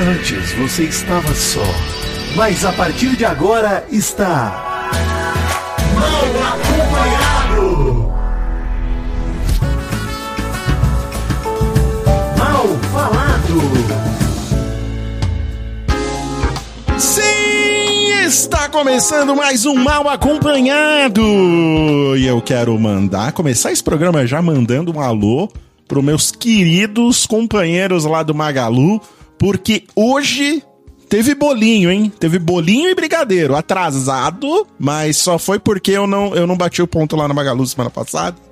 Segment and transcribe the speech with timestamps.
[0.00, 1.64] Antes você estava só,
[2.36, 4.92] mas a partir de agora está.
[5.92, 8.12] Mal acompanhado!
[12.38, 13.60] Mal falado!
[16.96, 21.24] Sim, está começando mais um Mal Acompanhado!
[22.16, 25.50] E eu quero mandar, começar esse programa já mandando um alô
[25.88, 29.00] para meus queridos companheiros lá do Magalu,
[29.38, 30.62] porque hoje
[31.08, 32.12] teve bolinho, hein?
[32.18, 36.86] Teve bolinho e brigadeiro, atrasado, mas só foi porque eu não, eu não bati o
[36.86, 38.36] ponto lá no Magalu semana passada.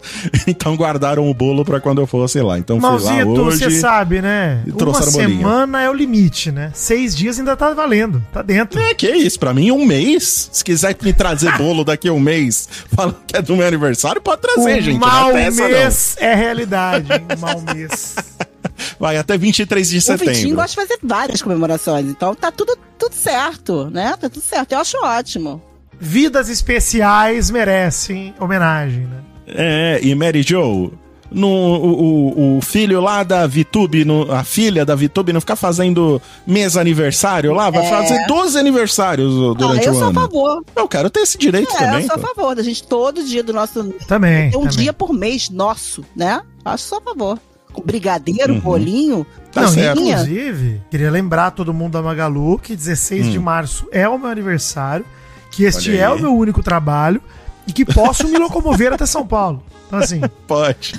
[0.46, 2.58] Então guardaram o bolo para quando eu fosse lá.
[2.58, 3.58] Então fui lá Malzito, hoje.
[3.58, 4.62] você sabe, né?
[4.64, 6.70] e Uma semana é o limite, né?
[6.72, 8.80] Seis dias ainda tá valendo, tá dentro.
[8.80, 10.48] É, que isso, pra mim um mês.
[10.52, 14.20] Se quiser me trazer bolo daqui a um mês, falando que é do meu aniversário,
[14.20, 14.98] pode trazer, o gente.
[14.98, 18.14] mal não é mês é realidade, mal mês.
[18.98, 20.56] Vai até 23 de O Vitinho setembro.
[20.56, 24.14] gosta de fazer várias comemorações, então tá tudo, tudo certo, né?
[24.20, 25.62] Tá tudo certo, eu acho ótimo.
[25.98, 29.20] Vidas especiais merecem homenagem, né?
[29.48, 30.92] É, e Mary Jo,
[31.30, 35.56] no, o, o, o filho lá da Vitube, no- a filha da Vitube, não ficar
[35.56, 37.88] fazendo mês aniversário lá, vai É.
[37.88, 40.20] fazer 12 aniversários Ah, durante eu o sou a ano.
[40.20, 40.64] favor.
[40.76, 42.00] Eu quero ter esse direito É, também.
[42.02, 42.26] eu sou a pô.
[42.34, 43.82] favor da gente todo dia do nosso.
[44.06, 44.50] Também.
[44.50, 44.76] Ter um também.
[44.78, 46.42] dia por mês nosso, né?
[46.64, 47.38] Acho só a favor.
[47.84, 48.60] Brigadeiro, Uhum.
[48.60, 49.26] bolinho.
[49.52, 50.00] Tá Não, certo.
[50.00, 55.04] Inclusive, queria lembrar todo mundo da Magalu que 16 de março é o meu aniversário,
[55.50, 55.94] que este Hum.
[55.96, 57.20] É o meu único trabalho
[57.66, 59.62] e que posso me locomover até São Paulo.
[59.86, 60.94] Então, assim, Pode.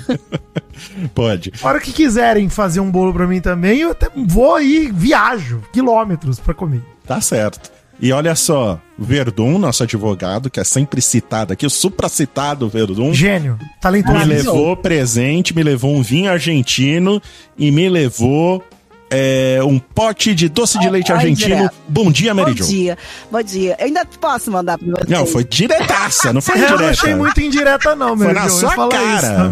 [1.14, 1.52] Pode.
[1.62, 5.60] a hora que quiserem fazer um bolo pra mim também, eu até vou aí, viajo
[5.72, 6.82] quilômetros pra comer.
[7.06, 7.70] Tá certo.
[8.00, 13.58] E olha só, Verdun, nosso advogado, que é sempre citado aqui, o supracitado Verdun, Gênio,
[13.60, 14.14] me talentoso.
[14.14, 14.52] Maravilhoso.
[14.52, 17.20] levou presente, me levou um vinho argentino
[17.56, 18.62] e me levou
[19.10, 21.68] é, um pote de doce de leite argentino.
[21.88, 22.98] Bom dia, Mary Bom dia,
[23.32, 23.76] bom dia.
[23.80, 25.08] Eu ainda posso mandar pra vocês?
[25.08, 28.88] Não, foi diretaça, não foi Eu não achei muito indireta, não, meu Foi na sua
[28.88, 29.50] cara.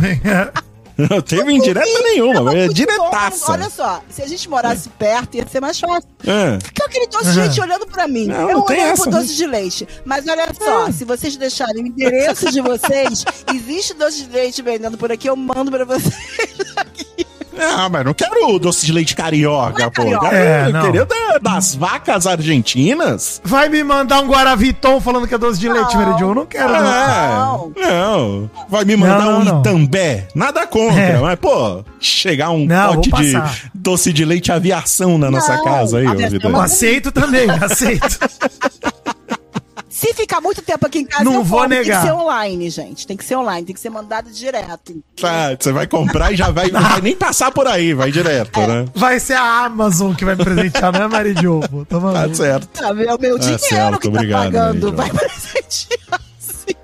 [0.98, 3.46] Não teve indireta nenhuma, Não, é diretaça.
[3.46, 3.52] bom.
[3.52, 6.08] Olha só, se a gente morasse perto, ia ser mais fácil.
[6.26, 6.58] É.
[6.58, 8.26] Fica aquele doce de leite olhando pra mim.
[8.26, 9.86] Não, eu não olhando essa, pro doce de leite.
[10.04, 13.24] Mas olha só, se vocês deixarem o endereço de vocês,
[13.54, 16.14] existe doce de leite vendendo por aqui, eu mando pra vocês.
[17.74, 20.02] Ah, mas não quero o doce de leite carioca, Não é pô.
[20.02, 20.28] carioca.
[20.28, 20.82] É, não.
[20.86, 23.40] queria da- das vacas argentinas.
[23.44, 26.18] Vai me mandar um Guaraviton falando que é doce de leite, Não.
[26.20, 27.72] Eu não quero, não.
[27.76, 28.50] É, não.
[28.68, 29.60] Vai me mandar Não, um não.
[29.60, 30.28] Itambé.
[30.34, 31.18] Nada contra, É.
[31.18, 33.34] mas, pô, chegar um Não, pote de
[33.74, 36.06] doce de leite aviação na nossa Não, casa aí.
[36.42, 38.18] Eu aceito também, aceito.
[39.96, 41.70] Se ficar muito tempo aqui em casa, Não eu vou como.
[41.70, 42.02] negar.
[42.02, 43.06] Tem que ser online, gente.
[43.06, 45.02] Tem que ser online, tem que ser mandado direto.
[45.18, 48.60] Tá, você vai comprar e já vai, não vai nem passar por aí, vai direto,
[48.60, 48.66] É.
[48.66, 48.84] né?
[48.94, 51.60] Vai ser a Amazon que vai me presentear, não é Mary Jo?
[51.70, 51.86] pô.
[51.86, 52.68] Tá Tá certo.
[52.84, 54.92] Ah, é o meu Ah, dinheiro certo, que tá obrigado, pagando.
[54.92, 56.20] Vai presentear.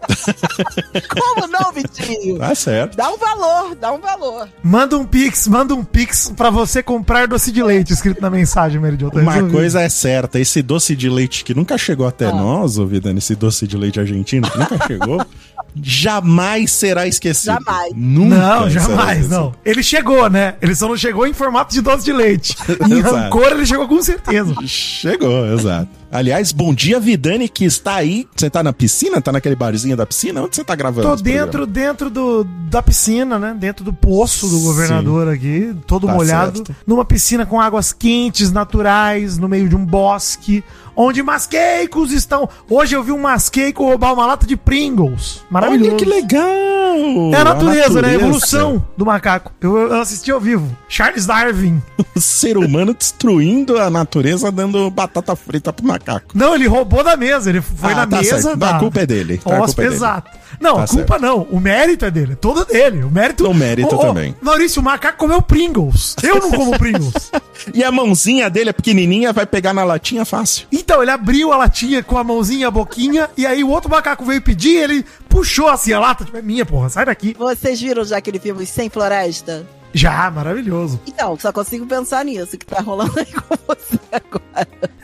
[1.08, 2.38] Como não, Vitinho?
[2.38, 2.96] Tá certo.
[2.96, 4.48] Dá um valor, dá um valor.
[4.62, 8.80] Manda um pix, manda um pix pra você comprar doce de leite escrito na mensagem.
[8.80, 9.52] Tá Uma resolvido.
[9.52, 12.32] coisa é certa, esse doce de leite que nunca chegou até Ah.
[12.32, 15.24] nós, ô Vidani, esse doce de leite argentino que nunca chegou,
[15.74, 17.58] jamais será esquecido.
[17.64, 17.92] Jamais.
[17.94, 19.54] Nunca Não, jamais, não.
[19.64, 20.54] Ele chegou, né?
[20.60, 22.56] Ele só não chegou em formato de doce de leite.
[22.90, 24.54] Em rancor, ele chegou com certeza.
[24.66, 25.88] Chegou, exato.
[26.12, 28.28] Aliás, bom dia, Vidani, que está aí.
[28.36, 29.18] Você tá na piscina?
[29.22, 30.42] Tá naquele barzinho da piscina?
[30.42, 31.08] Onde você tá gravando?
[31.08, 33.56] Tô dentro, dentro do, da piscina, né?
[33.58, 34.62] Dentro do poço do Sim.
[34.64, 36.58] governador aqui, todo Tá molhado.
[36.58, 36.76] certo.
[36.86, 40.62] Numa piscina com águas quentes, naturais, no meio de um bosque,
[40.96, 42.48] onde masqueicos estão.
[42.68, 45.42] Hoje eu vi um masqueico roubar uma lata de Pringles.
[45.50, 45.90] Maravilhoso.
[45.90, 47.32] Olha que legal!
[47.32, 48.08] É a natureza, né?
[48.10, 49.52] A evolução do macaco.
[49.60, 50.68] Eu, eu assisti ao vivo.
[50.88, 51.82] Charles Darwin.
[52.14, 56.26] O ser humano destruindo a natureza, dando batata frita pro macaco.
[56.34, 57.48] Não, ele roubou da mesa.
[57.48, 58.62] Ele foi Ah, na tá mesa certo.
[58.62, 59.38] A culpa é dele.
[59.38, 59.94] Tá, a Nossa, culpa é dele.
[59.96, 60.30] exato.
[60.62, 61.42] Não, Tá a culpa não.
[61.50, 62.32] O mérito é dele.
[62.32, 63.02] É todo dele.
[63.02, 63.48] O mérito.
[63.48, 64.34] O mérito também.
[64.40, 66.14] Maurício, o macaco comeu Pringles.
[66.22, 67.12] Eu não como Pringles.
[67.72, 70.66] E a mãozinha dele é pequenininha, vai pegar na latinha fácil.
[70.72, 74.24] Então, ele abriu a latinha com a mãozinha, a boquinha, e aí o outro macaco
[74.24, 77.36] veio pedir, ele puxou assim a lata, tipo, é minha, porra, sai daqui.
[77.38, 79.64] Vocês viram já aquele filme Sem Floresta?
[79.94, 81.00] Já, maravilhoso.
[81.06, 84.42] Então, só consigo pensar nisso que tá rolando aí com você agora.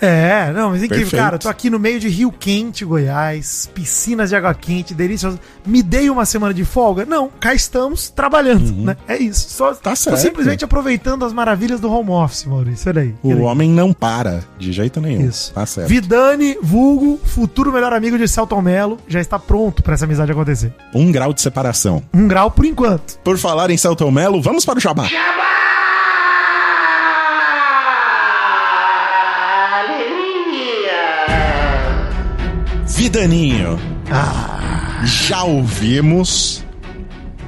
[0.00, 1.22] É, não, mas incrível, Perfeito.
[1.22, 1.34] cara.
[1.36, 5.40] Eu tô aqui no meio de Rio Quente, Goiás, piscinas de água quente, deliciosas.
[5.66, 7.04] Me dei uma semana de folga?
[7.04, 8.96] Não, cá estamos trabalhando, né?
[9.08, 9.48] É isso.
[9.50, 9.74] Só Uhum.
[9.74, 10.16] Tá tô certo.
[10.18, 12.88] simplesmente aproveitando as maravilhas do home office, Maurício.
[12.90, 13.14] Olha aí.
[13.22, 13.50] O Que legal.
[13.50, 15.28] homem não para, de jeito nenhum.
[15.28, 15.52] Isso.
[15.52, 15.88] Tá certo.
[15.88, 20.72] Vidani, vulgo, futuro melhor amigo de Celton Mello, já está pronto pra essa amizade acontecer.
[20.94, 22.02] Um grau de separação.
[22.14, 23.18] Um grau por enquanto.
[23.24, 25.04] Por falar em Celton Mello, vamos para do jabá.
[25.04, 25.44] Jabá!
[29.80, 31.26] Aleluia!
[32.86, 33.78] Vidaninho.
[34.10, 34.54] Ah.
[35.04, 36.64] Já ouvimos,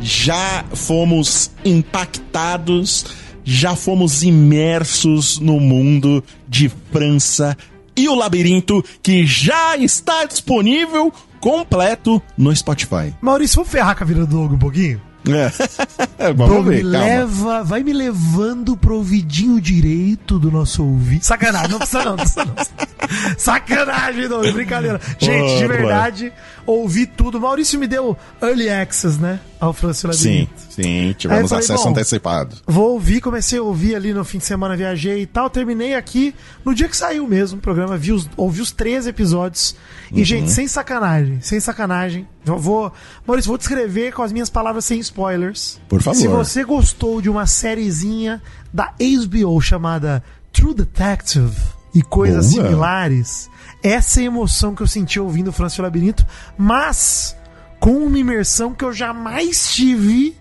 [0.01, 3.05] já fomos impactados,
[3.43, 7.57] já fomos imersos no mundo de França
[7.97, 13.13] e o labirinto que já está disponível completo no Spotify.
[13.21, 15.10] Maurício, vamos ferrar com a vida do logo, um pouquinho?
[15.29, 16.33] É.
[16.33, 16.99] Vamos me ver, calma.
[16.99, 21.23] leva, vai me levando pro ouvidinho direito do nosso ouvido.
[21.23, 22.55] Sacanagem, não precisa não, não precisa não.
[23.37, 25.01] Sacanagem, Doug, brincadeira.
[25.19, 26.33] Gente, de Boa, verdade,
[26.71, 27.41] ouvi tudo.
[27.41, 29.41] Maurício me deu early access, né?
[29.59, 30.53] Ao Francisco Sim, Labirinto.
[30.71, 32.57] sim, eu tivemos falei, acesso antecipado.
[32.67, 35.51] Vou ouvir, comecei a ouvir ali no fim de semana, viajei e tal.
[35.51, 36.35] Terminei aqui
[36.65, 39.77] no dia que saiu mesmo o programa, vi os, ouvi os 13 episódios.
[40.13, 42.27] E, gente, sem sacanagem, sem sacanagem.
[42.45, 42.93] Eu vou.
[43.27, 45.79] Maurício, vou descrever com as minhas palavras sem spoilers.
[45.89, 46.19] Por favor.
[46.19, 48.95] Se você gostou de uma sériezinha da
[49.27, 50.23] HBO chamada
[50.53, 51.55] True Detective
[51.95, 52.65] e coisas Boa.
[52.65, 53.51] similares,
[53.83, 57.37] essa é a emoção que eu senti ouvindo o Francisco Labirinto, mas
[57.79, 60.37] com uma imersão que eu jamais tive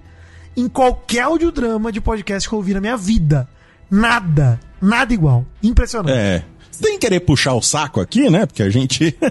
[0.56, 3.48] em qualquer audiodrama de podcast que eu ouvi na minha vida.
[3.90, 4.60] Nada.
[4.82, 5.46] Nada igual.
[5.64, 6.18] Impressionante.
[6.18, 6.44] É.
[6.70, 8.46] Sem querer puxar o saco aqui, né?
[8.46, 9.16] Porque a gente.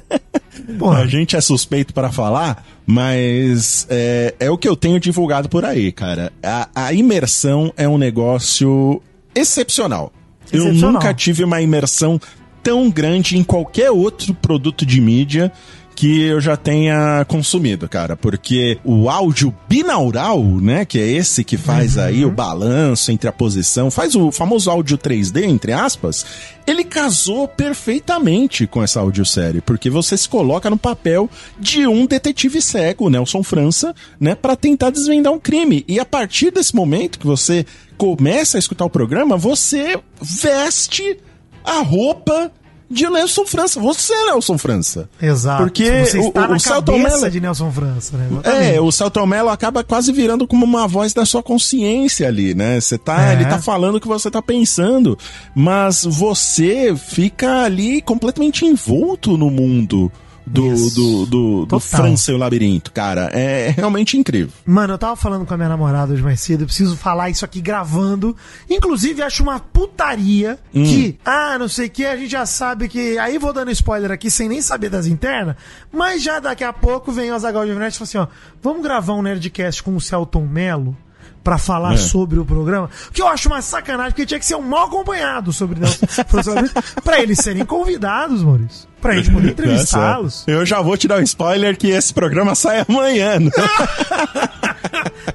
[0.93, 5.65] A gente é suspeito para falar, mas é, é o que eu tenho divulgado por
[5.65, 6.33] aí, cara.
[6.43, 9.01] A, a imersão é um negócio
[9.35, 10.13] excepcional.
[10.53, 12.21] Eu nunca tive uma imersão
[12.63, 15.53] tão grande em qualquer outro produto de mídia
[15.99, 21.57] que eu já tenha consumido, cara, porque o áudio binaural, né, que é esse que
[21.57, 26.25] faz aí o balanço entre a posição, faz o famoso áudio 3D, entre aspas,
[26.65, 31.29] ele casou perfeitamente com essa audiosérie, porque você se coloca no papel
[31.59, 35.85] de um detetive cego, Nelson França, né, para tentar desvendar um crime.
[35.89, 37.67] E a partir desse momento que você
[37.97, 41.19] começa a escutar o programa, você veste
[41.65, 42.51] a roupa
[42.91, 43.79] de Nelson França.
[43.81, 45.09] Você é Nelson França.
[45.21, 45.63] Exato.
[45.63, 47.31] Porque você está o, na o Celton Mello...
[47.31, 48.29] de Nelson França, né?
[48.31, 48.75] Exatamente.
[48.77, 52.81] É, o Celton Mello acaba quase virando como uma voz da sua consciência ali, né?
[52.81, 53.33] Você tá, É.
[53.35, 55.19] ele tá falando o que você tá pensando,
[55.55, 60.11] mas você fica ali completamente envolto no mundo
[60.49, 61.81] do, do, do, do.
[61.81, 63.31] França e o Labirinto, cara.
[63.33, 64.53] É realmente incrível.
[64.67, 67.45] Mano, eu tava falando com a minha namorada hoje mais cedo, eu preciso falar isso
[67.45, 68.37] aqui gravando.
[68.69, 70.85] Inclusive, acho uma putaria Hum.
[70.85, 73.19] que, ah, não sei o que, a gente já sabe que.
[73.19, 75.57] Aí vou dando spoiler aqui sem nem saber das internas,
[75.93, 78.27] mas já daqui a pouco vem o Azagal de Nerd e fala assim: ó,
[78.63, 80.97] vamos gravar um Nerdcast com o Celton Mello
[81.45, 81.97] pra falar É.
[81.97, 82.91] sobre o programa.
[83.13, 86.07] Que eu acho uma sacanagem, porque tinha que ser um mal acompanhado sobre Nelson
[87.05, 88.89] pra eles serem convidados, Maurício.
[89.01, 90.45] Pra gente poder entrevistá-los.
[90.47, 93.39] Eu já vou te dar um spoiler que esse programa sai amanhã.
[93.41, 93.51] né?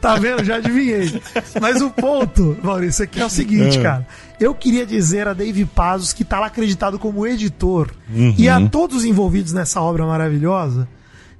[0.01, 0.43] Tá vendo?
[0.43, 1.21] Já adivinhei.
[1.61, 3.81] Mas o ponto, Maurício, aqui é o seguinte, É.
[3.83, 4.07] cara.
[4.39, 8.33] Eu queria dizer a Dave Pazos, que tá lá acreditado como editor, Uhum.
[8.37, 10.87] e a todos os envolvidos nessa obra maravilhosa,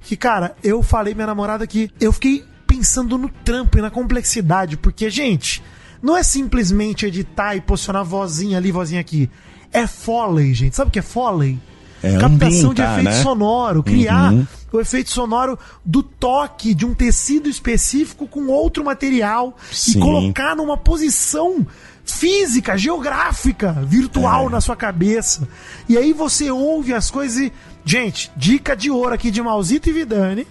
[0.00, 2.44] que, cara, eu falei minha namorada que eu fiquei
[2.76, 5.62] pensando no trampo e na complexidade, porque, gente,
[6.02, 9.30] não é simplesmente editar e posicionar vozinha ali, vozinha aqui.
[9.72, 10.74] É Foley, gente.
[10.76, 11.58] Sabe o que é Foley?
[12.02, 13.22] É Captação de ambientar, efeito né?
[13.22, 14.46] sonoro, criar Uhum.
[14.72, 19.98] o efeito sonoro do toque de um tecido específico com outro material Sim.
[19.98, 21.66] e colocar numa posição
[22.04, 24.50] física, geográfica, virtual É.
[24.50, 25.48] na sua cabeça.
[25.88, 27.52] E aí você ouve as coisas e.
[27.86, 30.46] Gente, dica de ouro aqui de Mauzito e Vidani.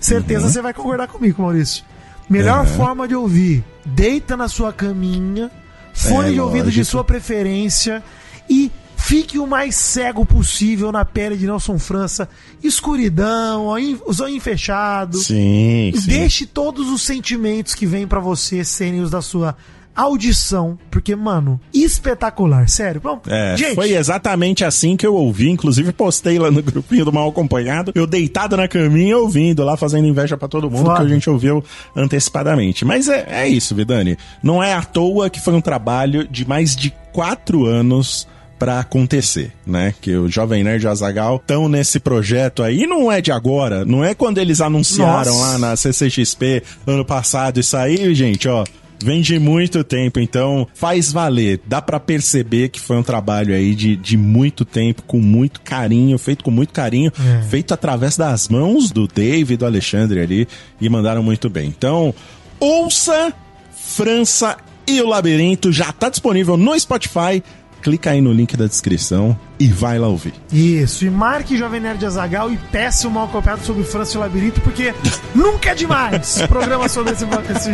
[0.00, 0.52] Certeza Uhum.
[0.52, 1.84] você vai concordar comigo, Maurício.
[2.28, 5.50] Melhor forma de ouvir: deita na sua caminha,
[5.92, 6.86] fone É, de ouvido de lógico.
[6.86, 8.02] sua preferência
[8.48, 12.28] e fique o mais cego possível na pele de Nelson França.
[12.62, 13.66] Escuridão,
[14.06, 15.26] os olhinhos fechados.
[15.26, 16.08] Sim, E sim.
[16.08, 19.56] deixe todos os sentimentos que vêm pra você serem os da sua
[19.94, 20.78] audição.
[20.90, 23.00] Porque, mano, espetacular, sério.
[23.00, 27.12] Bom, É, gente, foi exatamente assim que eu ouvi, inclusive postei lá no grupinho do
[27.12, 31.00] Mal Acompanhado, eu deitado na caminha ouvindo lá, fazendo inveja pra todo mundo, Foda.
[31.00, 31.62] que a gente ouviu
[31.94, 32.84] antecipadamente.
[32.84, 34.16] Mas é, é isso, Vidani.
[34.42, 38.26] Não é à toa que foi um trabalho de mais de quatro anos
[38.58, 39.94] pra acontecer, né?
[40.02, 43.32] Que o Jovem Nerd e o Azagal estão nesse projeto aí, e não é de
[43.32, 45.52] agora, não é quando eles anunciaram Nossa.
[45.52, 48.64] lá na CCXP ano passado isso aí, gente, ó.
[49.02, 51.60] Vem de muito tempo, então faz valer.
[51.66, 56.18] Dá pra perceber que foi um trabalho aí de, de muito tempo, com muito carinho,
[56.18, 57.42] feito com muito carinho, É.
[57.44, 60.46] feito através das mãos do David e do Alexandre ali,
[60.80, 61.66] e mandaram muito bem.
[61.68, 62.14] Então,
[62.58, 63.32] ouça
[63.72, 67.42] França e o Labirinto, já tá disponível no Spotify.
[67.82, 70.34] Clica aí no link da descrição e vai lá ouvir.
[70.52, 74.20] Isso, e marque Jovem Nerd Azagal e peça o mal copiado sobre França e o
[74.20, 74.94] Labirinto, porque
[75.34, 77.70] nunca é demais programa sobre esse, esse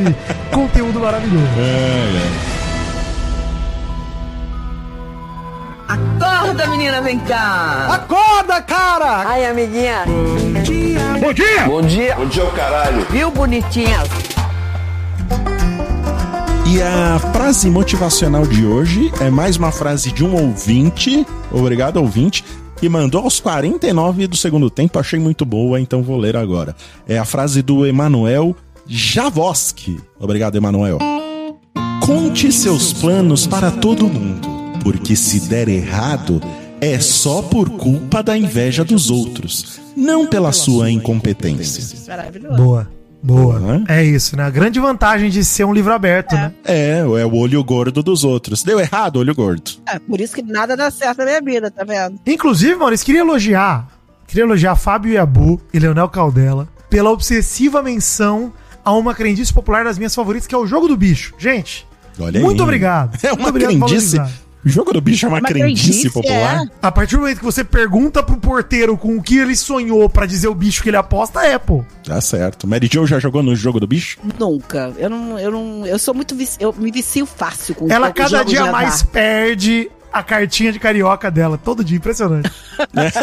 [0.52, 1.46] conteúdo maravilhoso.
[5.88, 6.26] Acorda!
[6.26, 7.88] Acorda, menina, vem cá.
[7.92, 9.28] Acorda, cara!
[9.28, 10.04] Ai, amiguinha.
[11.20, 11.64] Bom dia!
[11.66, 12.14] Bom dia.
[12.16, 13.06] Bom dia, o caralho.
[13.10, 13.98] Viu, bonitinha?
[16.68, 21.24] E a frase motivacional de hoje é mais uma frase de um ouvinte.
[21.52, 22.44] Obrigado, ouvinte.
[22.76, 26.74] Que mandou aos 49 do segundo tempo, achei muito boa, então vou ler agora.
[27.08, 28.54] É a frase do Emanuel
[28.84, 29.98] Javoski.
[30.18, 30.98] Obrigado, Emanuel.
[32.04, 34.48] Conte seus planos para todo mundo,
[34.82, 36.42] porque se der errado,
[36.80, 41.96] é só por culpa da inveja dos outros, não pela sua incompetência.
[42.56, 42.88] Boa,
[43.26, 43.58] boa.
[43.58, 43.84] Né?
[43.88, 44.44] É isso, né?
[44.44, 46.52] A grande vantagem de ser um livro aberto, né?
[46.64, 48.62] É, é o olho gordo dos outros.
[48.62, 49.72] Deu errado, olho gordo.
[49.88, 52.18] É, por isso que nada dá certo na minha vida, tá vendo?
[52.26, 53.88] Inclusive, Maurício, queria elogiar.
[54.26, 58.52] Queria elogiar Fábio Yabu e Leonel Caldela pela obsessiva menção
[58.84, 61.34] a uma crendice popular das minhas favoritas, que é o jogo do bicho.
[61.38, 61.86] Gente,
[62.18, 62.64] Olha muito aí.
[62.64, 63.18] obrigado.
[63.22, 64.20] É Muito uma obrigado por crendice.
[64.66, 66.64] O jogo do bicho é uma, Uma crendice, crendice, popular.
[66.64, 66.68] é.
[66.82, 70.26] A partir do momento que você pergunta pro porteiro com o que ele sonhou pra
[70.26, 71.84] dizer o bicho que ele aposta, é, pô.
[72.02, 72.66] Tá certo.
[72.66, 74.18] Mary Jo já jogou no jogo do bicho?
[74.36, 74.92] Nunca.
[74.98, 78.42] Eu não, eu não, eu sou muito vici, eu me vicio fácil com Ela cada
[78.42, 81.56] dia mais perde a cartinha de carioca dela.
[81.56, 82.50] Todo dia, impressionante.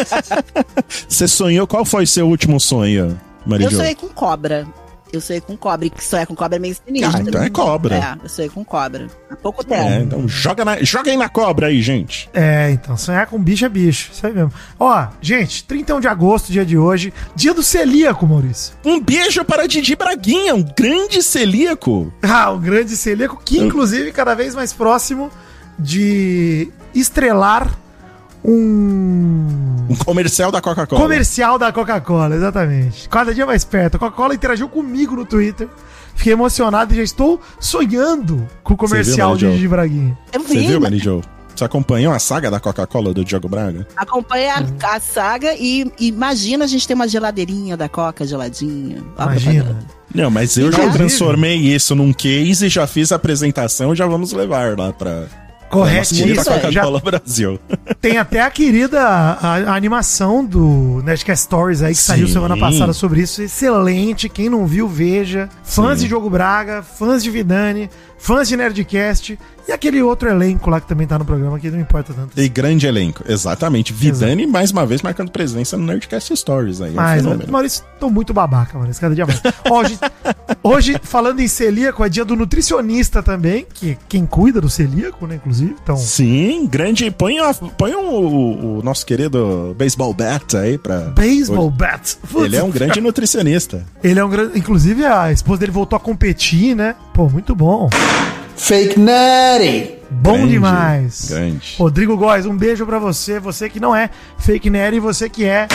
[1.06, 1.66] Você sonhou?
[1.66, 4.66] Qual foi seu último sonho, Mary Eu sonhei com cobra.
[5.14, 5.86] Eu sonhei com cobra.
[5.86, 7.16] E que sonhar com cobra é meio sinistro.
[7.16, 7.96] Ah, então é cobra.
[7.96, 9.06] É, eu sonhei com cobra.
[9.30, 9.82] Há pouco tempo.
[9.82, 12.28] É, então joga, na, joga aí na cobra aí, gente.
[12.32, 14.10] É, então, sonhar com bicho é bicho.
[14.12, 14.52] Isso aí mesmo.
[14.78, 18.74] Ó, gente, 31 de agosto, dia de hoje, dia do celíaco, Maurício.
[18.84, 22.12] Um beijo para Didi Braguinha, um grande celíaco.
[22.22, 25.30] Ah, o grande celíaco, que inclusive cada vez mais próximo
[25.78, 27.70] de estrelar
[28.44, 31.00] um Um comercial da Coca-Cola.
[31.00, 33.08] comercial da Coca-Cola, exatamente.
[33.08, 33.96] Cada dia mais perto.
[33.96, 35.68] A Coca-Cola interagiu comigo no Twitter.
[36.14, 39.52] Fiquei emocionado e já estou sonhando com o comercial Mary de?
[39.52, 40.18] Didi Braguinha.
[40.32, 41.20] Eu Você vi, viu, Mary Jo?
[41.54, 43.86] Você acompanhou a saga da Coca-Cola do Diogo Braga?
[43.96, 49.02] acompanha a, a saga e imagina a gente ter uma geladeirinha da Coca geladinha.
[49.16, 49.78] Imagina.
[50.12, 54.76] Não, mas eu já transformei isso num case, já fiz a apresentação, já vamos levar
[54.78, 55.26] lá pra...
[55.74, 56.32] Corretíssimo.
[56.32, 56.60] Isso aí.
[56.60, 57.58] Coca-Cola Brasil.
[58.00, 62.32] Tem até a querida a, a animação do Nerdcast Stories aí que saiu Sim.
[62.34, 63.42] semana passada sobre isso.
[63.42, 64.28] Excelente.
[64.28, 65.48] Quem não viu, veja.
[65.62, 66.04] Fãs Sim.
[66.04, 67.90] de Jogo Braga, fãs de Vidani,
[68.24, 69.38] fãs de Nerdcast
[69.68, 72.38] e aquele outro elenco lá que também tá no programa que não importa tanto.
[72.40, 73.92] E grande elenco, exatamente.
[73.92, 76.88] Vidani, mais uma vez, marcando presença no Nerdcast Stories aí.
[76.90, 77.52] é um Mas, fenômeno.
[77.52, 79.40] Maurício, tô muito babaca, Maurício, cada dia mais.
[79.70, 79.98] hoje,
[80.62, 85.36] hoje, falando em celíaco, é dia do nutricionista também, que quem cuida do celíaco, né,
[85.36, 85.74] inclusive.
[85.82, 87.10] Então, Sim, grande.
[87.10, 91.00] Põe, a- põe o, o- o nosso querido Baseball Bat aí pra.
[91.10, 92.16] baseball bat.
[92.36, 93.84] Ele é um grande nutricionista.
[94.02, 94.58] Ele é um grande.
[94.58, 96.94] Inclusive, a esposa dele voltou a competir, né?
[97.14, 97.88] Pô, muito bom.
[98.56, 99.94] Fake Nutty.
[100.10, 101.26] Bom Grande, demais.
[101.28, 101.74] grande.
[101.78, 103.40] Rodrigo Góes, um beijo pra você.
[103.40, 105.66] Você que não é fake nerd e você que é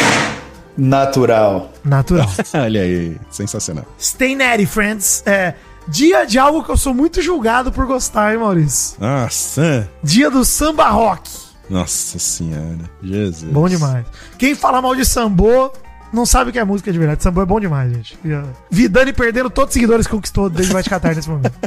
[0.77, 1.71] Natural.
[1.83, 2.27] natural.
[2.55, 3.85] Olha aí, sensacional.
[3.99, 5.21] Stay nerdy, friends.
[5.25, 5.55] É
[5.87, 8.95] dia de algo que eu sou muito julgado por gostar, hein, Maurício?
[8.99, 11.29] Nossa, Dia do samba rock.
[11.69, 13.51] nossa senhora, Jesus.
[13.51, 14.05] Bom demais.
[14.37, 15.71] Quem fala mal de sambô
[16.13, 17.21] não sabe o que é música de verdade.
[17.23, 18.17] Sambô é bom demais, gente.
[18.23, 18.29] E,
[18.69, 21.53] Vidani perdendo todos os seguidores que conquistou desde Vai de Catar nesse momento.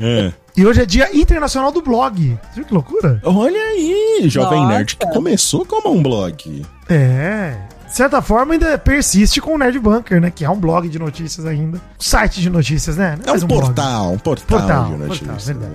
[0.00, 0.32] É.
[0.56, 2.38] E hoje é dia internacional do blog.
[2.50, 3.20] Você viu que loucura?
[3.24, 4.72] Olha aí, Jovem Nossa.
[4.74, 6.64] Nerd, que começou como um blog.
[6.88, 7.56] É.
[7.86, 10.30] De certa forma, ainda persiste com o Nerd Bunker, né?
[10.30, 11.80] Que é um blog de notícias ainda.
[11.98, 13.16] Site de notícias, né?
[13.18, 13.62] Não É mais um, blog.
[13.62, 15.44] portal, um portal, Portal, de portal, notícias.
[15.46, 15.74] verdade.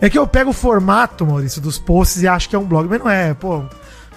[0.00, 2.86] É que eu pego o formato, Maurício, dos posts e acho que é um blog,
[2.88, 3.64] mas não é, pô.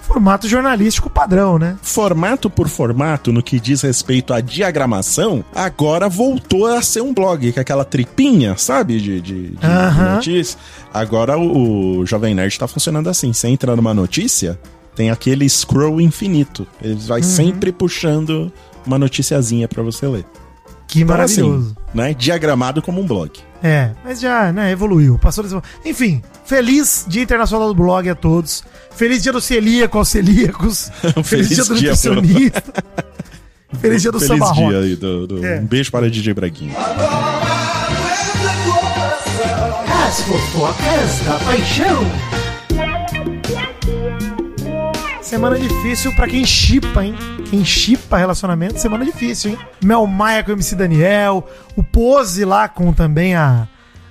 [0.01, 1.77] Formato jornalístico padrão, né?
[1.81, 7.51] Formato por formato, no que diz respeito à diagramação, agora voltou a ser um blog,
[7.51, 8.99] que é aquela tripinha, sabe?
[8.99, 10.15] De, de, de- de Aham.
[10.15, 10.57] notícia.
[10.93, 13.31] Agora o, o Jovem Nerd tá funcionando assim.
[13.31, 14.59] Você entra numa notícia,
[14.95, 16.67] tem aquele scroll infinito.
[16.81, 17.27] Ele vai Uhum.
[17.27, 18.51] sempre puxando
[18.85, 20.25] uma noticiazinha pra você ler.
[20.91, 21.75] Que Então, maravilhoso.
[21.87, 22.13] assim, né?
[22.13, 23.31] Diagramado como um blog.
[23.63, 25.17] É, mas já, né, evoluiu.
[25.17, 25.55] Passou desse...
[25.85, 28.63] Enfim, feliz Dia Internacional do Blog a todos.
[28.93, 30.91] Feliz Dia do Celíaco aos celíacos.
[31.23, 32.63] Feliz, feliz Dia do dia pro- Nutricionista.
[33.79, 34.95] feliz Dia do Feliz Samba dia aí.
[34.97, 35.59] Do, do- É.
[35.61, 36.75] Um beijo para DJ Braguinho.
[40.07, 42.40] As fofocas da paixão.
[45.31, 47.15] Semana difícil pra quem chipa, hein?
[47.49, 49.57] Quem chipa relacionamento, semana difícil, hein?
[49.81, 53.65] Mel Maia com o MC Daniel, o Pose lá com também a,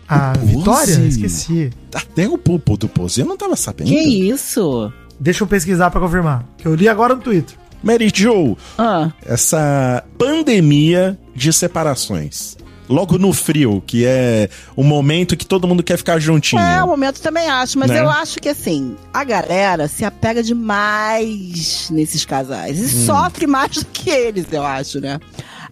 [0.09, 0.33] a?
[0.39, 0.95] Vitória?
[1.07, 1.69] Esqueci.
[1.95, 3.89] Até o pupo do Pose eu não tava sabendo.
[3.89, 3.99] Que
[4.31, 4.91] isso?
[5.21, 7.55] Deixa eu pesquisar pra confirmar, que eu li agora no Twitter.
[7.83, 12.57] Mary Jo, Ah, essa pandemia de separações.
[12.91, 16.61] Logo no frio, que é o momento que todo mundo quer ficar juntinho.
[16.61, 18.01] É, o momento também acho, mas Né?
[18.01, 22.79] eu acho que assim, a galera se apega demais nesses casais.
[22.79, 23.07] E Hum.
[23.07, 25.19] sofre mais do que eles, eu acho, né?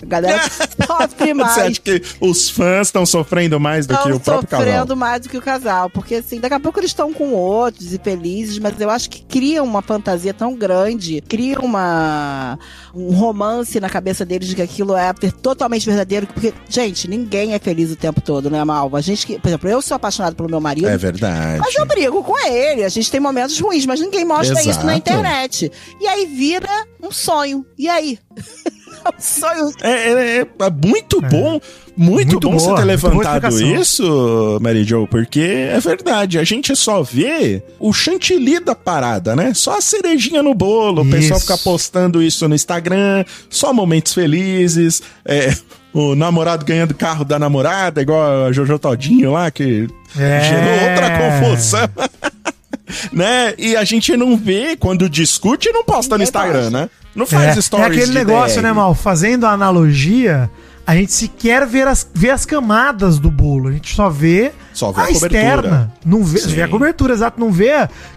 [0.03, 0.43] A galera
[0.87, 1.55] sofre mais.
[1.55, 4.67] Você acha que os fãs estão sofrendo mais do que Estão o próprio casal?
[4.67, 5.91] sofrendo mais do que o casal.
[5.91, 9.23] Porque, assim, daqui a pouco eles estão com outros e felizes, mas eu acho que
[9.25, 12.59] cria uma fantasia tão grande, cria uma,
[12.95, 15.13] um romance na cabeça deles de que aquilo é
[15.43, 16.27] totalmente verdadeiro.
[16.27, 18.99] Porque, gente, ninguém é feliz o tempo todo, né, Malva?
[18.99, 20.89] A gente que, por exemplo, eu sou apaixonado pelo meu marido.
[20.89, 21.61] É verdade.
[21.61, 24.93] Mas eu brigo com ele, a gente tem momentos ruins, mas ninguém mostra isso na
[24.93, 24.99] Exato.
[24.99, 25.73] internet.
[26.01, 27.65] E aí vira um sonho.
[27.77, 28.19] E aí?
[29.19, 29.73] sonho.
[29.83, 31.61] É, é- é muito bom,
[31.97, 36.39] muito, Muito bom você boa, ter muito boa levantado isso, Mary Jo, porque é verdade,
[36.39, 39.53] a gente só vê o chantilly da parada, né?
[39.55, 41.47] Só a cerejinha no bolo, o pessoal Isso.
[41.47, 45.53] fica postando isso no Instagram, só momentos felizes, é,
[45.93, 50.41] o namorado ganhando carro da namorada, igual a Jojo Todinho lá, que É.
[50.41, 51.89] gerou outra confusão.
[53.13, 53.55] né?
[53.59, 56.91] E a gente não vê, quando discute, não posta no Instagram, né?
[57.15, 58.63] Não faz É, é stories aquele de negócio, DR.
[58.69, 58.95] né, Mal?
[58.95, 60.51] Fazendo a analogia,
[60.87, 63.69] a gente sequer vê as, vê as camadas do bolo.
[63.69, 65.27] A gente só vê, Só vê a cobertura.
[65.27, 65.93] externa.
[66.05, 67.41] Não vê, vê a cobertura, exato.
[67.41, 67.73] Não vê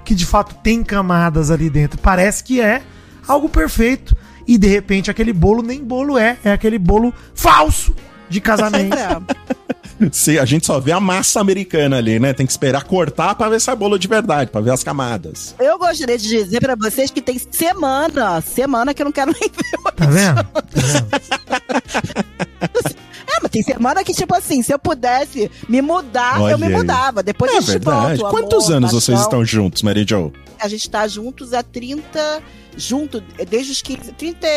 [0.06, 2.00] que de fato tem camadas ali dentro.
[2.00, 2.82] Parece que é
[3.28, 4.16] algo perfeito.
[4.48, 6.38] E de repente aquele bolo nem bolo é.
[6.44, 7.96] É aquele bolo falso
[8.30, 8.96] de casamento.
[10.12, 12.34] Se a gente só vê a massa americana ali, né?
[12.34, 15.53] Tem que esperar cortar pra ver se é bolo de verdade, pra ver as camadas.
[15.60, 19.50] Eu gostaria de dizer pra vocês que tem semana, semana que eu não quero nem
[19.50, 19.79] ver.
[19.86, 20.43] o- Tá vendo?
[20.43, 22.22] Tá vendo?
[23.34, 26.65] É, mas tem semana que, tipo assim, se eu pudesse me mudar, Olha eu me
[26.67, 26.74] aí.
[26.74, 27.24] mudava.
[27.24, 28.20] Depois é a gente verdade.
[28.20, 28.36] volta.
[28.38, 29.22] Quantos amor, anos vocês paixão.
[29.41, 30.34] estão juntos, Mary Jo?
[30.62, 32.41] A gente tá juntos há 30.
[32.77, 34.13] Junto, desde os 15.
[34.13, 34.48] 30,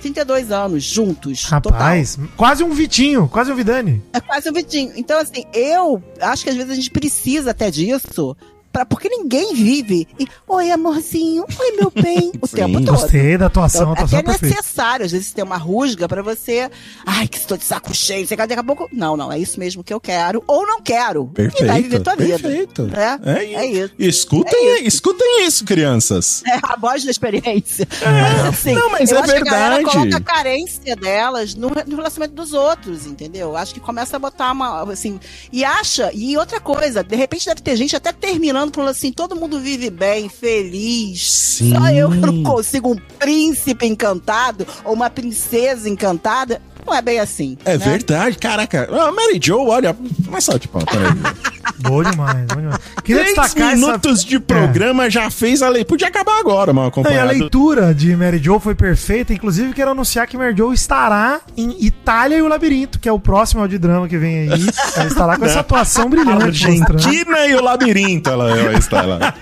[0.00, 1.42] 32 anos juntos.
[1.42, 1.72] Total.
[1.72, 4.00] Rapaz, quase um Vitinho, quase um Vidani.
[4.12, 4.92] É quase um Vitinho.
[4.94, 8.36] Então, assim, eu acho que às vezes a gente precisa até disso.
[8.74, 10.08] Pra, porque ninguém vive.
[10.18, 11.44] E, Oi, amorzinho.
[11.60, 12.32] Oi, meu bem.
[12.42, 12.56] O Sim.
[12.56, 12.90] tempo todo.
[12.98, 14.56] Gostei da atuação, a Então, atuação até é perfeita.
[14.56, 16.68] necessário, às vezes, ter uma rusga pra você.
[17.06, 18.26] Ai, que estou de saco cheio.
[18.26, 18.88] Você quer daqui a pouco.
[18.92, 20.42] Não, não, é isso mesmo que eu quero.
[20.48, 21.26] Ou não quero.
[21.28, 21.62] Perfeito.
[21.64, 22.38] E vai viver tua vida.
[22.40, 22.90] perfeito.
[22.94, 23.94] É, É, é isso.
[23.96, 26.42] Escutem, escutem isso, crianças.
[26.54, 27.86] É a voz da experiência.
[28.00, 28.06] É.
[28.10, 29.96] Mas, assim, Não, mas eu é acho que a galera verdade.
[29.96, 33.50] coloca a carência delas no, no relacionamento dos outros, entendeu?
[33.50, 35.20] Eu Acho que começa a botar uma, assim,
[35.52, 39.36] e acha, e outra coisa, de repente deve ter gente até terminando falando assim, todo
[39.36, 41.74] mundo vive bem, feliz, Sim.
[41.74, 46.60] só eu que não consigo um príncipe encantado ou uma princesa encantada.
[46.86, 47.56] Não é bem assim.
[47.64, 47.84] É né?
[47.84, 48.88] verdade, caraca.
[48.90, 49.96] A Mary Jo, olha,
[50.28, 51.12] mas só de pau, peraí.
[51.78, 52.78] Bom demais, bom demais.
[53.02, 53.76] Queria Três destacar essa...
[53.76, 55.84] minutos de programa já fez a lei.
[55.84, 57.30] Podia acabar agora, mal Não, e a acompanhado.
[57.30, 59.32] leitura de Mary Jo foi perfeita.
[59.32, 63.18] Inclusive, quero anunciar que Mary Jo estará em Itália e o Labirinto, que é o
[63.18, 64.66] próximo audiodrama que vem aí.
[64.96, 66.66] Ela estará com essa atuação brilhante.
[66.66, 66.92] mostrando.
[66.92, 69.34] Argentina e o labirinto, ela ela está lá.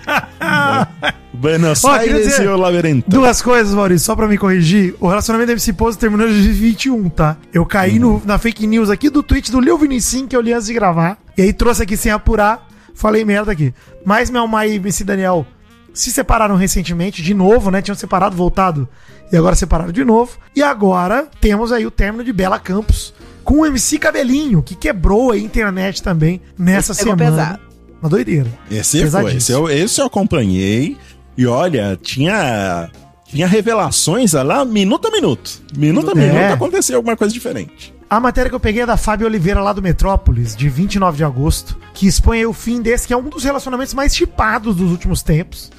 [1.32, 3.08] Buenos queria Aires dizer- e o labirinto.
[3.10, 4.94] Duas coisas, Maurício, só pra me corrigir.
[5.00, 7.36] O relacionamento da MC Pose terminou em 2021, tá?
[7.52, 10.52] Eu caí no- na fake news aqui do tweet do Lil Vinicim, que eu li
[10.52, 11.18] antes de gravar.
[11.36, 12.68] E aí trouxe aqui sem apurar.
[12.94, 13.72] Falei merda aqui.
[14.04, 15.46] Mas Mai e MC Daniel
[15.94, 17.80] se separaram recentemente, de novo, né?
[17.80, 18.86] Tinham separado, voltado.
[19.32, 20.32] E agora separaram de novo.
[20.54, 25.32] E agora temos aí o término de Bela Campos com o MC Cabelinho, que quebrou
[25.32, 27.30] a internet também nessa Pegou semana.
[27.36, 27.58] pesado.
[28.02, 28.48] Uma doideira.
[28.70, 30.96] Esse foi, esse eu, esse eu acompanhei.
[31.36, 32.90] E olha, tinha,
[33.26, 35.62] tinha revelações lá minuto a minuto.
[35.76, 36.14] Minuto a É.
[36.14, 37.94] minuto acontecia alguma coisa diferente.
[38.10, 41.24] A matéria que eu peguei é da Fábio Oliveira, lá do Metrópolis, de 29 de
[41.24, 44.90] agosto, que expõe aí o fim desse, que é um dos relacionamentos mais chipados dos
[44.90, 45.70] últimos tempos.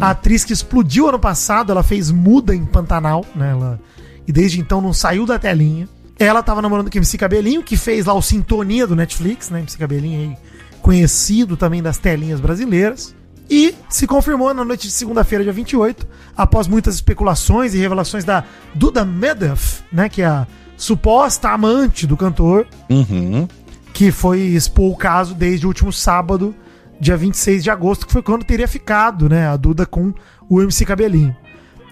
[0.00, 3.50] A atriz que explodiu ano passado, ela fez muda em Pantanal, né?
[3.50, 3.80] Ela,
[4.26, 5.88] e desde então não saiu da telinha.
[6.16, 9.58] Ela tava namorando com o MC Cabelinho, que fez lá o Sintonia do Netflix, né?
[9.58, 10.36] MC Cabelinho aí,
[10.80, 13.14] conhecido também das telinhas brasileiras.
[13.50, 18.44] E se confirmou na noite de segunda-feira, dia 28, após muitas especulações e revelações da
[18.74, 20.08] Duda Medef, né?
[20.08, 23.48] Que é a suposta amante do cantor, Uhum.
[23.92, 26.54] que foi expor o caso desde o último sábado,
[27.00, 30.12] dia 26 de agosto, que foi quando teria ficado, né, a Duda com
[30.48, 31.34] o MC Cabelinho.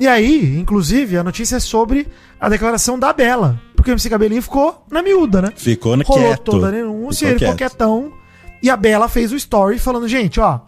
[0.01, 2.07] E aí, inclusive, a notícia é sobre
[2.40, 5.53] a declaração da Bela, porque o MC Cabelinho ficou na miúda, né?
[5.57, 6.42] Ficou no Rolou quieto.
[6.53, 8.12] toda a denúncia, Ficou ele ficou quietão.
[8.62, 10.61] E a Bela fez o story falando, gente, ó,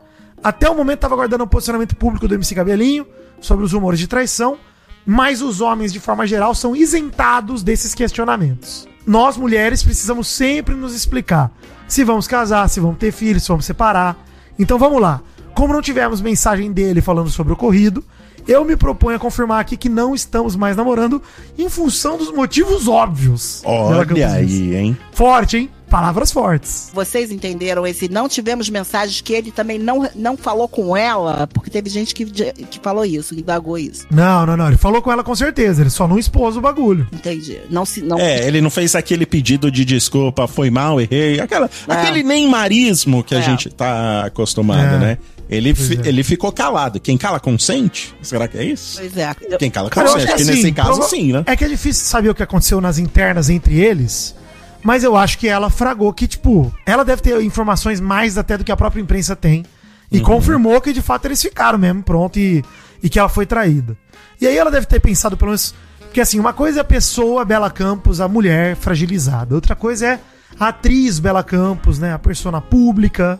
[0.42, 3.06] até o momento tava guardando o posicionamento público do MC Cabelinho
[3.40, 4.58] sobre os rumores de traição,
[5.04, 8.88] mas os homens, de forma geral, são isentados desses questionamentos.
[9.06, 11.50] Nós, mulheres, precisamos sempre nos explicar
[11.88, 14.16] se vamos casar, se vamos ter filhos, se vamos separar.
[14.58, 15.20] Então vamos lá.
[15.54, 18.04] Como não tivemos mensagem dele falando sobre o ocorrido,
[18.46, 21.20] eu me proponho a confirmar aqui que não estamos mais namorando
[21.58, 23.62] em função dos motivos óbvios.
[23.64, 24.98] Olha aí, hein?
[25.12, 25.70] Forte, hein?
[25.90, 26.90] Palavras fortes.
[26.94, 31.48] Vocês entenderam esse não tivemos mensagens que ele também não, não falou com ela?
[31.52, 34.06] Porque teve gente que, que falou isso, que indagou isso.
[34.10, 34.68] Não, não, não.
[34.68, 35.82] Ele falou com ela com certeza.
[35.82, 37.08] Ele só não expôs o bagulho.
[37.12, 37.58] Entendi.
[37.68, 38.00] Não se.
[38.02, 41.40] Não, É, ele não fez aquele pedido de desculpa, foi mal, errei.
[41.40, 41.92] Aquela, É.
[41.92, 43.42] Aquele neymarismo que a É.
[43.42, 44.98] gente tá acostumado, É.
[44.98, 45.18] né?
[45.48, 46.08] Ele, fi- é.
[46.08, 47.00] ele ficou calado.
[47.00, 48.14] Quem cala consente?
[48.22, 48.98] Será que é isso?
[49.00, 49.34] Pois é.
[49.58, 51.42] Quem cala Cara, consente, que que assim, nesse caso prova- sim, né?
[51.44, 54.36] É que é difícil saber o que aconteceu nas internas entre eles.
[54.82, 58.64] Mas eu acho que ela fragou que, tipo, ela deve ter informações mais até do
[58.64, 59.64] que a própria imprensa tem.
[60.10, 60.24] E Uhum.
[60.24, 62.64] confirmou que de fato eles ficaram mesmo, pronto, e,
[63.02, 63.96] e que ela foi traída.
[64.40, 65.74] E aí ela deve ter pensado, pelo menos.
[66.00, 69.54] Porque assim, uma coisa é a pessoa Bela Campos, a mulher fragilizada.
[69.54, 70.20] Outra coisa é
[70.58, 72.12] a atriz Bela Campos, né?
[72.12, 73.38] A persona pública,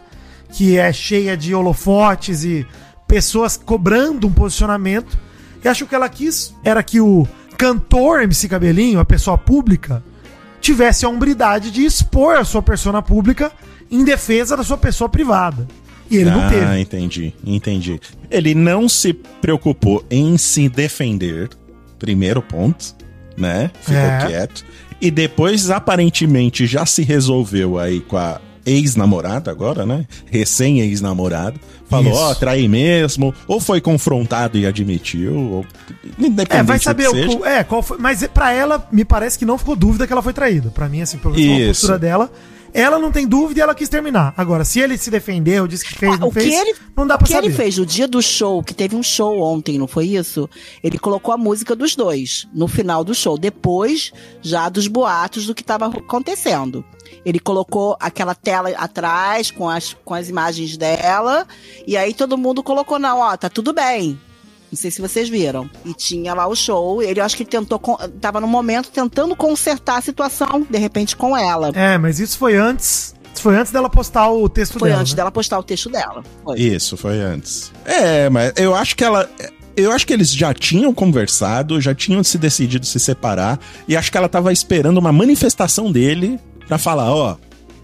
[0.52, 2.64] que é cheia de holofotes e
[3.08, 5.18] pessoas cobrando um posicionamento.
[5.64, 7.26] E acho que o que ela quis era que o
[7.58, 10.04] cantor MC Cabelinho, a pessoa pública,
[10.60, 13.50] tivesse a hombridade de expor a sua persona pública
[13.90, 15.66] em defesa da sua pessoa privada.
[16.10, 16.80] E ele não ah, teve.
[16.80, 18.00] entendi, entendi.
[18.30, 21.48] Ele não se preocupou em se defender,
[21.98, 22.94] primeiro ponto,
[23.36, 23.70] né?
[23.80, 24.26] Ficou É.
[24.26, 24.64] quieto.
[25.00, 28.40] E depois, aparentemente, já se resolveu aí com a
[28.70, 30.06] ex-namorada agora, né?
[30.26, 31.58] Recém-ex-namorado.
[31.88, 33.34] Falou, ó, traí mesmo.
[33.48, 35.34] Ou foi confrontado e admitiu.
[35.36, 35.66] Ou...
[36.18, 37.38] Independente É, vai do saber que o, seja.
[37.38, 40.22] o- é, qual foi, mas pra ela me parece que não ficou dúvida que ela
[40.22, 40.70] foi traída.
[40.70, 42.30] Pra mim assim, pelo menos a postura dela,
[42.72, 44.32] ela não tem dúvida e ela quis terminar.
[44.36, 47.04] Agora, se ele se defendeu, disse que fez, Ah, não o que fez, ele- não
[47.04, 47.46] dá O pra que saber.
[47.48, 50.48] ele fez no dia do show, que teve um show ontem, não foi isso?
[50.84, 55.54] Ele colocou a música dos dois no final do show, depois já dos boatos do
[55.56, 56.84] que estava acontecendo.
[57.24, 61.46] Ele colocou aquela tela atrás com as, com as imagens dela,
[61.86, 64.18] e aí todo mundo colocou, não, ó, tá tudo bem.
[64.70, 65.68] Não sei se vocês viram.
[65.84, 67.02] E tinha lá o show.
[67.02, 67.80] Ele, eu acho que ele tentou.
[68.20, 71.72] Tava no momento tentando consertar a situação, de repente, com ela.
[71.74, 73.14] É, mas isso foi antes.
[73.34, 75.00] Isso foi antes dela postar o texto Foi dela.
[75.00, 75.16] antes né?
[75.16, 76.22] dela postar o texto dela.
[76.44, 76.58] Foi.
[76.58, 77.72] Isso, foi antes.
[77.84, 79.28] É, mas eu acho que ela.
[79.76, 84.10] Eu acho que eles já tinham conversado, já tinham se decidido se separar, e acho
[84.10, 86.38] que ela tava esperando uma manifestação dele
[86.70, 87.36] pra falar, ó,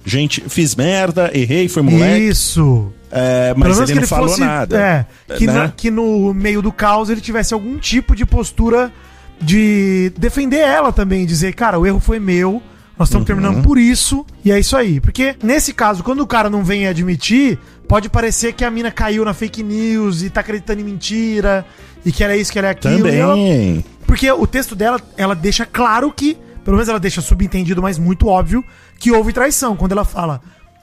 [0.04, 2.92] gente, fiz merda, errei, foi moleque, Isso.
[3.10, 4.80] é, mas ele não falou nada.
[5.28, 5.52] É, que, né?
[5.52, 8.92] na- que no meio do caos ele tivesse algum tipo de postura
[9.40, 12.62] de defender ela também, dizer, cara, o erro foi meu,
[12.98, 13.26] nós estamos Uhum.
[13.26, 15.00] terminando por isso, e é isso aí.
[15.00, 19.24] Porque nesse caso, quando o cara não vem admitir, pode parecer que a mina caiu
[19.24, 21.66] na fake news e tá acreditando em mentira,
[22.04, 23.08] e que ela é isso, que ela é aquilo.
[23.08, 23.84] e ela- Também.
[24.06, 28.26] porque o texto dela, ela deixa claro que, pelo menos ela deixa subentendido, mas muito
[28.26, 28.64] óbvio,
[28.98, 29.76] que houve traição.
[29.76, 30.40] Quando ela fala,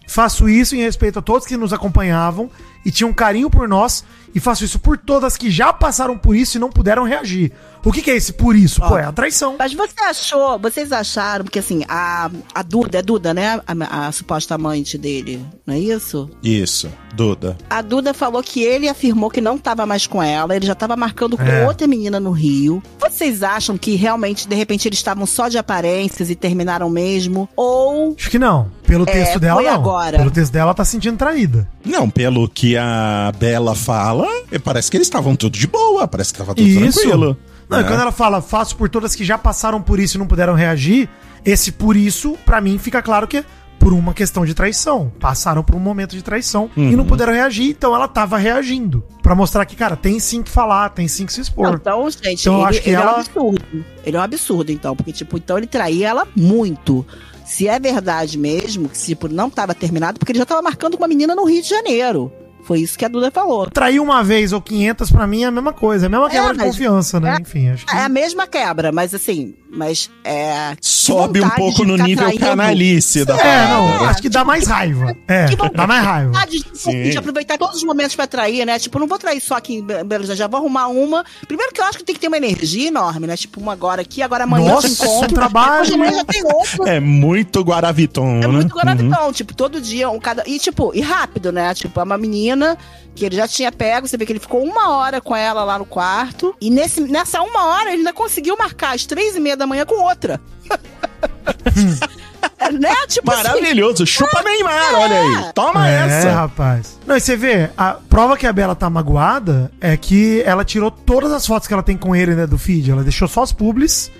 [0.07, 2.49] faço isso em respeito a todos que nos acompanhavam
[2.85, 6.55] e tinham carinho por nós, e faço isso por todas que já passaram por isso
[6.55, 7.51] e não puderam reagir.
[7.85, 8.79] O que, que é esse por isso?
[8.81, 9.55] Pô, é a traição.
[9.59, 13.59] Mas você achou, vocês acharam, porque assim, a, a Duda, é Duda, né?
[13.67, 16.29] A, a suposta amante dele, não é isso?
[16.41, 17.57] Isso, Duda.
[17.69, 20.95] A Duda falou que ele afirmou que não estava mais com ela, ele já estava
[20.95, 21.67] marcando com É.
[21.67, 22.81] outra menina no Rio.
[22.99, 27.49] Vocês acham que realmente, de repente, eles estavam só de aparências e terminaram mesmo?
[27.55, 28.15] Ou.
[28.17, 28.71] Acho que não.
[28.87, 29.75] Pelo É, texto dela, foi não.
[29.75, 30.17] agora.
[30.19, 31.67] Pelo texto dela, ela tá se sentindo traída.
[31.83, 34.27] Não, pelo que a Bela fala,
[34.63, 36.99] parece que eles estavam tudo de boa, parece que tava tudo Isso.
[37.01, 37.37] tranquilo.
[37.69, 37.87] Não, e né?
[37.87, 41.09] quando ela fala, faço por todas que já passaram por isso e não puderam reagir,
[41.45, 43.45] esse por isso, pra mim, fica claro que é
[43.79, 45.11] por uma questão de traição.
[45.19, 46.91] Passaram por um momento de traição e Uhum.
[46.97, 49.03] não puderam reagir, então ela tava reagindo.
[49.21, 51.73] Pra mostrar que, cara, tem sim que falar, tem sim que se expor.
[51.73, 53.85] Então, gente, Então, ele, acho que ele é um ela- absurdo.
[54.05, 54.95] Ele é um absurdo, então.
[54.95, 57.05] Porque, tipo, então ele traía ela muito.
[57.45, 61.03] Se é verdade mesmo, que, tipo, não estava terminado, porque ele já estava marcando com
[61.03, 62.31] uma menina no Rio de Janeiro.
[62.63, 63.69] Foi isso que a Duda falou.
[63.69, 66.05] Trair uma vez ou 500, pra mim, é a mesma coisa.
[66.05, 67.35] É a mesma quebra de mas- confiança, né?
[67.37, 67.95] é- Enfim, acho que...
[67.95, 70.75] É a mesma quebra, mas assim, mas é.
[70.81, 72.45] Sobe um pouco no nível traindo.
[72.45, 74.05] canalice da É, não, parada.
[74.09, 75.15] acho que dá mais raiva.
[75.27, 76.45] É, Que dá mais raiva.
[76.47, 76.63] de,
[77.11, 78.77] de aproveitar todos os momentos pra trair, né?
[78.79, 81.25] Tipo, não vou trair só aqui em Be- Belo Horizonte, já vou arrumar uma.
[81.47, 83.35] Primeiro que eu acho que tem que ter uma energia enorme, né?
[83.35, 85.31] Tipo, uma agora aqui, agora amanhã Nossa, eu te encontro.
[85.31, 85.81] um trabalho.
[85.81, 86.87] Hoje amanhã já tem outro.
[86.87, 88.47] É muito Guaraviton, É né?
[88.47, 88.79] muito Uhum.
[88.79, 90.43] Guaravitão, tipo, todo dia, um cada.
[90.47, 91.73] E, tipo, e rápido, né?
[91.73, 92.77] Tipo, é uma menina
[93.15, 95.77] que ele já tinha pego, você vê que ele ficou uma hora com ela lá
[95.77, 96.55] no quarto.
[96.59, 99.85] E nesse, nessa uma hora ele ainda conseguiu marcar às três e meia da manhã
[99.85, 100.41] com outra.
[102.59, 102.93] É, né?
[103.07, 105.53] Tipo assim, Maravilhoso, chupa Neymar, olha aí.
[105.53, 106.31] Toma é, essa.
[106.31, 106.99] rapaz.
[107.05, 110.91] Não, e você vê, a prova que a Bela tá magoada é que ela tirou
[110.91, 112.91] todas as fotos que ela tem com ele, né, do feed.
[112.91, 114.11] Ela deixou só as publis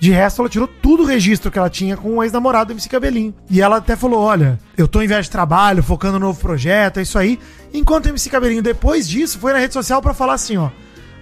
[0.00, 2.88] De resto, ela tirou tudo o registro que ela tinha com o ex-namorado do MC
[2.88, 3.34] Cabelinho.
[3.50, 6.98] E ela até falou: olha, eu tô em viagem de trabalho, focando no novo projeto,
[6.98, 7.38] é isso aí.
[7.72, 10.70] Enquanto o MC Cabelinho, depois disso, foi na rede social pra falar assim, ó.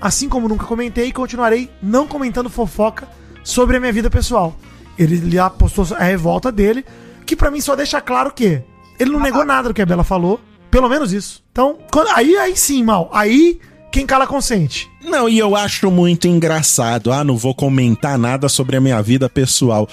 [0.00, 3.08] Assim como nunca comentei, continuarei não comentando fofoca
[3.42, 4.56] sobre a minha vida pessoal.
[4.96, 6.84] Ele lá postou a revolta dele,
[7.26, 8.62] que pra mim só deixa claro que
[8.98, 11.42] ele não negou nada do que a Bela falou, pelo menos isso.
[11.50, 13.10] Então, quando- aí, aí sim, mal.
[13.12, 13.58] Aí,
[13.90, 14.88] quem cala consente.
[15.05, 17.12] Não, e eu acho muito engraçado.
[17.12, 19.88] Ah, não vou comentar nada sobre a minha vida pessoal.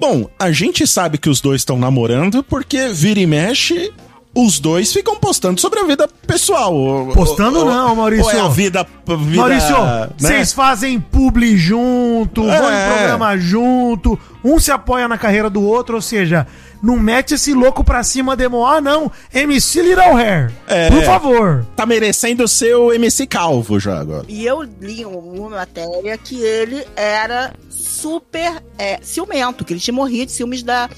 [0.00, 3.92] Bom, a gente sabe que os dois estão namorando porque vira e mexe.
[4.38, 7.08] Os dois ficam postando sobre a vida pessoal.
[7.14, 8.26] Postando não, Maurício.
[8.26, 8.86] Ou é a vida.
[9.06, 10.08] vida Maurício, né?
[10.18, 12.88] vocês fazem publi junto, vão em É.
[12.98, 16.46] programa junto, um se apoia na carreira do outro, ou seja,
[16.82, 18.64] não mete esse louco pra cima, demo.
[18.64, 20.52] Ah, não, MC Little Hair.
[20.66, 20.90] É.
[20.90, 21.66] Por favor.
[21.74, 24.24] Tá merecendo ser o MC Calvo já agora.
[24.28, 30.26] E eu li uma matéria que ele era super é, ciumento, que ele tinha morrido
[30.26, 30.88] de ciúmes da,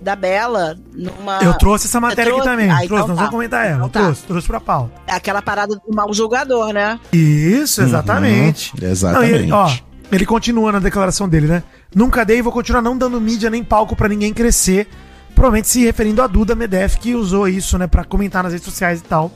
[0.00, 1.38] da Bela numa.
[1.42, 2.50] Eu trouxe essa matéria Você aqui trouxe?
[2.50, 2.70] também.
[2.70, 3.22] Ah, trouxe, então nós tá.
[3.22, 3.86] vamos comentar ela.
[3.86, 4.00] Então Eu tá.
[4.00, 4.92] trouxe, trouxe pra pauta.
[5.06, 6.98] Aquela parada do mal julgador, né?
[7.12, 8.72] Isso, exatamente.
[8.80, 9.32] Uhum, exatamente.
[9.32, 9.70] Não, ele, ó,
[10.10, 11.62] ele continua na declaração dele, né?
[11.94, 14.88] Nunca dei e vou continuar não dando mídia nem palco pra ninguém crescer.
[15.42, 19.00] Provavelmente se referindo a Duda Medef, que usou isso, né, pra comentar nas redes sociais
[19.00, 19.28] e tal.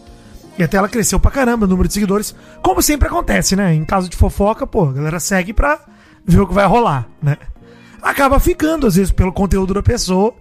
[0.56, 2.32] E até ela cresceu pra caramba o número de seguidores.
[2.62, 3.74] Como sempre acontece, né?
[3.74, 5.80] Em caso de fofoca, pô, a galera segue pra
[6.24, 7.36] ver o que vai rolar, né?
[8.00, 10.32] Acaba ficando, às vezes, pelo conteúdo da pessoa.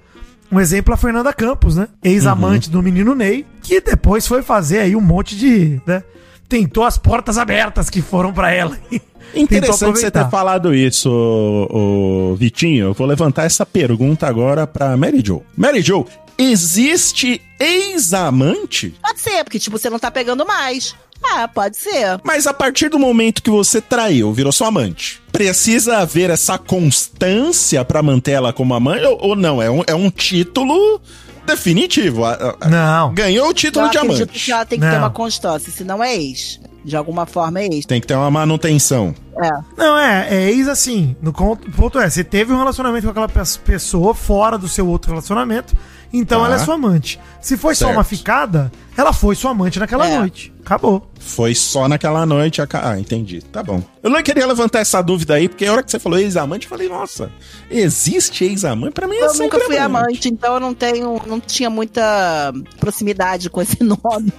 [0.51, 1.87] Um exemplo é a Fernanda Campos, né?
[2.03, 5.81] Ex-amante do menino Ney, que depois foi fazer aí um monte de.
[5.87, 6.03] né?
[6.47, 8.77] Tentou as portas abertas que foram pra ela.
[9.33, 12.87] Interessante você ter falado isso, ô, ô, Vitinho.
[12.87, 15.43] Eu vou levantar essa pergunta agora pra Mary Jo.
[15.57, 16.05] Mary Jo,
[16.37, 18.93] existe ex-amante?
[19.01, 20.95] Pode ser, porque, tipo, você não tá pegando mais.
[21.23, 22.19] Ah, pode ser.
[22.23, 27.83] Mas a partir do momento que você traiu, virou sua amante, precisa haver essa constância
[27.83, 29.61] pra manter ela como amante ou, ou não?
[29.61, 31.01] É um, é um título
[31.45, 32.23] definitivo.
[32.69, 33.13] Não.
[33.13, 34.25] Ganhou o Eu título de amante.
[34.27, 34.99] que ela tem que ter Não.
[34.99, 36.59] uma constância, senão é ex.
[36.83, 37.85] De alguma forma é ex.
[37.85, 39.13] Tem que ter uma manutenção.
[39.41, 39.49] É.
[39.77, 41.15] Não, é, é ex assim.
[41.21, 45.11] No ponto é, você teve um relacionamento com aquela pe- pessoa fora do seu outro
[45.11, 45.75] relacionamento,
[46.13, 46.45] então Tá.
[46.47, 47.19] ela é sua amante.
[47.41, 47.97] Se foi só Certo.
[47.97, 50.17] uma ficada, ela foi sua amante naquela É.
[50.17, 50.53] noite.
[50.65, 51.11] Acabou.
[51.19, 52.59] Foi só naquela noite.
[52.73, 53.41] Ah, entendi.
[53.43, 53.83] Tá bom.
[54.01, 56.69] Eu não queria levantar essa dúvida aí, porque a hora que você falou ex-amante, eu
[56.69, 57.31] falei, nossa,
[57.69, 58.93] existe ex-amante?
[58.93, 63.49] Pra mim é Eu nunca fui amante, então eu não tenho, não tinha muita proximidade
[63.49, 64.33] com esse nome.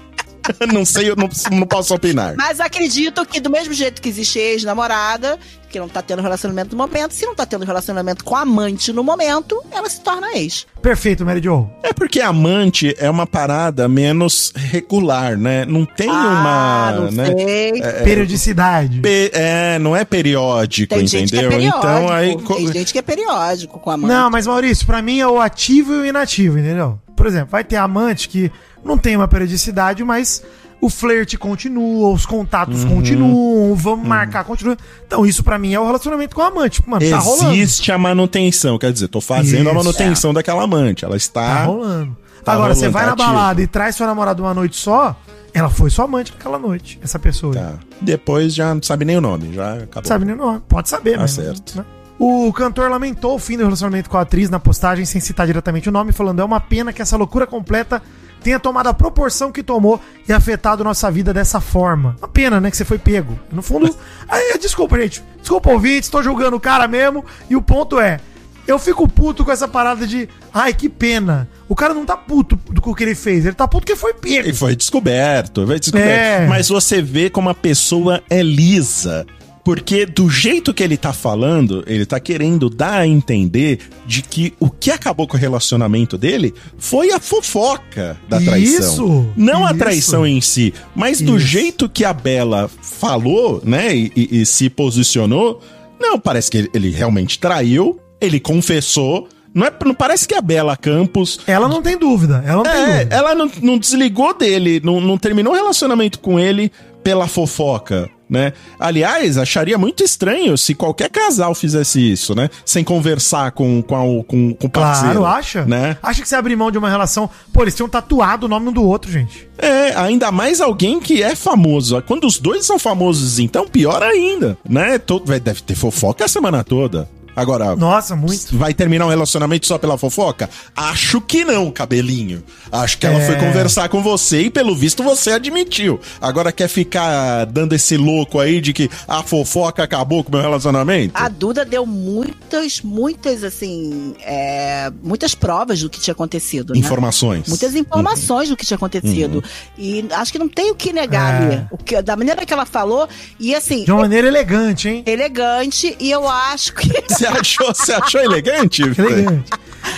[0.72, 2.34] não sei, eu não, não posso opinar.
[2.36, 6.82] Mas acredito que do mesmo jeito que existe ex-namorada, que não tá tendo relacionamento no
[6.82, 10.66] momento, se não tá tendo relacionamento com a amante no momento, ela se torna ex.
[10.80, 11.68] Perfeito, Mary Jo.
[11.82, 15.64] É porque amante é uma parada menos regular, né?
[15.64, 16.92] Não tem ah, uma.
[17.00, 17.26] não né?
[17.26, 17.82] sei.
[18.04, 19.00] Periodicidade.
[19.00, 21.50] Pe- é, não é periódico, Tem gente que é entendeu?
[21.50, 21.78] periódico.
[21.78, 22.36] então aí.
[22.36, 24.12] Tem gente que é periódico com a amante.
[24.14, 26.98] Não, mas Maurício, pra mim é o ativo e o inativo, entendeu?
[27.16, 28.52] Por exemplo, vai ter amante que
[28.86, 30.42] não tem uma periodicidade, mas
[30.80, 32.96] o flerte continua, os contatos Uhum.
[32.96, 34.76] continuam, vamos marcar, continua.
[35.06, 36.76] Então, isso pra mim é o relacionamento com a amante.
[36.76, 37.52] Tipo, Mano, tá rolando.
[37.54, 39.74] Existe a manutenção, quer dizer, tô fazendo a Isso.
[39.74, 41.04] manutenção daquela amante.
[41.04, 41.64] Ela Tá está.
[41.64, 42.16] rolando.
[42.44, 43.28] tá Agora, você rolando, vai tá na ativo.
[43.32, 45.16] balada e traz sua namorada uma noite só,
[45.54, 47.54] ela foi sua amante naquela noite, essa pessoa.
[47.54, 47.60] aí.
[47.60, 47.72] Tá.
[48.00, 50.06] Depois já não sabe nem o nome, já acabou.
[50.06, 50.62] Sabe nem o nome.
[50.68, 51.30] Pode saber, Tá mas.
[51.32, 51.78] certo.
[51.78, 51.84] né?
[52.18, 55.88] O cantor lamentou o fim do relacionamento com a atriz na postagem, sem citar diretamente
[55.88, 58.02] o nome, falando: é uma pena que essa loucura completa
[58.46, 62.14] tenha tomado a proporção que tomou e afetado nossa vida dessa forma.
[62.20, 62.70] Uma pena, né?
[62.70, 63.36] Que você foi pego.
[63.50, 63.92] No fundo.
[64.28, 65.20] Aí, desculpa, gente.
[65.40, 67.24] Desculpa, ouvintes, tô julgando o cara mesmo.
[67.50, 68.20] E o ponto é.
[68.64, 70.28] Eu fico puto com essa parada de.
[70.54, 71.48] Ai, que pena.
[71.68, 73.44] O cara não tá puto do que ele fez.
[73.44, 74.48] Ele tá puto porque foi pego.
[74.48, 76.08] E foi descoberto, foi descoberto.
[76.08, 76.46] É.
[76.46, 79.26] Mas você vê como a pessoa é lisa.
[79.66, 84.54] Porque do jeito que ele tá falando, ele tá querendo dar a entender de que
[84.60, 88.78] o que acabou com o relacionamento dele foi a fofoca da traição.
[88.92, 89.78] Isso, Não a isso.
[89.80, 91.46] traição em si, mas do Isso.
[91.48, 95.60] jeito que a Bela falou, né, e, e- e se posicionou,
[96.00, 99.28] não, parece que ele, ele realmente traiu, ele confessou.
[99.52, 102.40] Não, é, não parece que a Bela Campos Ela não tem dúvida.
[102.46, 103.16] Ela não tem é, dúvida.
[103.16, 106.70] ela não, não desligou dele, não, não terminou o relacionamento com ele
[107.02, 108.52] pela fofoca, né?
[108.78, 112.50] Aliás, acharia muito estranho se qualquer casal fizesse isso, né?
[112.64, 115.20] Sem conversar com, com, com, com o parceiro.
[115.20, 115.64] Claro, acha?
[115.64, 115.96] Né?
[116.02, 117.30] Acha que você abrir mão de uma relação.
[117.52, 119.48] Pô, eles tinham tatuado o nome um do outro, gente.
[119.58, 122.02] É, ainda mais alguém que é famoso.
[122.02, 124.98] Quando os dois são famosos, então, pior ainda, né?
[124.98, 127.08] Todo, deve ter fofoca a semana toda.
[127.36, 128.56] Agora, Nossa, muito.
[128.56, 130.48] vai terminar um relacionamento só pela fofoca?
[130.74, 132.42] Acho que não, cabelinho.
[132.72, 133.26] Acho que ela É.
[133.26, 136.00] foi conversar com você e, pelo visto, você admitiu.
[136.20, 140.40] Agora quer ficar dando esse louco aí de que a fofoca acabou com o meu
[140.40, 141.12] relacionamento?
[141.14, 146.78] A Duda deu muitas, muitas, assim, é, muitas provas do que tinha acontecido, né?
[146.78, 147.46] Informações.
[147.48, 149.44] Muitas informações do que tinha acontecido.
[149.76, 151.46] E acho que não tem o que negar É.
[151.46, 151.66] ali.
[151.70, 153.06] O que, da maneira que ela falou,
[153.38, 155.02] e assim, De uma maneira elegante, hein?
[155.06, 156.86] elegante, e eu acho que.
[157.08, 158.82] Você achou, você achou elegante?
[158.82, 159.50] Elegante.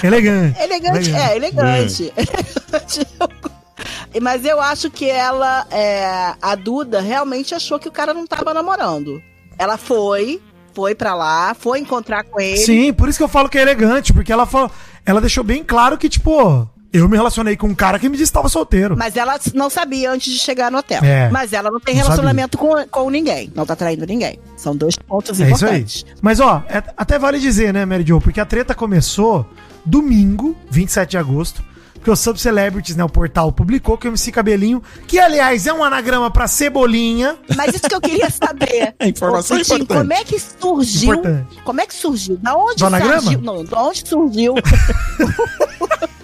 [0.03, 0.63] Elegante.
[0.63, 2.13] Elegante, é, elegante.
[2.17, 3.07] Elegante.
[4.21, 8.53] Mas eu acho que ela, é, a Duda, realmente achou que o cara não tava
[8.53, 9.23] namorando.
[9.59, 10.41] Ela foi,
[10.75, 12.59] foi pra lá, foi encontrar com ele.
[12.59, 14.71] Sim, por isso que eu falo que é elegante, porque ela falou,
[15.05, 18.31] ela deixou bem claro que, tipo, eu me relacionei com um cara que me disse
[18.33, 18.97] que estava solteiro.
[18.97, 21.03] Mas ela não sabia antes de chegar no hotel.
[21.05, 21.29] É.
[21.31, 23.53] Mas ela não tem Não relacionamento com, com ninguém.
[23.55, 24.39] Não tá traindo ninguém.
[24.57, 26.05] São dois pontos É importantes.
[26.23, 29.47] Mas, ó, é- até vale dizer, né, Mary Jo, porque a treta começou
[29.85, 31.63] domingo, 27 de agosto,
[31.95, 35.73] porque o Sub Celebrities, né, o portal, publicou que o MC Cabelinho, que aliás é
[35.73, 38.95] um anagrama pra cebolinha, Mas isso que eu queria saber.
[39.01, 39.87] É informação Ô, importante.
[39.99, 41.15] Como é que surgiu?
[41.15, 41.63] Importante.
[41.65, 42.37] Como é que surgiu?
[42.39, 43.21] Da onde Do anagrama?
[43.23, 43.41] surgiu?
[43.41, 44.55] Não, da onde surgiu?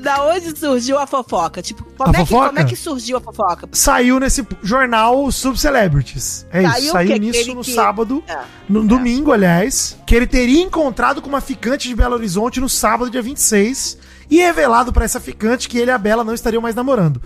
[0.00, 1.62] da onde surgiu a fofoca?
[1.62, 2.46] Tipo, como, A é, que, fofoca?
[2.48, 3.68] como é que surgiu a fofoca?
[3.72, 6.46] saiu nesse jornal Sub Celebrities.
[6.50, 8.38] É isso, Saiu o saiu nisso no que- sábado, É.
[8.68, 13.10] no domingo, aliás, que ele teria encontrado com uma ficante de Belo Horizonte no sábado,
[13.10, 13.98] dia 26,
[14.30, 17.20] e revelado pra essa ficante que ele e a Bela não estariam mais namorando.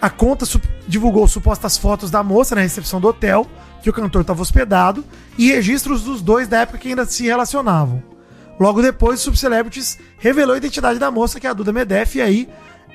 [0.00, 0.44] A conta
[0.86, 3.46] divulgou supostas fotos da moça na recepção do hotel,
[3.82, 5.04] que o cantor estava hospedado,
[5.38, 8.02] e registros dos dois da época que ainda se relacionavam.
[8.58, 12.22] Logo depois, o Subcelebrities revelou a identidade da moça, que é a Duda Medef, e
[12.22, 12.48] aí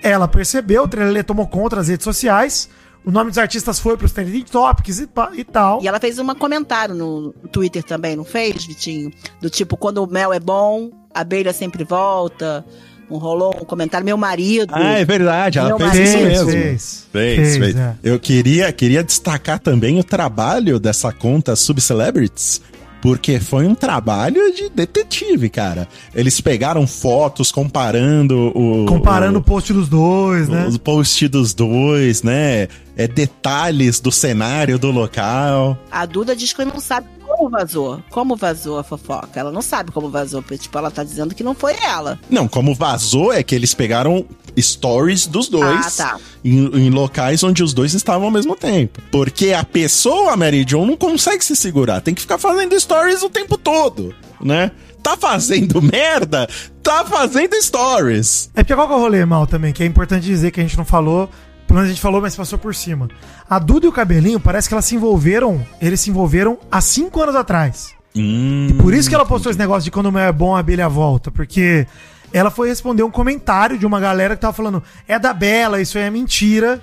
[0.04, 2.68] ela percebeu, o trailer tomou conta das redes sociais,
[3.06, 5.82] o nome dos artistas foi para os trending topics e, e tal.
[5.82, 9.12] E ela fez um comentário no Twitter também, não fez, Vitinho?
[9.40, 12.66] Do tipo, quando o mel é bom, a abelha sempre volta.
[13.10, 14.06] Não rolou um comentário.
[14.06, 14.72] Meu marido.
[14.74, 16.08] Ah, é verdade, ela fez marido.
[16.08, 16.50] isso mesmo.
[16.52, 17.08] fez.
[17.12, 17.76] Fez, Fez, fez.
[17.76, 17.96] é.
[18.02, 22.62] Eu queria, queria destacar também o trabalho dessa conta Subcelebrities,
[23.02, 25.88] porque foi um trabalho de detetive, cara.
[26.14, 28.86] Eles pegaram fotos comparando o.
[28.86, 30.68] Comparando o o, post dos dois, né?
[30.68, 32.68] os posts dos dois, né?
[32.96, 35.78] É, detalhes do cenário do local.
[35.90, 37.08] A Duda diz que não sabe
[37.42, 38.04] como vazou.
[38.12, 39.40] Como vazou a fofoca.
[39.40, 40.42] Ela não sabe como vazou.
[40.44, 42.20] porque, Tipo, ela tá dizendo que não foi ela.
[42.30, 44.26] Não, como vazou é que eles pegaram
[44.60, 46.20] stories dos dois Ah, tá.
[46.44, 49.02] em, em locais onde os dois estavam ao mesmo tempo.
[49.12, 52.02] Porque a pessoa, Mary Jo, não consegue se segurar.
[52.02, 54.72] Tem que ficar fazendo stories o tempo todo, né?
[55.02, 56.48] Tá fazendo merda?
[56.84, 58.52] Tá fazendo stories.
[58.56, 60.64] É porque qual que é o rolê, Mal, também, que é importante dizer que a
[60.64, 61.28] gente não falou,
[61.72, 63.08] pelo menos a gente falou, mas passou por cima.
[63.50, 67.22] A Duda e o Cabelinho, parece que elas se envolveram, eles se envolveram há cinco
[67.22, 67.94] anos atrás.
[68.14, 70.90] Hum, E por isso que ela postou esse negócio de quando é bom, a abelha
[70.90, 71.32] volta.
[71.32, 71.88] Porque
[72.34, 75.98] ela foi responder um comentário de uma galera que tava falando, é da Bela, isso
[75.98, 76.82] aí é mentira.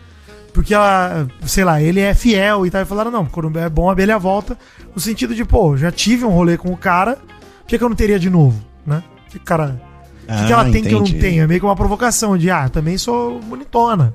[0.55, 2.81] Porque ela, sei lá, ele é fiel e tal.
[2.81, 4.57] E falaram, não, quando é bom, a abelha volta.
[4.95, 7.89] No sentido de, pô, já tive um rolê com o cara, por que, que eu
[7.91, 9.03] não teria de novo, né?
[9.29, 9.79] Que cara.
[10.27, 11.21] O que, que ela Ah, tem que eu não entendi.
[11.21, 11.45] tenho?
[11.45, 14.15] É meio que uma provocação de, ah, também sou bonitona.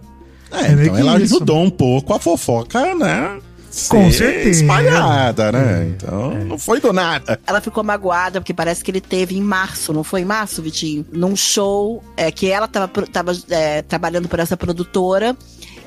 [0.53, 1.35] É, é então que ela isso.
[1.35, 3.39] ajudou um pouco a fofoca, né?
[3.89, 4.61] Com ser certeza.
[4.61, 5.81] Espalhada, né?
[5.81, 7.39] É, Então não foi do nada.
[7.47, 11.03] Ela ficou magoada porque parece que ele teve em março, não foi em março, Vitinho?
[11.11, 15.35] Num show é, que ela tava, pro- tava é, trabalhando por essa produtora.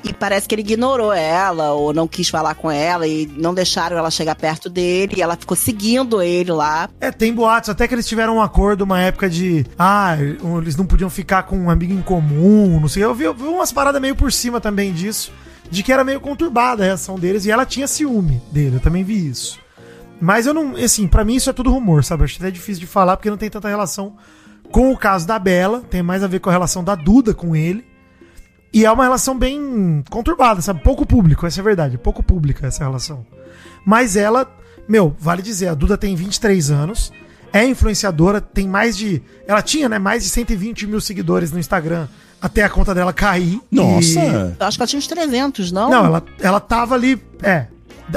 [0.09, 3.99] E parece que ele ignorou ela, ou não quis falar com ela, e não deixaram
[3.99, 6.89] ela chegar perto dele, e ela ficou seguindo ele lá.
[7.01, 9.67] É, tem boatos, até que eles tiveram um acordo uma época de.
[9.77, 10.17] Ah,
[10.63, 13.03] eles não podiam ficar com um amigo em comum, não sei.
[13.03, 15.33] Eu vi, eu vi umas paradas meio por cima também disso,
[15.69, 19.03] de que era meio conturbada a reação deles e ela tinha ciúme dele, eu também
[19.03, 19.59] vi isso.
[20.21, 20.77] Mas eu não.
[20.77, 22.23] Assim, pra mim isso é tudo rumor, sabe?
[22.23, 24.15] Acho até difícil de falar porque não tem tanta relação
[24.71, 27.57] com o caso da Bela, tem mais a ver com a relação da Duda com
[27.57, 27.85] ele.
[28.77, 30.83] E é uma relação bem conturbada, sabe?
[30.83, 31.97] Pouco público, essa é a verdade.
[31.97, 33.25] Pouco pública essa relação.
[33.87, 34.47] Mas ela,
[34.87, 37.11] meu, vale dizer, a Duda tem 23 anos,
[37.53, 39.23] é influenciadora, tem mais de.
[39.47, 39.99] Ela tinha, né?
[39.99, 42.07] Mais de 120 mil seguidores no Instagram
[42.43, 43.61] até a conta dela cair.
[43.71, 44.21] Nossa!
[44.21, 45.89] E- Eu acho que ela tinha uns 300, não?
[45.89, 47.19] Não, ela, ela tava ali.
[47.43, 47.69] É.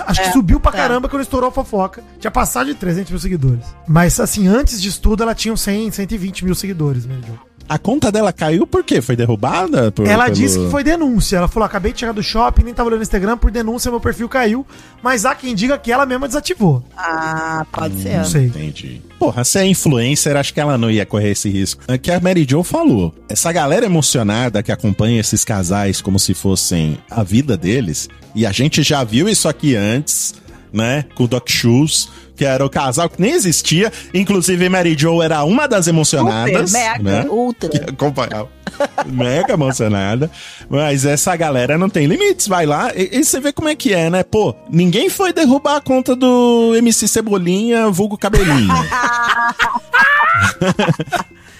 [0.06, 0.76] Acho que É, subiu pra é.
[0.76, 2.04] caramba quando estourou a fofoca.
[2.20, 3.66] Tinha passado de 300 mil seguidores.
[3.88, 7.38] Mas, assim, antes disso tudo, ela tinha uns 100, 120 mil seguidores, né, Joe?
[7.70, 9.00] A conta dela caiu por quê?
[9.00, 9.92] Foi derrubada?
[9.92, 11.38] Por- Ela pelo- disse que foi denúncia.
[11.38, 14.00] Ela falou: acabei de chegar do shopping, nem tava olhando no Instagram, por denúncia meu
[14.02, 14.66] perfil caiu.
[15.04, 16.84] Mas há quem diga que ela mesma desativou.
[16.98, 18.18] Ah, pode ser.
[18.18, 18.46] Não sei.
[18.48, 19.02] Entendi.
[19.20, 21.84] Porra, se é influencer, acho que ela não ia correr esse risco.
[21.88, 23.14] É que a Mary Jo falou.
[23.30, 28.52] Essa galera emocionada que acompanha esses casais como se fossem a vida deles, e a
[28.52, 30.34] gente já viu isso aqui antes,
[30.74, 31.06] né?
[31.16, 32.10] Com o Doc Shoes,
[32.40, 33.92] que era o casal que nem existia.
[34.14, 36.72] Inclusive, Mary Jo era uma das emocionadas.
[36.72, 37.26] Super, mega, né?
[37.30, 37.68] ultra.
[37.68, 38.48] Que acompanhava.
[39.06, 40.32] mega emocionada.
[40.70, 42.48] Mas essa galera não tem limites.
[42.48, 44.24] Vai lá e, e você vê como é que é, né?
[44.24, 48.74] Pô, ninguém foi derrubar a conta do MC Cebolinha, vulgo cabelinho.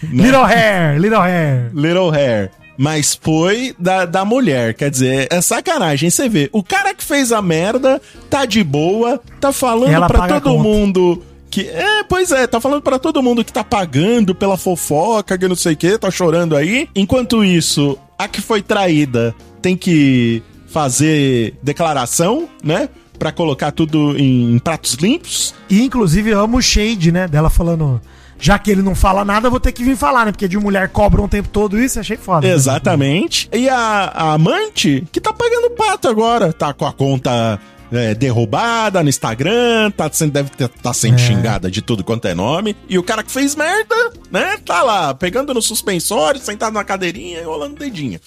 [0.02, 1.72] Little hair, little hair.
[1.74, 2.52] Little Hair.
[2.82, 4.74] Mas foi da, da mulher.
[4.74, 6.10] Quer dizer, é sacanagem.
[6.10, 10.40] Você vê, o cara que fez a merda tá de boa, tá falando Ela pra
[10.40, 11.22] todo mundo.
[11.52, 15.46] Que, é, pois é, tá falando pra todo mundo que tá pagando pela fofoca, que
[15.46, 16.88] não sei o que, tá chorando aí.
[16.96, 22.88] Enquanto isso, a que foi traída tem que fazer declaração, né?
[23.18, 25.54] Pra colocar tudo em pratos limpos.
[25.70, 27.28] E inclusive eu amo o shade, né?
[27.28, 28.00] Dela falando.
[28.40, 30.32] Já que ele não fala nada, vou ter que vir falar, né?
[30.32, 32.48] Porque de mulher cobra um tempo todo isso, achei foda.
[32.48, 32.54] né?
[32.54, 33.50] Exatamente.
[33.54, 37.60] E a, a amante, que tá pagando pato agora, tá com a conta
[37.92, 41.18] é, derrubada no Instagram, tá sendo, deve ter, tá sendo É.
[41.18, 42.76] xingada de tudo quanto é nome.
[42.88, 43.96] E o cara que fez merda,
[44.32, 48.20] né, tá lá, pegando no suspensório, sentado na cadeirinha e rolando o dedinho.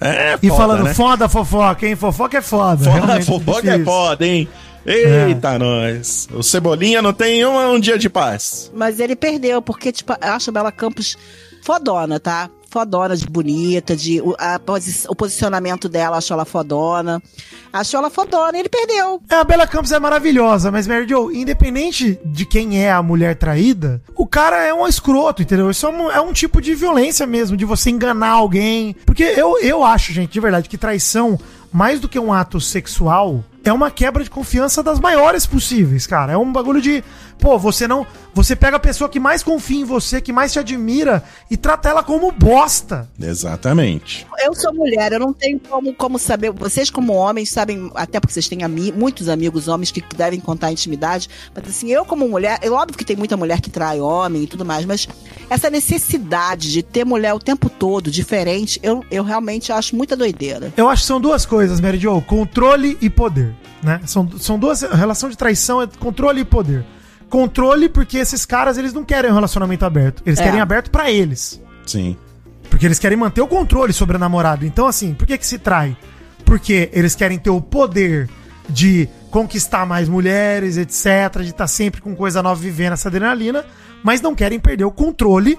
[0.00, 0.94] É, E foda, falando, né?
[0.94, 1.96] foda fofoca, hein?
[1.96, 2.84] Fofoca é foda.
[2.84, 3.84] Foda, realmente, fofoca é difícil.
[3.84, 4.48] foda, hein?
[4.86, 6.28] Eita, nós.
[6.32, 8.70] O Cebolinha não tem um, um dia de paz.
[8.74, 11.16] Mas ele perdeu, porque, tipo, eu acho a Bela Campos
[11.62, 12.50] fodona, tá?
[12.68, 14.60] Fodona de bonita, de o, a
[15.08, 17.22] o posicionamento dela, acho ela fodona.
[17.72, 19.22] Acho ela fodona e ele perdeu.
[19.30, 23.36] É, a Bela Campos é maravilhosa, mas Mary Jo, independente de quem é a mulher
[23.36, 25.70] traída, o cara é um escroto, entendeu?
[25.70, 28.94] Isso é um, é um tipo de violência mesmo, de você enganar alguém.
[29.06, 31.38] Porque eu, eu acho, gente, de verdade, que traição,
[31.72, 36.32] mais do que um ato sexual, é uma quebra de confiança das maiores possíveis, cara.
[36.32, 37.02] É um bagulho de,
[37.38, 38.06] pô, você não.
[38.34, 41.88] Você pega a pessoa que mais confia em você, que mais te admira, e trata
[41.88, 43.08] ela como bosta.
[43.18, 44.26] Exatamente.
[44.44, 46.50] Eu sou mulher, eu não tenho como, como saber.
[46.50, 50.72] Vocês, como homens, sabem, até porque vocês têm ami muitos amigos homens que devem contar
[50.72, 51.28] intimidade.
[51.54, 54.46] Mas assim, eu, como mulher, é óbvio que tem muita mulher que trai homem e
[54.46, 55.08] tudo mais, mas
[55.48, 60.72] essa necessidade de ter mulher o tempo todo, diferente, eu, eu realmente acho muita doideira.
[60.76, 64.00] Eu acho que são duas coisas, Mary Jo, controle e poder, né?
[64.06, 66.84] São, são duas, relação de traição é controle e poder.
[67.28, 70.22] Controle porque esses caras, eles não querem um relacionamento aberto.
[70.24, 70.44] Eles É.
[70.44, 71.60] querem aberto pra eles.
[71.86, 72.16] Sim.
[72.70, 74.64] Porque eles querem manter o controle sobre a namorada.
[74.64, 75.96] Então, assim, por que que se trai?
[76.44, 78.28] Porque eles querem ter o poder
[78.68, 81.40] de conquistar mais mulheres, etc.
[81.42, 83.64] De estar sempre com coisa nova vivendo essa adrenalina,
[84.02, 85.58] mas não querem perder o controle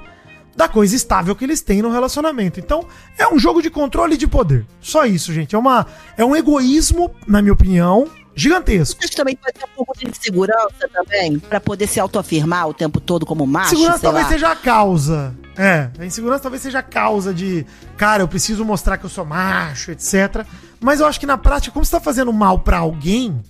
[0.56, 2.60] da coisa estável que eles têm no relacionamento.
[2.60, 2.88] Então,
[3.18, 4.66] é um jogo de controle e de poder.
[4.80, 5.56] Só isso, gente.
[5.56, 5.86] É, uma,
[6.18, 9.00] é um egoísmo, na minha opinião, gigantesco.
[9.00, 12.74] Acho que também pode ter um pouco de insegurança também, pra poder se autoafirmar o
[12.74, 14.32] tempo todo como macho, Insegurança sei talvez lá.
[14.32, 15.36] seja a causa.
[15.58, 17.66] É, a insegurança talvez seja a causa de,
[17.98, 20.46] cara, eu preciso mostrar que eu sou macho, etc.
[20.82, 23.42] Mas eu acho que na prática, como você tá fazendo mal pra alguém,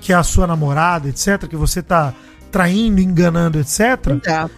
[0.00, 2.14] que é a sua namorada, etc., que você tá
[2.52, 3.80] traindo, enganando, etc.,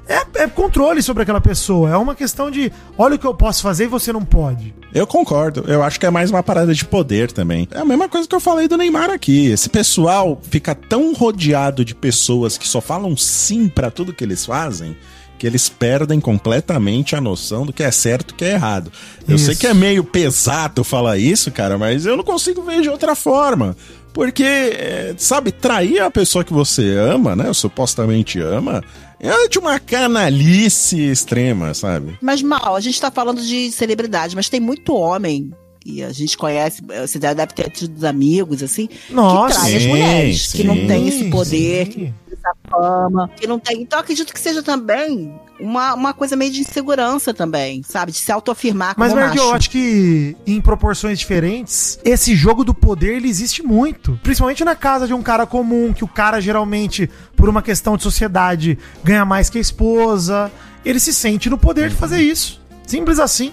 [0.07, 0.12] É.
[0.14, 1.88] é, é controle sobre aquela pessoa.
[1.88, 4.74] É uma questão de, olha o que eu posso fazer e você não pode.
[4.92, 5.64] Eu concordo.
[5.66, 7.68] Eu acho que é mais uma parada de poder também.
[7.70, 9.47] É a mesma coisa que eu falei do Neymar aqui.
[9.47, 14.45] Esse pessoal fica tão rodeado de pessoas que só falam sim pra tudo que eles
[14.45, 14.97] fazem.
[15.38, 18.90] Que eles perdem completamente a noção do que é certo e que é errado.
[19.28, 19.47] Eu Isso.
[19.47, 23.14] sei que é meio pesado falar isso, cara, mas eu não consigo ver de outra
[23.16, 23.76] forma.
[24.15, 27.53] Porque, é, sabe, trair a pessoa que você ama, né?
[27.53, 28.81] Supostamente ama,
[29.19, 32.17] é de uma canalice extrema, sabe?
[32.23, 35.51] Mas mal, a gente tá falando de celebridade, mas tem muito homem.
[35.85, 39.89] E a gente conhece, você deve ter tido amigos, assim, Nossa, que traem as sim,
[39.89, 42.15] mulheres, que não sim, tem esse poder, sim.
[42.45, 43.82] Essa fama, que não tem.
[43.82, 48.12] Então acredito que seja também uma, uma coisa meio de insegurança também, sabe?
[48.12, 49.38] De se autoafirmar como Mas, macho.
[49.38, 54.18] eu acho que em proporções diferentes, esse jogo do poder ele existe muito.
[54.22, 58.03] Principalmente na casa de um cara comum, que o cara geralmente, por uma questão de
[58.03, 60.51] sociedade, ganha mais que a esposa.
[60.84, 62.61] Ele se sente no poder de fazer isso.
[62.86, 63.53] Simples assim.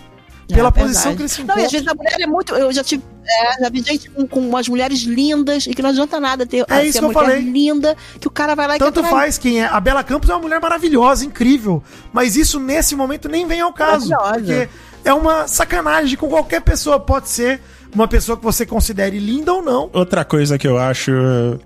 [0.50, 0.88] É Pela verdade.
[0.94, 1.66] posição que ele se Não, e encontra.
[1.66, 2.54] às vezes a mulher é muito.
[2.54, 3.02] Eu já tive.
[3.24, 6.66] É, já vi gente com, com umas mulheres lindas e que não adianta nada ter
[6.70, 7.42] É isso que eu mulher falei.
[7.42, 9.66] linda que o cara vai lá e Tanto faz quem é.
[9.66, 11.84] A Bela Campos é uma mulher maravilhosa, incrível.
[12.12, 14.14] Mas isso nesse momento nem vem ao caso.
[14.34, 14.70] Porque
[15.04, 17.00] é uma sacanagem com qualquer pessoa.
[17.00, 17.62] Pode ser
[17.94, 19.90] uma pessoa que você considere linda ou não.
[19.94, 21.12] Outra coisa que eu acho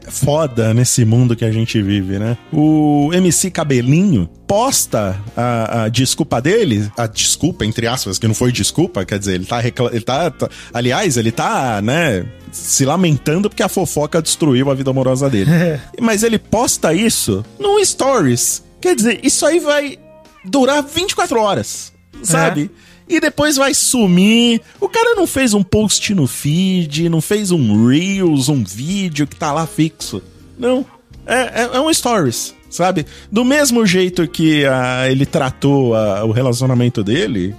[0.07, 2.37] foda nesse mundo que a gente vive, né?
[2.51, 8.51] O MC Cabelinho posta a, a desculpa dele, a desculpa, entre aspas, que não foi
[8.51, 13.49] desculpa, quer dizer, ele tá, recla- ele tá, tá- Aliás, ele tá, né, se lamentando
[13.49, 15.49] porque a fofoca destruiu a vida amorosa dele.
[15.99, 18.63] Mas ele posta isso no Stories.
[18.79, 19.97] Quer dizer, isso aí vai
[20.43, 22.69] durar 24 horas, sabe?
[23.07, 24.61] E depois vai sumir.
[24.79, 29.35] O cara não fez um post no feed, não fez um Reels, um vídeo que
[29.35, 30.21] tá lá fixo.
[30.57, 30.85] Não.
[31.25, 33.05] É, é, é um stories, sabe?
[33.31, 37.55] Do mesmo jeito que ah, ele tratou ah, o relacionamento dele,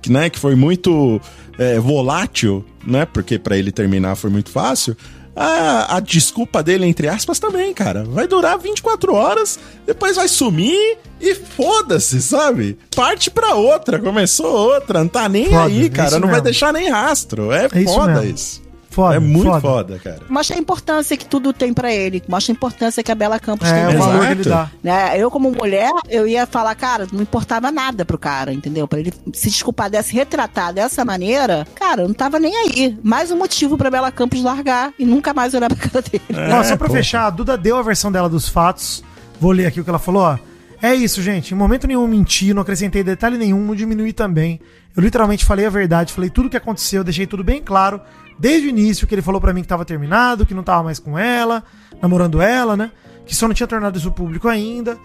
[0.00, 1.20] que, né, que foi muito
[1.58, 3.06] é, volátil, né?
[3.06, 4.96] Porque pra ele terminar foi muito fácil.
[5.36, 8.04] A, a desculpa dele, entre aspas, também, cara.
[8.04, 12.78] Vai durar 24 horas, depois vai sumir e foda-se, sabe?
[12.94, 16.12] Parte pra outra, começou outra, não tá nem Foda, aí, é cara.
[16.18, 16.44] Não vai mesmo.
[16.44, 17.52] deixar nem rastro.
[17.52, 18.62] É, É foda isso.
[18.96, 19.60] Foda, é muito foda.
[19.60, 20.20] foda, cara.
[20.28, 22.22] Mostra a importância que tudo tem pra ele.
[22.26, 23.98] Mostra a importância que a Bela Campos tem É, pra o ele.
[24.00, 24.70] valor que ele dá.
[24.82, 25.20] Né?
[25.20, 28.88] Eu, como mulher, eu ia falar, cara, não importava nada pro cara, entendeu?
[28.88, 32.98] Pra ele se desculpar dessa, retratar dessa maneira, cara, eu não tava nem aí.
[33.02, 36.24] Mais um motivo pra Bela Campos largar e nunca mais olhar pra cara dele.
[36.58, 36.94] Ó, só pra pô.
[36.94, 39.04] fechar, a Duda deu a versão dela dos fatos.
[39.38, 40.38] Vou ler aqui o que ela falou, ó.
[40.80, 41.52] É isso, gente.
[41.52, 44.58] Em momento nenhum menti, não acrescentei detalhe nenhum, não diminui também.
[44.96, 48.00] Eu literalmente falei a verdade, falei tudo o que aconteceu, deixei tudo bem claro.
[48.38, 50.98] Desde o início, que ele falou pra mim que tava terminado, que não tava mais
[50.98, 51.64] com ela,
[52.00, 52.90] namorando ela, né?
[53.24, 54.98] Que só não tinha tornado isso público ainda.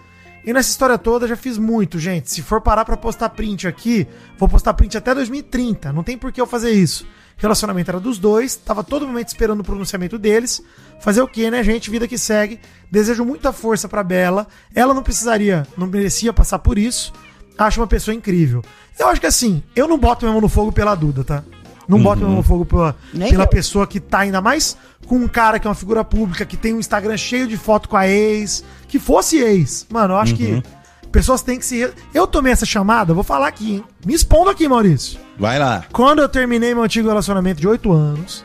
[0.44, 2.30] E nessa história toda já fiz muito, gente.
[2.30, 4.06] Se for parar pra postar print aqui,
[4.38, 5.92] vou postar print até 2030.
[5.92, 7.06] Não tem por que eu fazer isso.
[7.36, 10.62] Relacionamento era dos dois, tava todo momento esperando o pronunciamento deles.
[11.00, 11.90] Fazer o que, né, gente?
[11.90, 12.60] Vida que segue.
[12.90, 14.46] Desejo muita força pra Bela.
[14.74, 17.12] Ela não precisaria, não merecia passar por isso.
[17.56, 18.62] Acho uma pessoa incrível.
[18.98, 21.44] Eu acho que assim, eu não boto minha mão no fogo pela Duda, tá?
[21.88, 23.48] Não minha mão no fogo pela, Nem pela eu.
[23.48, 24.76] pessoa que tá ainda mais
[25.06, 27.88] com um cara que é uma figura pública, que tem um Instagram cheio de foto
[27.88, 29.86] com a ex, que fosse ex.
[29.90, 30.62] Mano, eu acho que
[31.10, 31.90] pessoas têm que se.
[32.14, 33.84] Eu tomei essa chamada, vou falar aqui, hein?
[34.06, 35.18] Me expondo aqui, Maurício.
[35.38, 35.84] Vai lá.
[35.92, 38.44] Quando eu terminei meu antigo relacionamento de oito anos,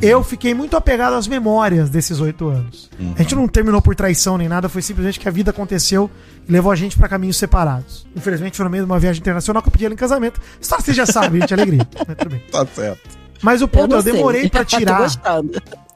[0.00, 2.90] eu fiquei muito apegado às memórias desses oito anos.
[3.16, 6.10] A gente não terminou por traição nem nada, foi simplesmente que a vida aconteceu
[6.48, 8.06] e levou a gente pra caminhos separados.
[8.16, 10.40] Infelizmente foi no meio de uma viagem internacional que eu pedi ela em casamento.
[10.60, 11.86] História você já sabe, gente, alegria.
[12.06, 12.42] Mas tudo bem.
[12.50, 13.00] Tá certo.
[13.42, 14.50] Mas o ponto, eu, demorei sei.
[14.50, 15.10] pra Tô tirar.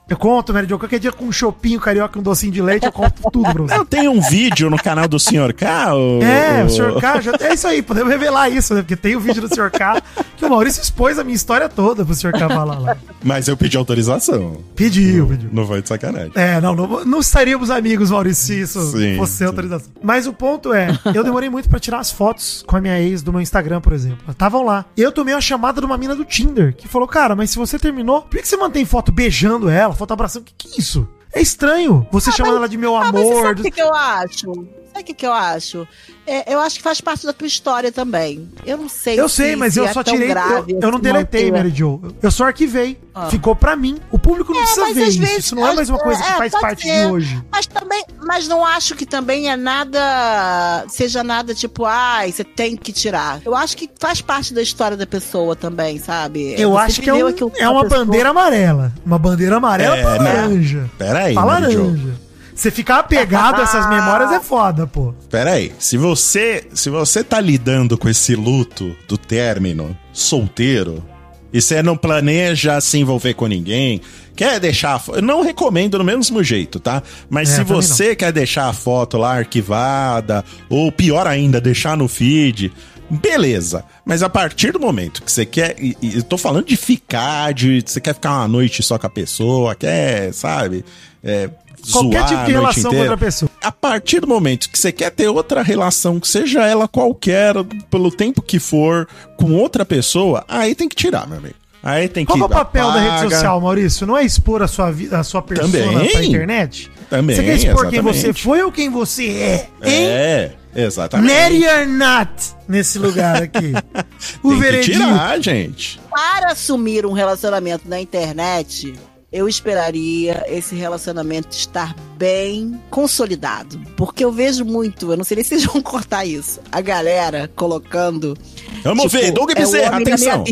[0.08, 2.86] Eu conto, Mary Jo, qualquer dia com um chopinho carioca e um docinho de leite,
[2.86, 3.74] eu conto tudo pra você.
[3.74, 5.52] Eu tenho um vídeo no canal do Sr.
[5.54, 5.94] K.
[5.94, 6.98] o- É, o Sr.
[7.00, 8.80] K, já, é isso aí, podemos revelar isso, né?
[8.82, 9.70] Porque tem o vídeo do Sr.
[9.70, 10.00] K,
[10.36, 12.32] que o Maurício expôs a minha história toda pro Sr.
[12.32, 12.96] K falar lá.
[13.22, 14.58] Mas eu pedi autorização.
[14.74, 15.50] Pediu, pediu.
[15.52, 16.32] Não foi de sacanagem.
[16.34, 19.44] É, não, não, não estaríamos amigos, Maurício, se isso Sim, fosse sim.
[19.44, 19.90] autorização.
[20.02, 23.20] Mas o ponto é, eu demorei muito pra tirar as fotos com a minha ex
[23.22, 24.18] do meu Instagram, por exemplo.
[24.30, 24.84] Estavam lá.
[24.96, 27.78] Eu tomei uma chamada de uma mina do Tinder, que falou, cara, mas se você
[27.78, 30.42] terminou, por que você mantém foto beijando ela, foto abraçando?
[30.42, 31.06] O que, que é isso?
[31.32, 32.06] É estranho.
[32.10, 33.42] Você chamando ela de meu Ah, mas amor.
[33.42, 34.50] sabe o que, que eu acho?
[34.98, 35.86] Sabe o que, que eu acho?
[36.26, 38.48] É, eu acho que faz parte da tua história também.
[38.66, 40.30] Eu não sei Eu se- sei, mas se eu é só tirei.
[40.32, 41.52] Eu, eu não se deletei, manter.
[41.56, 42.00] Mary Jo.
[42.20, 42.98] Eu só arquivei.
[43.14, 43.28] Ah.
[43.30, 43.98] Ficou pra mim.
[44.10, 45.18] O público não precisa mas ver isso.
[45.20, 47.06] vezes- isso não é mais uma coisa que é, faz parte ser.
[47.06, 47.42] de hoje.
[47.50, 52.76] Mas também, mas não acho que também é nada, seja nada tipo, ai, você tem
[52.76, 53.40] que tirar.
[53.44, 56.54] Eu acho que faz parte da história da pessoa também, sabe?
[56.60, 58.04] Eu Você acho que é, um- é uma pessoa.
[58.04, 58.92] bandeira amarela.
[59.06, 60.32] Uma bandeira amarela É, pra né?
[60.34, 60.90] laranja.
[60.98, 61.82] Pera aí, pra Mary Jo.
[61.84, 62.27] laranja.
[62.58, 65.14] Você ficar apegado a essas memórias é foda, pô.
[65.30, 65.72] Pera aí.
[65.78, 71.04] Se você, se você tá lidando com esse luto do término solteiro
[71.52, 74.00] e você não planeja se envolver com ninguém,
[74.34, 77.00] quer deixar a fo- Eu não recomendo do mesmo jeito, tá?
[77.30, 82.08] Mas É, se você quer deixar a foto lá arquivada, ou pior ainda, deixar no
[82.08, 82.72] feed.
[83.08, 85.76] Beleza, mas a partir do momento que você quer.
[85.78, 89.06] E, e eu tô falando de ficar, de você quer ficar uma noite só com
[89.06, 90.84] a pessoa, quer, sabe?
[91.24, 91.48] É,
[91.90, 93.50] Qualquer zoar tipo de relação com outra pessoa.
[93.62, 97.54] A partir do momento que você quer ter outra relação, que seja ela qualquer,
[97.90, 101.54] pelo tempo que for, com outra pessoa, aí tem que tirar, meu amigo.
[101.82, 103.30] Aí tem Qual que que é o papel da rede apaga.
[103.30, 104.06] social, Maurício?
[104.06, 106.10] Não é expor a sua, vida, a sua persona Também.
[106.10, 106.90] pra internet?
[107.08, 108.42] Também, Você quer expor quem você exatamente.
[108.42, 109.68] foi ou quem você é?
[109.82, 110.06] Hein?
[110.06, 111.32] É, exatamente.
[111.32, 112.30] Mary or not
[112.68, 113.72] nesse lugar aqui.
[114.42, 116.00] o tem que tirar, gente.
[116.10, 118.92] Para assumir um relacionamento na internet,
[119.30, 123.78] eu esperaria esse relacionamento estar bem consolidado.
[123.96, 127.50] Porque eu vejo muito, eu não sei nem se vocês vão cortar isso, a galera
[127.54, 128.36] colocando.
[128.82, 130.44] Vamos tipo, ver, Doug é Bezerra, da atenção.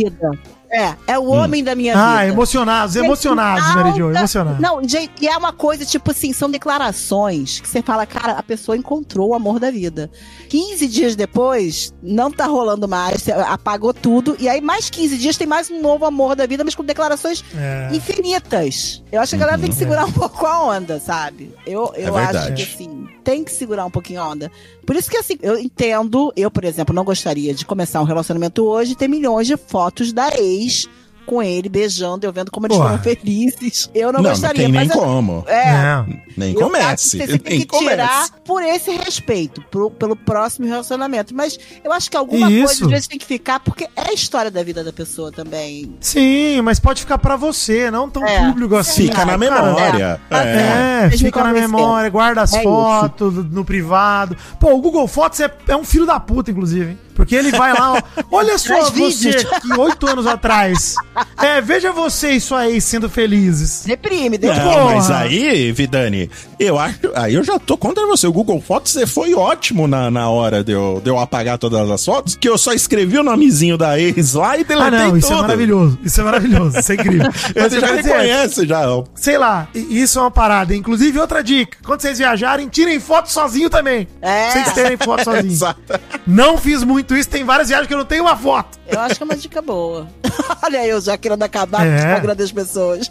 [0.70, 2.32] É, é o homem da minha Ah, vida.
[2.32, 4.60] emocionados, emocionados, Gente, Mary Jo, alta- emocionados.
[4.60, 8.42] Não, gente, e é uma coisa, tipo assim, são declarações que você fala, cara, a
[8.42, 10.10] pessoa encontrou o amor da vida.
[10.48, 15.36] 15 dias depois, não tá rolando mais, você apagou tudo, e aí mais 15 dias
[15.36, 17.88] tem mais um novo amor da vida, mas com declarações É.
[17.94, 19.02] infinitas.
[19.10, 21.54] Eu acho que a galera tem que segurar um pouco a onda, sabe?
[21.66, 24.52] Eu, eu É acho que, assim, tem que segurar um pouquinho a onda.
[24.86, 28.64] Por isso que, assim, eu entendo, eu, por exemplo, não gostaria de começar um relacionamento
[28.64, 30.88] hoje e ter milhões de fotos da ex
[31.26, 33.90] com ele, beijando, eu vendo como eles foram felizes.
[33.94, 34.62] Eu não, Não, não gostaria.
[34.62, 35.44] tem nem mas eu- como.
[35.46, 36.06] É, Não.
[36.36, 37.18] Nem eu acho comece.
[37.18, 38.32] que Você tem que tirar comece.
[38.44, 41.34] por esse respeito, pro- pelo próximo relacionamento.
[41.34, 42.64] Mas eu acho que alguma Isso.
[42.66, 45.94] coisa às vezes tem que ficar, porque é a história da vida da pessoa também.
[46.00, 48.46] Sim, mas pode ficar pra você, não tão É.
[48.46, 49.04] público assim.
[49.08, 50.20] Fica na Cara, memória.
[50.30, 50.36] é.
[50.36, 51.06] É.
[51.06, 54.36] É, fica na memória, guarda as É fotos no privado.
[54.60, 56.98] Pô, o Google Fotos é, é um filho da puta, inclusive, hein?
[57.14, 59.52] Porque ele vai lá, ó, olha só Traz você vídeos.
[59.52, 60.94] aqui oito anos atrás.
[61.42, 63.82] É, veja você e sua ex sendo felizes.
[63.86, 64.64] Deprime, deprime.
[64.64, 64.94] Não, Porra.
[64.96, 66.96] mas aí, Vidani, eu acho.
[67.14, 68.26] Aí eu já tô contra você.
[68.26, 71.90] O Google Fotos você foi ótimo na, na hora de eu, de eu apagar todas
[71.90, 75.16] as fotos, que eu só escrevi o nomezinho da ex lá e deletei Ah, não,
[75.16, 75.98] isso é maravilhoso.
[76.02, 77.32] Isso é maravilhoso, isso é incrível.
[77.54, 78.82] Mas Você eu já reconhece, já.
[79.14, 80.74] sei lá, isso é uma parada.
[80.74, 84.06] Inclusive, outra dica: quando vocês viajarem, tirem foto sozinho também.
[84.20, 84.50] É.
[84.50, 85.52] Vocês terem foto sozinho.
[85.52, 85.80] Exato.
[86.26, 88.78] Não fiz muito isso, tem várias viagens que eu não tenho uma foto.
[88.88, 90.06] Eu acho que é uma dica boa.
[90.62, 91.96] Olha eu já querendo acabar com o É.
[91.96, 93.11] Instagram das pessoas.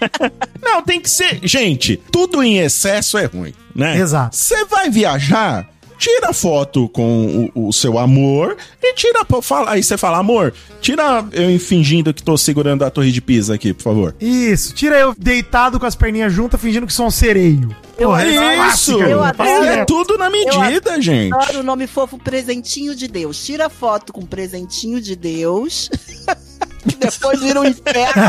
[0.62, 1.40] Não, tem que ser.
[1.42, 3.98] Gente, tudo em excesso é ruim, né?
[3.98, 4.34] Exato.
[4.36, 5.68] Você vai viajar.
[5.98, 9.24] Tira foto com o, o seu amor e tira.
[9.40, 13.54] Fala, aí você fala, amor, tira eu fingindo que tô segurando a torre de Pisa
[13.54, 14.16] aqui, por favor.
[14.20, 17.68] Isso, tira eu deitado com as perninhas juntas, fingindo que sou um sereio.
[17.96, 18.56] Eu Porra, é Isso!
[18.96, 19.64] clássica, eu adoro.
[19.64, 21.32] É tudo na medida, gente.
[21.34, 23.44] Adoro o nome fofo Presentinho de Deus.
[23.44, 25.88] Tira foto com Presentinho de Deus.
[26.88, 28.22] que depois vira um inferno.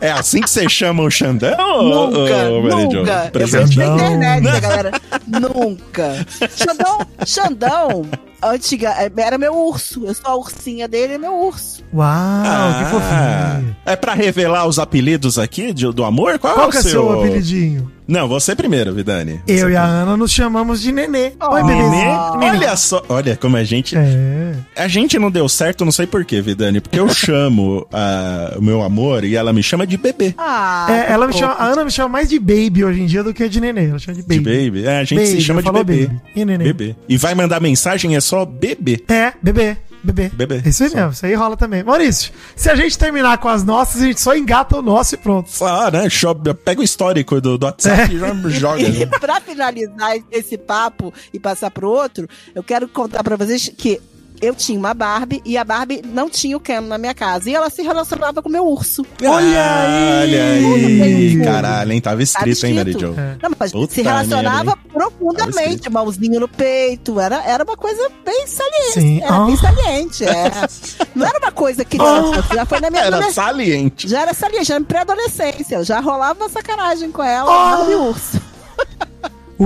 [0.00, 1.82] É assim que você chama o Xandão?
[1.82, 2.98] nunca, Mary Jo?
[3.00, 3.24] nunca.
[3.26, 3.76] Eu Presente.
[3.76, 4.90] vejo na internet, né, galera?
[5.26, 6.26] nunca.
[6.56, 8.06] Xandão, Xandão,
[8.42, 10.04] antiga, era meu urso.
[10.06, 11.82] Eu sou a ursinha dele, é meu urso.
[11.94, 13.76] Uau, Ah, que fofinho.
[13.86, 16.38] É pra revelar os apelidos aqui de- do amor?
[16.38, 16.90] Qual, Qual é o que é seu?
[16.90, 17.90] seu apelidinho?
[18.06, 19.40] Não, você primeiro, Vidani.
[19.46, 21.32] Eu Você e a Ana nos chamamos de Nenê.
[21.40, 21.54] Oh.
[21.54, 22.06] Oi, Nenê?
[22.06, 23.96] Olha só, olha como a gente.
[23.96, 24.54] É.
[24.76, 28.82] A gente não deu certo, não sei porquê, Vidani, porque eu chamo ah, o meu
[28.82, 30.34] amor e ela me chama de bebê.
[30.36, 33.22] Ah, É, ela me chama, a Ana me chama mais de baby hoje em dia
[33.22, 33.88] do que de nenê.
[33.88, 34.38] Ela chama de baby.
[34.38, 34.86] De baby?
[34.86, 36.06] É, a gente se Baby, chama de bebê.
[36.06, 36.20] baby.
[36.34, 36.64] E nenê?
[36.64, 36.96] Bebê.
[37.08, 39.02] E vai mandar mensagem, é só bebê.
[39.08, 39.76] É, bebê.
[40.02, 40.28] Bebê.
[40.30, 40.62] Bebê.
[40.66, 40.96] Isso aí Só.
[40.96, 41.82] mesmo, isso aí rola também.
[41.82, 45.18] Maurício, se a gente terminar com as nossas, a gente só engata o nosso e
[45.18, 45.48] pronto.
[45.64, 46.08] Ah, né?
[46.64, 48.14] Pega o histórico do, do WhatsApp É.
[48.14, 48.82] e já joga.
[48.82, 49.06] E né?
[49.20, 54.00] pra finalizar esse papo e passar pro outro, eu quero contar pra vocês que
[54.42, 57.48] eu tinha uma Barbie e a Barbie não tinha o Ken na minha casa.
[57.48, 59.06] E ela se relacionava com o meu urso.
[59.24, 60.24] Olha aí!
[60.24, 61.40] Olha aí!
[61.44, 62.00] Caralho, hein?
[62.00, 62.92] Tava Tava escrito, hein, Mary.
[62.92, 63.14] Jo?
[63.16, 63.36] É.
[63.42, 67.18] Não, mas Puta se relacionava profundamente, mãozinho no peito.
[67.20, 68.92] Era, era uma coisa bem saliente.
[69.00, 69.22] Sim.
[69.22, 69.58] Era bem Ah.
[69.58, 70.24] saliente.
[70.24, 70.50] É.
[71.14, 72.44] Não era uma coisa criança.
[72.54, 74.08] Já foi na minha Era saliente.
[74.08, 75.76] Já era saliente, já era pré-adolescência.
[75.76, 77.50] Eu já rolava sacanagem com ela.
[77.50, 77.76] Ah.
[77.76, 78.40] Barbie urso.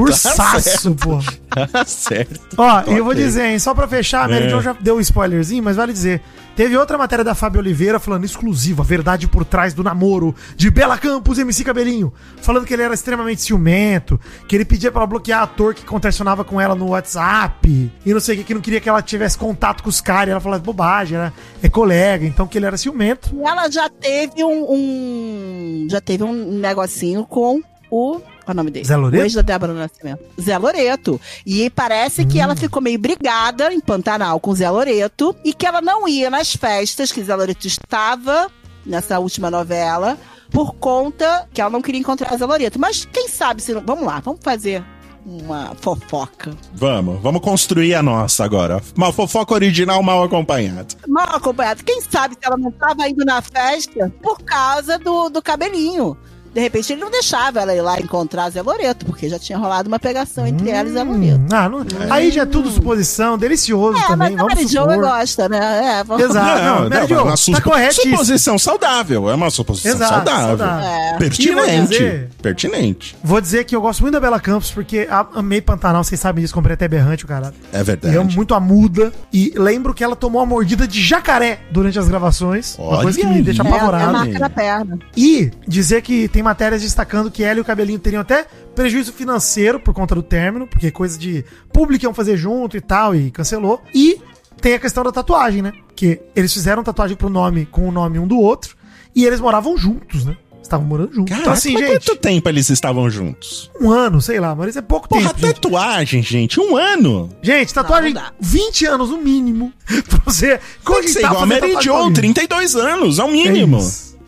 [0.01, 1.19] Ursaço, pô.
[1.73, 2.39] Tá certo.
[2.59, 4.49] Ó, e eu vou dizer, hein, só pra fechar, a Mary É.
[4.51, 6.21] Jo já deu um spoilerzinho, mas vale dizer.
[6.55, 10.99] Teve outra matéria da Fábio Oliveira falando exclusiva, verdade por trás do namoro de Bela
[10.99, 12.13] Campos e MC Cabelinho.
[12.43, 16.45] Falando que ele era extremamente ciumento, que ele pedia pra ela bloquear ator que contracionava
[16.45, 19.39] com ela no WhatsApp, e não sei o que, que não queria que ela tivesse
[19.39, 20.29] contato com os caras.
[20.29, 21.33] E ela falava bobagem, era,
[21.63, 23.31] é colega, então que ele era ciumento.
[23.35, 28.57] E ela já teve um, um- já teve um negocinho com o qual é o
[28.57, 28.87] nome dele?
[28.87, 29.23] Zé Loreto?
[29.23, 30.23] O ex da Débora Nascimento.
[30.41, 31.21] Zé Loreto.
[31.45, 32.43] E parece que Hum.
[32.43, 36.31] ela ficou meio brigada em Pantanal com o Zé Loreto e que ela não ia
[36.31, 38.49] nas festas que Zé Loreto estava
[38.85, 40.17] nessa última novela
[40.53, 42.79] por conta que ela não queria encontrar Zé Loreto.
[42.79, 43.83] Mas quem sabe se não...
[43.85, 44.83] Vamos lá, vamos fazer
[45.25, 46.53] uma fofoca.
[46.73, 48.81] Vamos, vamos construir a nossa agora.
[48.97, 50.87] Uma fofoca original mal acompanhada.
[51.09, 51.83] Mal acompanhada.
[51.83, 56.17] Quem sabe se ela não estava indo na festa por causa do, do cabelinho.
[56.57, 59.89] De repente ele não deixava ela ir lá encontrar Zé Loreto, porque já tinha rolado
[59.89, 61.37] uma pegação entre ela e Zé Loreto.
[61.39, 64.31] Hum, ah, não- Aí já é tudo suposição, delicioso É, também.
[64.31, 64.97] mas a vamos Mary Jo supor.
[64.97, 65.99] gosta, né?
[66.01, 66.25] É, vamos...
[66.25, 66.63] Exato.
[66.63, 68.13] não, Mary Jo, uma tá corretíssimo.
[68.17, 69.29] Suposição saudável.
[69.29, 70.47] É uma suposição Exato, saudável.
[70.57, 70.89] saudável.
[70.89, 71.19] É.
[71.19, 71.89] Pertinente.
[71.93, 73.17] dizer- Pertinente.
[73.23, 76.41] Vou dizer que eu gosto muito da Bela Campos, porque a- amei Pantanal, vocês sabem
[76.43, 77.53] disso, comprei até berrante o caralho.
[77.71, 78.17] É E verdade.
[78.17, 79.13] amo muito a muda.
[79.31, 82.77] E lembro que ela tomou uma mordida de jacaré durante as gravações.
[82.79, 83.43] uma Olha coisa que me aí.
[83.43, 84.13] deixa É, é a apavorado.
[84.13, 84.99] marca na perna.
[85.15, 89.81] E dizer que tem matérias destacando que ela e o cabelinho teriam até prejuízo financeiro
[89.81, 93.83] por conta do término, porque coisa de público iam fazer junto e tal, e cancelou.
[93.93, 94.21] E
[94.61, 95.73] tem a questão da tatuagem, né?
[95.97, 98.77] Que eles fizeram tatuagem pro nome com o nome um do outro,
[99.15, 100.37] e eles moravam juntos, né?
[100.63, 101.31] Estavam morando juntos.
[101.31, 103.71] Caraca, então, assim, mas gente, quanto tempo eles estavam juntos?
[103.81, 105.41] um ano, sei lá, mas isso é pouco Porra, tempo.
[105.41, 105.55] Gente.
[105.61, 106.59] tatuagem, gente.
[106.61, 107.29] Um ano.
[107.41, 108.35] Gente, tatuagem Não, não dá.
[108.41, 109.73] 20 anos no mínimo.
[110.09, 112.15] Pra você Tem que ser igual a Mary Jo, alguém.
[112.15, 113.19] 32 anos.
[113.21, 113.79] É o É mínimo.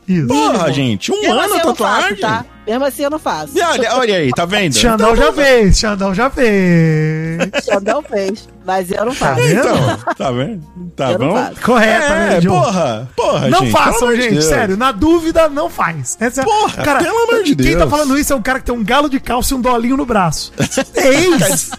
[0.09, 0.19] Isso.
[0.25, 0.27] Isso.
[0.27, 0.75] Porra, Mínimo.
[0.75, 1.13] gente.
[1.13, 2.17] Um Mesmo ano assim, não faço, tatuagem.
[2.19, 2.45] tá?
[2.67, 3.57] Mesmo assim eu não faço.
[3.59, 4.75] E olha, olha aí, tá vendo?
[4.77, 7.51] Xandão já fez, Xandão já fez.
[7.65, 9.43] Xandão fez, mas eu não Tá faço.
[9.43, 9.59] vendo?
[9.61, 10.63] Então, tá vendo?
[10.95, 11.51] Tá Eu bom?
[11.65, 14.45] Correto, É, né, porra, porra, Não gente, façam, gente, Deus.
[14.45, 14.77] sério.
[14.77, 16.17] Na dúvida, não faz.
[16.21, 17.91] Essa é- Porra, cara, pelo amor de Quem tá Deus.
[17.91, 20.05] falando isso é um cara que tem um galo de calça e um dolinho no
[20.05, 20.53] braço.
[20.95, 21.71] Ex!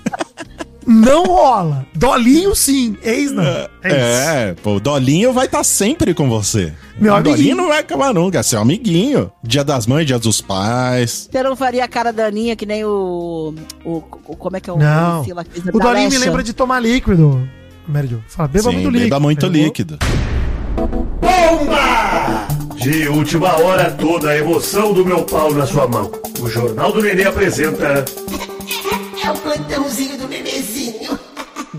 [0.89, 1.85] Não rola.
[1.95, 2.97] Dolinho, sim.
[3.03, 3.43] Ex, não.
[3.43, 3.95] É, isso.
[3.95, 6.73] É, pô, o Dolinho vai estar sempre com você.
[6.99, 7.35] Meu o amiguinho.
[7.37, 9.31] Dolinho não vai acabar nunca, é seu amiguinho.
[9.43, 11.29] Dia das mães, dia dos pais.
[11.31, 13.53] Você não faria a cara da Aninha que nem o.
[13.85, 14.77] o, o- como é que é o.
[14.77, 15.25] Não.
[15.33, 17.47] lá, O dolinho me lembra de tomar líquido.
[17.87, 18.19] Mary Jo.
[18.27, 19.05] Fala, beba Sim, muito líquido.
[19.09, 19.97] beba muito líquido.
[22.75, 26.09] De última hora, toda a emoção do meu pau na sua mão.
[26.39, 28.05] O Jornal do Nenê apresenta.
[29.23, 30.18] É o plantãozinho.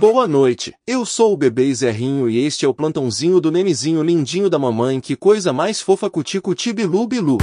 [0.01, 4.49] Boa noite, eu sou o bebê Zerrinho e este é o plantãozinho do nenezinho lindinho
[4.49, 7.37] da mamãe, que coisa mais fofa cuti-cuti bilu bilu.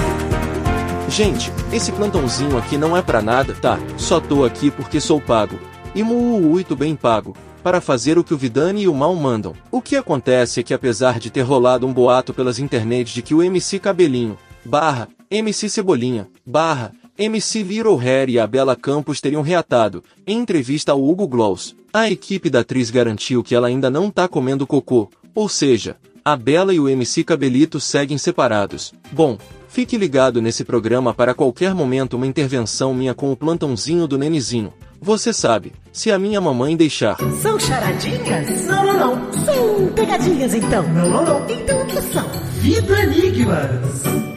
[1.08, 3.78] Gente, esse plantãozinho aqui não é pra nada, tá?
[3.96, 5.60] Só tô aqui porque sou pago.
[5.94, 7.38] E muito bem pago.
[7.62, 9.54] Para fazer o que o Vidani e o Mal mandam.
[9.70, 13.36] O que acontece é que apesar de ter rolado um boato pelas internets de que
[13.36, 14.36] o MC Cabelinho,
[14.66, 20.92] barra, MC Cebolinha, barra, MC Little Hair e a Bela Campos teriam reatado, em entrevista
[20.92, 25.10] ao Hugo Gloss, a equipe da atriz garantiu que ela ainda não tá comendo cocô,
[25.34, 28.94] ou seja, a Bela e o MC Cabelito seguem separados.
[29.12, 29.36] Bom,
[29.68, 34.72] fique ligado nesse programa para qualquer momento uma intervenção minha com o plantãozinho do Nenezinho.
[35.02, 37.18] Você sabe, se a minha mamãe deixar.
[37.42, 38.66] São charadinhas?
[38.68, 39.34] Não, não, não.
[39.44, 40.84] São pegadinhas, então.
[40.94, 41.50] Não, não, não.
[41.50, 42.30] Então o que são?
[42.62, 44.37] Vida Enigmas.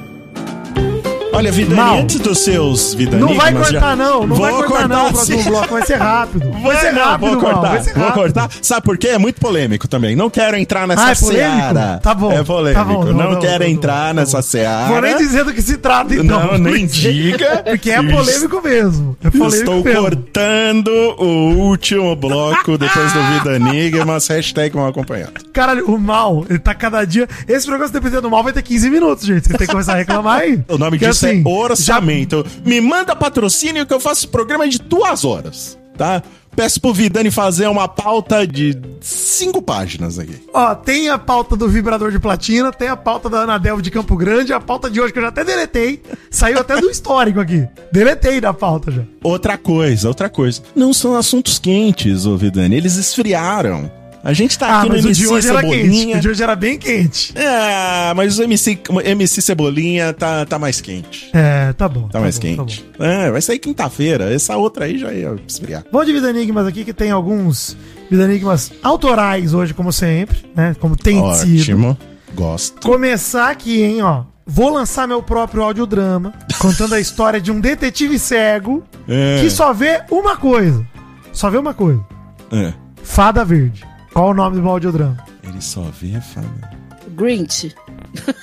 [1.40, 1.98] Olha, Vidani, Mal.
[2.00, 3.22] antes dos seus Vidani.
[3.22, 4.26] Não vai cortar, não.
[4.26, 5.06] Não vai cortar, não.
[5.08, 6.50] O próximo bloco vai ser rápido.
[6.50, 8.22] Vai Vai ser não, rápido, vou cortar, vai ser vou rápido.
[8.22, 8.50] cortar.
[8.60, 9.08] Sabe por quê?
[9.08, 10.14] É muito polêmico também.
[10.14, 11.98] Não quero entrar nessa Ah, é seara.
[12.02, 12.78] Tá bom, É polêmico.
[12.78, 14.42] tá bom, não, não, não, quero não, entrar nessa não.
[14.42, 14.88] seara.
[14.88, 16.24] Vou nem dizer do que se trata, então.
[16.52, 17.62] Não, nem diga.
[17.64, 19.16] Porque é polêmico mesmo.
[19.24, 20.02] É polêmico Estou mesmo.
[20.02, 20.88] cortando
[21.18, 24.28] o último bloco depois do Vida Enigmas.
[24.28, 25.32] Hashtag mal acompanhado.
[25.52, 27.28] Caralho, o mal, ele tá cada dia.
[27.48, 29.46] Esse programa, se depender do mal, vai ter 15 minutos, gente.
[29.46, 30.60] Você tem que começar a reclamar aí.
[30.68, 32.44] O nome disso assim, é orçamento.
[32.64, 36.22] Me manda patrocínio que eu faço programa de duas horas, tá?
[36.54, 40.34] Peço pro Vidani fazer uma pauta de cinco páginas aqui.
[40.52, 44.16] Ó, tem a pauta do vibrador de platina, tem a pauta da Anadelv de Campo
[44.16, 46.02] Grande, a pauta de hoje que eu já até deletei.
[46.30, 47.66] Saiu até do histórico aqui.
[47.92, 49.02] Deletei da pauta já.
[49.22, 50.60] Outra coisa, outra coisa.
[50.74, 52.76] Não são assuntos quentes, ô Vidani.
[52.76, 53.90] Eles esfriaram.
[54.22, 55.74] A gente tá Ah, aqui mas no o de MC hoje era quente.
[55.76, 56.16] Cebolinha.
[56.16, 57.32] O de hoje era bem quente.
[57.38, 61.30] É, mas o MC, MC Cebolinha tá, tá mais quente.
[61.32, 62.06] É, tá bom.
[62.08, 62.84] Tá, mais bom, quente.
[62.98, 63.04] bom.
[63.04, 64.32] É, vai sair quinta-feira.
[64.32, 65.84] Essa outra aí já ia esfriar.
[65.90, 67.76] Vamos de Vida Enigmas aqui, que tem alguns
[68.10, 70.76] Vida Enigmas autorais hoje, como sempre, né?
[70.78, 71.60] Como tem sido.
[71.60, 71.98] Ótimo.
[72.34, 72.86] Gosto.
[72.86, 74.24] Começar aqui, hein, ó.
[74.46, 79.40] Vou lançar meu próprio audiodrama, contando a história de um detetive cego É.
[79.40, 80.84] que só vê uma coisa.
[81.32, 82.04] Só vê uma coisa.
[82.52, 82.72] É.
[83.02, 83.84] Fada Verde.
[84.12, 85.16] Qual o nome do audiodrama?
[85.42, 86.70] Ele só vê a fama.
[87.16, 87.74] Grinch.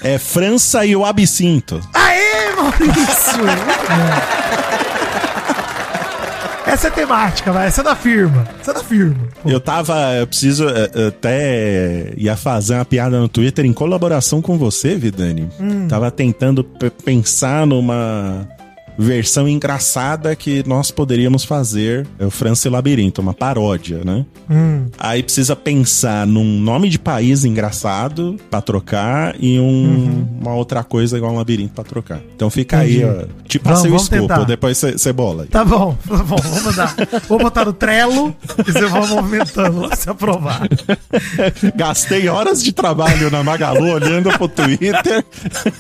[0.02, 1.80] É França e o Absinto.
[1.94, 3.44] Aê, Maurício!
[6.66, 7.68] Essa é temática, vai.
[7.68, 8.46] Essa é da firma.
[8.60, 9.16] Essa é da firma.
[9.42, 9.50] Pô.
[9.50, 9.96] Eu tava.
[10.16, 10.68] Eu preciso.
[10.68, 15.50] eh, eh, Até ia fazer uma piada no Twitter em colaboração com você, Vidani.
[15.60, 15.88] Hum.
[15.88, 16.66] Tava tentando
[17.06, 18.48] pensar numa
[18.98, 22.08] versão engraçada que nós poderíamos fazer.
[22.20, 24.26] É o França e o Labirinto, uma paródia, né?
[24.50, 24.86] Hum.
[24.98, 31.18] Aí precisa pensar num nome de país engraçado pra trocar e um- uma outra coisa
[31.18, 32.20] igual um labirinto pra trocar.
[32.36, 32.84] Então fica Uhum.
[32.84, 33.04] Entendi.
[33.04, 33.26] aí, ó.
[33.48, 35.44] Te passei o escopo, depois você bola.
[35.44, 35.50] aí.
[35.50, 36.96] Tá bom, tá bom, vamos mandar.
[37.28, 38.36] Vou botar no Trello
[38.68, 40.62] e você vai movimentando lá se aprovar.
[41.76, 45.24] Gastei horas de trabalho na Magalu olhando pro Twitter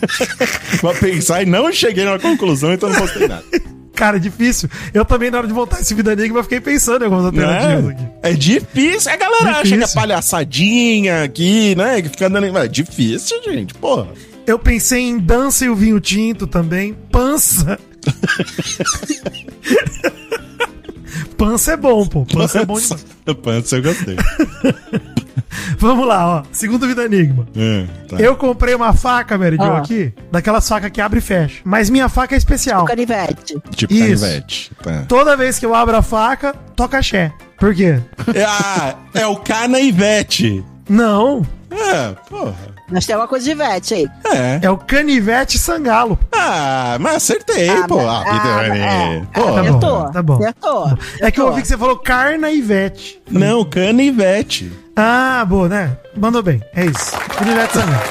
[0.81, 3.43] pra pensar e não cheguei na conclusão, então não nada.
[3.97, 4.69] Cara, é difícil.
[4.93, 8.03] Eu também, na hora de montar esse Vida Enigma, fiquei pensando em algumas alternativas aqui.
[8.21, 9.11] É, é difícil.
[9.11, 9.95] A galera acha que é Difícil.
[9.95, 11.99] palhaçadinha aqui, né?
[12.03, 12.55] Que fica dando.
[12.59, 13.73] É difícil, gente.
[13.73, 14.09] Porra.
[14.45, 16.95] Eu pensei em dança e o vinho tinto também.
[17.11, 17.79] Pança.
[21.37, 22.25] Pança é bom, pô.
[22.25, 23.05] Pança é bom demais.
[23.43, 24.15] Pança eu gostei.
[25.79, 26.43] Vamos lá, ó.
[26.51, 27.47] Segundo Vida Enigma.
[27.55, 28.15] É, tá.
[28.17, 29.77] Eu comprei uma faca, Mary Jo, Ah.
[29.77, 31.61] aqui, daquelas facas que abre e fecha.
[31.63, 32.85] Mas minha faca é especial.
[32.85, 33.55] Canivete.
[33.75, 34.21] Tipo Isso.
[34.23, 34.71] canivete.
[34.81, 35.05] Tá.
[35.07, 37.31] Toda vez que eu abro a faca, toca axé.
[37.59, 37.99] Por quê?
[38.33, 40.63] É, ah, é o Cana Ivete.
[40.89, 42.55] Não, É, porra.
[42.89, 44.07] Nós temos uma coisa de Ivete aí.
[44.25, 44.59] É.
[44.65, 46.17] é o canivete sangalo.
[46.31, 47.99] Ah, mas acertei, Ah, pô.
[47.99, 49.21] Ah, ah, é.
[49.33, 49.41] Pô.
[49.41, 50.11] Tá bom, Acertou.
[50.11, 50.33] tá bom.
[50.35, 50.97] Acertou.
[51.21, 53.21] É que eu ouvi que você falou carna Ivete.
[53.29, 54.71] Não, Cana Ivete.
[54.99, 55.95] Ah, boa, né?
[56.15, 56.59] Mandou bem.
[56.73, 57.15] É isso.
[57.37, 58.03] Filibete Sarmento.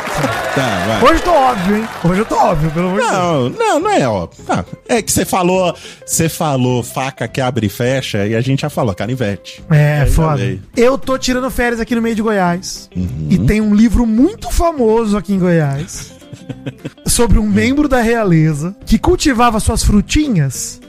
[0.54, 1.02] Tá, vai.
[1.02, 1.88] Hoje eu tô óbvio, hein?
[2.04, 3.18] Hoje eu tô óbvio, pelo amor de Deus.
[3.18, 4.44] Não, não, não é óbvio.
[4.48, 5.74] Ah, é que você falou,
[6.06, 9.64] você falou faca que abre e fecha e a gente já falou canivete.
[9.68, 10.36] É, Aí já foda.
[10.36, 10.62] veio.
[10.76, 12.88] Eu tô tirando férias aqui no meio de Goiás.
[12.94, 13.26] Uhum.
[13.30, 16.12] E tem um livro muito famoso aqui em Goiás
[17.04, 20.80] sobre um membro da realeza que cultivava suas frutinhas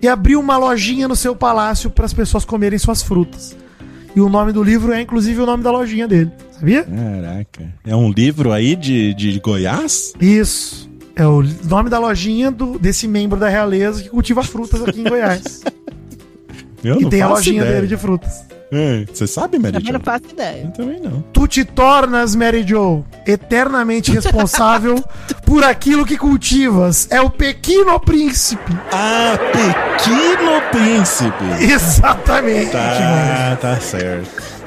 [0.00, 3.56] e abriu uma lojinha no seu palácio para as pessoas comerem suas frutas.
[4.14, 6.30] E o nome do livro é inclusive o nome da lojinha dele.
[6.52, 6.84] Sabia?
[6.84, 7.72] Caraca.
[7.86, 10.12] É um livro aí de, de Goiás?
[10.20, 10.90] Isso.
[11.16, 15.04] É o nome da lojinha do, desse membro da realeza que cultiva frutas aqui em
[15.04, 15.62] Goiás.
[16.82, 17.76] Eu e tem a lojinha ideia.
[17.76, 18.42] dele de frutas.
[18.72, 19.92] É, Você sabe, Mary Também Jo?
[19.94, 20.62] não faço ideia.
[20.64, 21.22] Eu também não.
[21.32, 25.02] Tu te tornas, Mary Joe, eternamente responsável
[25.44, 27.08] por aquilo que cultivas.
[27.10, 28.72] É o pequeno príncipe.
[28.92, 31.44] Ah, Pequeno Príncipe.
[31.72, 32.70] Exatamente.
[32.70, 34.60] Tá, tá certo.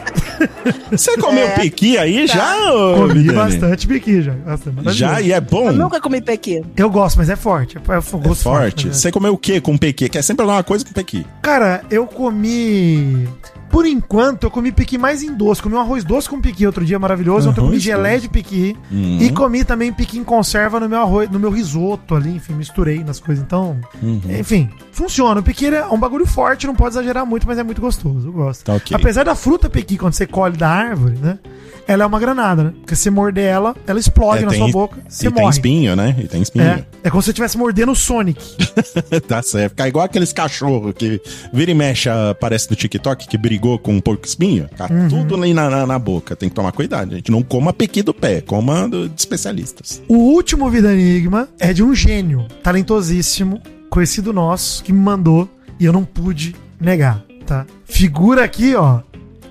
[0.91, 4.33] Você comeu pequi aí já, ô, Comi bastante pequi já.
[4.33, 4.91] Bastante.
[4.93, 5.21] Já?
[5.21, 5.67] E é bom?
[5.67, 6.61] Eu nunca comi pequi.
[6.75, 7.77] Eu gosto, mas é forte.
[7.77, 8.87] É, é É gosto forte.
[8.87, 8.99] mas é.
[8.99, 10.09] Você comeu o que com pequi?
[10.09, 11.25] Que é sempre alguma coisa com pequi.
[11.41, 13.27] Cara, eu comi.
[13.73, 15.59] Por enquanto, eu comi piqui mais em doce.
[15.59, 17.49] Comi um arroz doce com piqui outro dia, maravilhoso.
[17.49, 18.77] Ontem eu comi gelé de piqui.
[18.91, 19.17] Uhum.
[19.19, 22.35] E comi também piqui em conserva no meu arroz, no meu risoto ali.
[22.35, 23.43] Enfim, misturei nas coisas.
[23.43, 24.21] Então, Uhum.
[24.39, 25.39] enfim, funciona.
[25.39, 28.27] O piqui é um bagulho forte, não pode exagerar muito, mas é muito gostoso.
[28.27, 28.63] Eu gosto.
[28.63, 28.95] Tá ok.
[28.95, 31.39] Apesar da fruta piqui, quando você colhe da árvore, né?
[31.87, 32.73] Ela é uma granada, né?
[32.79, 34.97] Porque se você morder ela, ela explode É, na tem- sua boca.
[35.07, 35.53] Você e tem morre.
[35.53, 36.15] espinho, né?
[36.17, 36.63] E tem espinho.
[36.65, 38.39] É, é como se você estivesse mordendo o Sonic.
[39.27, 39.71] tá certo.
[39.71, 41.21] Fica igual aqueles cachorros que
[41.51, 44.69] vira e mexe, aparece no TikTok, que brigou com um porco espinho.
[44.77, 45.07] Tá Uhum.
[45.09, 46.35] tudo ali na, na, na boca.
[46.35, 47.29] Tem que tomar cuidado, gente.
[47.31, 50.01] Não coma pequi do pé, coma do- de especialistas.
[50.07, 55.85] O último Vida Enigma é de um gênio talentosíssimo, conhecido nosso, que me mandou e
[55.85, 57.65] eu não pude negar, tá?
[57.85, 59.01] Figura aqui, ó,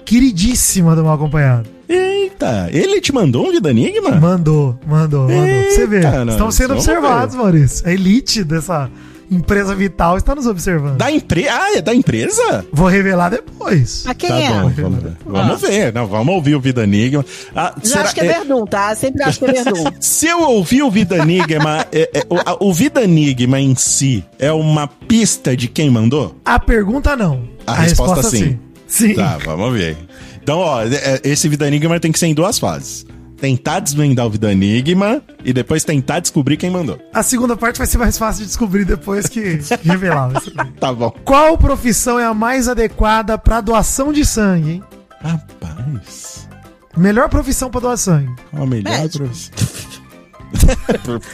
[0.04, 1.68] queridíssima do Mal Acompanhado.
[1.94, 4.12] Eita, ele te mandou um Vida Enigma?
[4.12, 5.44] Mandou, mandou, mandou.
[5.46, 6.04] Pra você ver.
[6.04, 7.86] Eita, Estão sendo observados, Maurício.
[7.86, 8.90] A elite dessa
[9.30, 10.98] empresa vital está nos observando.
[10.98, 11.48] Da empresa?
[11.52, 12.66] Ah, é da empresa?
[12.70, 14.02] Vou revelar depois.
[14.04, 14.48] Mas quem tá é?
[14.50, 15.12] bom, vamos ver.
[15.24, 17.24] Vamos ver, não, vamos ouvir o Vida Enigma.
[17.56, 18.94] Ah, Já será- acho que é é- Verdun, tá?
[18.94, 19.84] Sempre acho que é Verdun.
[20.00, 24.22] Se eu ouvir o Vida Enigma, é- é- o, a- o Vida Enigma em si
[24.38, 26.36] é uma pista de quem mandou?
[26.44, 27.42] A pergunta não.
[27.66, 28.58] A resposta sim.
[28.86, 29.14] Sim.
[29.14, 29.96] Tá, vamos ver.
[30.42, 33.06] Então, ó, é- esse Vida Enigma tem que ser em duas fases.
[33.36, 36.98] Tentar desvendar o Vida Enigma e depois tentar descobrir quem mandou.
[37.12, 40.30] A segunda parte vai ser mais fácil de descobrir depois que revelar.
[40.78, 41.10] Tá bom.
[41.24, 44.82] Qual profissão é a mais adequada para doação de sangue, hein?
[45.20, 46.48] Rapaz.
[46.96, 48.30] Melhor profissão para doar sangue.
[48.50, 49.24] Qual a melhor Médico.
[49.24, 49.52] profissão?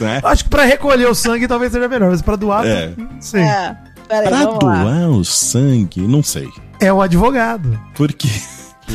[0.01, 0.21] né?
[0.23, 2.93] Acho que para recolher o sangue talvez seja melhor, mas para doar, É.
[2.97, 3.41] não sei.
[3.41, 3.45] É.
[3.45, 3.75] É.
[4.07, 4.83] Peraí, Pra vamos lá.
[4.83, 6.49] doar o sangue, não sei.
[6.91, 7.79] o advogado.
[7.93, 8.29] Por quê?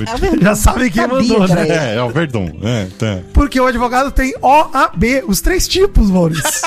[0.03, 0.37] É.
[0.45, 1.69] Já sabe quem Sabia mandou, que né?
[1.69, 2.51] É, é o Verdun.
[2.63, 3.19] É, tá.
[3.33, 6.43] Porque o advogado tem O, A, B, os três tipos, Maurício.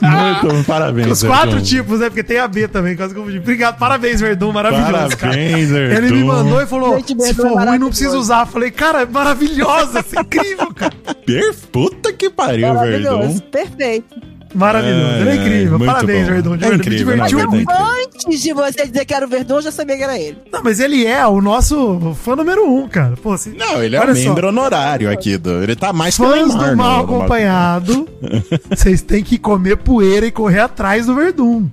[0.00, 1.64] Muito, parabéns, Os quatro Verdun.
[1.64, 2.08] tipos, né?
[2.10, 3.38] Porque tem a B também, quase confundi.
[3.38, 5.32] Obrigado, parabéns, Verdun, maravilhoso, cara.
[5.32, 5.96] Parabéns, Verdun.
[6.06, 8.46] Ele me mandou e falou: Gente, se Verdun for é ruim, não precisa usar.
[8.46, 10.92] Falei, cara, é maravilhosa, isso é incrível, cara.
[11.24, 12.78] Per- Puta que pariu.
[12.78, 13.38] Verdun.
[13.38, 14.35] Perfeito.
[14.54, 15.78] Maravilhoso, ele é É, incrível.
[15.78, 16.32] muito Parabéns, bom.
[16.34, 16.54] Verdun.
[16.54, 17.70] É verdade, me incrível, divertiu muito.
[17.72, 20.38] Antes de você dizer que era o Verdun, eu já sabia que era ele.
[20.52, 23.14] Não, mas ele é o nosso fã número um, cara.
[23.22, 25.62] Pô, assim, Não, ele é um só, membro honorário aqui do.
[25.62, 28.08] Ele tá mais que o Fãs Neymar do mal no- no- acompanhado,
[28.74, 31.66] vocês têm que comer poeira e correr atrás do Verdun.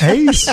[0.00, 0.50] É isso.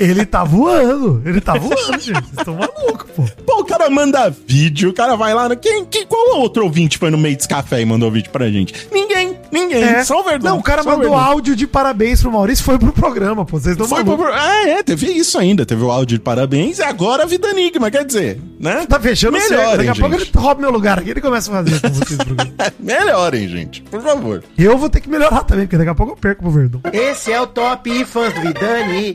[0.00, 1.22] Ele tá voando.
[1.24, 2.14] Ele tá voando, gente.
[2.20, 3.22] Vocês estão malucos, pô.
[3.46, 5.48] Pô, o cara manda vídeo, o cara vai lá.
[5.48, 8.48] no- Quem, quem, qual outro ouvinte foi no meio desse café e mandou vídeo pra
[8.50, 8.74] gente?
[8.92, 9.82] Ninguém, ninguém.
[9.84, 10.04] É.
[10.04, 10.43] Só o Verdun.
[10.44, 11.24] Não, o cara só mandou Verdun.
[11.24, 13.58] áudio de parabéns pro Maurício, foi pro programa, pô.
[13.58, 14.32] Vocês estão Foi pro...
[14.32, 15.64] Ah, é, teve isso ainda.
[15.64, 18.86] Teve o áudio de parabéns e agora a vida enigma, quer dizer, né?
[18.86, 19.40] Tá fechando o.
[19.40, 22.18] Melhorem, Daqui a pouco ele rouba meu lugar aqui ele começa a fazer com vocês
[22.20, 22.34] o.
[22.82, 24.42] Melhorem, gente, por favor.
[24.58, 26.80] Eu vou ter que melhorar também, porque daqui a pouco eu perco pro Verdun.
[26.92, 29.14] Esse é o Top Fãs do Vidani.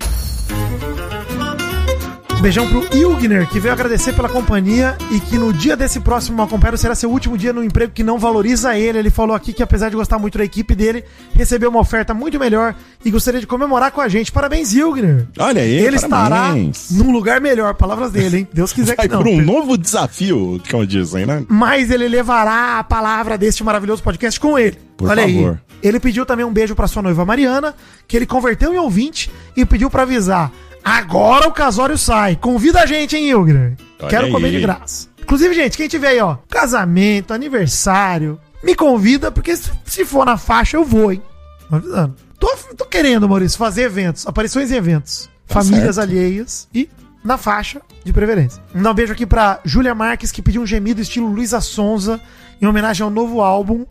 [2.41, 6.77] Beijão pro Ilgner, que veio agradecer pela companhia e que no dia desse próximo acompanhado
[6.77, 8.97] será seu último dia no emprego que não valoriza ele.
[8.97, 12.39] Ele falou aqui que, apesar de gostar muito da equipe dele, recebeu uma oferta muito
[12.39, 12.73] melhor
[13.03, 14.31] e gostaria de comemorar com a gente.
[14.31, 15.27] Parabéns, Ilgner!
[15.37, 16.91] Olha aí, Ele estará parabéns.
[16.91, 18.47] num lugar melhor, palavras dele, hein?
[18.53, 19.21] Deus quiser Vai que não.
[19.21, 21.43] por um novo desafio, como dizem, né?
[21.49, 24.77] Mas ele levará a palavra deste maravilhoso podcast com ele.
[24.95, 25.51] Por Olha favor.
[25.51, 25.69] aí.
[25.83, 27.75] Ele pediu também um beijo pra sua noiva Mariana,
[28.07, 30.51] que ele converteu em ouvinte e pediu pra avisar.
[30.83, 32.35] Agora o casório sai.
[32.35, 33.75] Convida a gente, hein, Ilgner?
[33.99, 34.31] Olha Quero aí.
[34.31, 35.07] comer de graça.
[35.21, 40.77] Inclusive, gente, quem tiver aí, ó, casamento, aniversário, me convida, porque se for na faixa,
[40.77, 41.21] eu vou, hein?
[41.69, 42.15] Tô avisando.
[42.39, 45.29] Tô, tô querendo, Maurício, fazer eventos, aparições em eventos.
[45.45, 46.09] famílias certo.
[46.09, 46.89] alheias e
[47.23, 48.63] na faixa de preferência.
[48.73, 52.19] Mandar um beijo aqui pra Júlia Marques, que pediu um gemido estilo Luísa Sonza,
[52.61, 53.85] em homenagem ao novo álbum.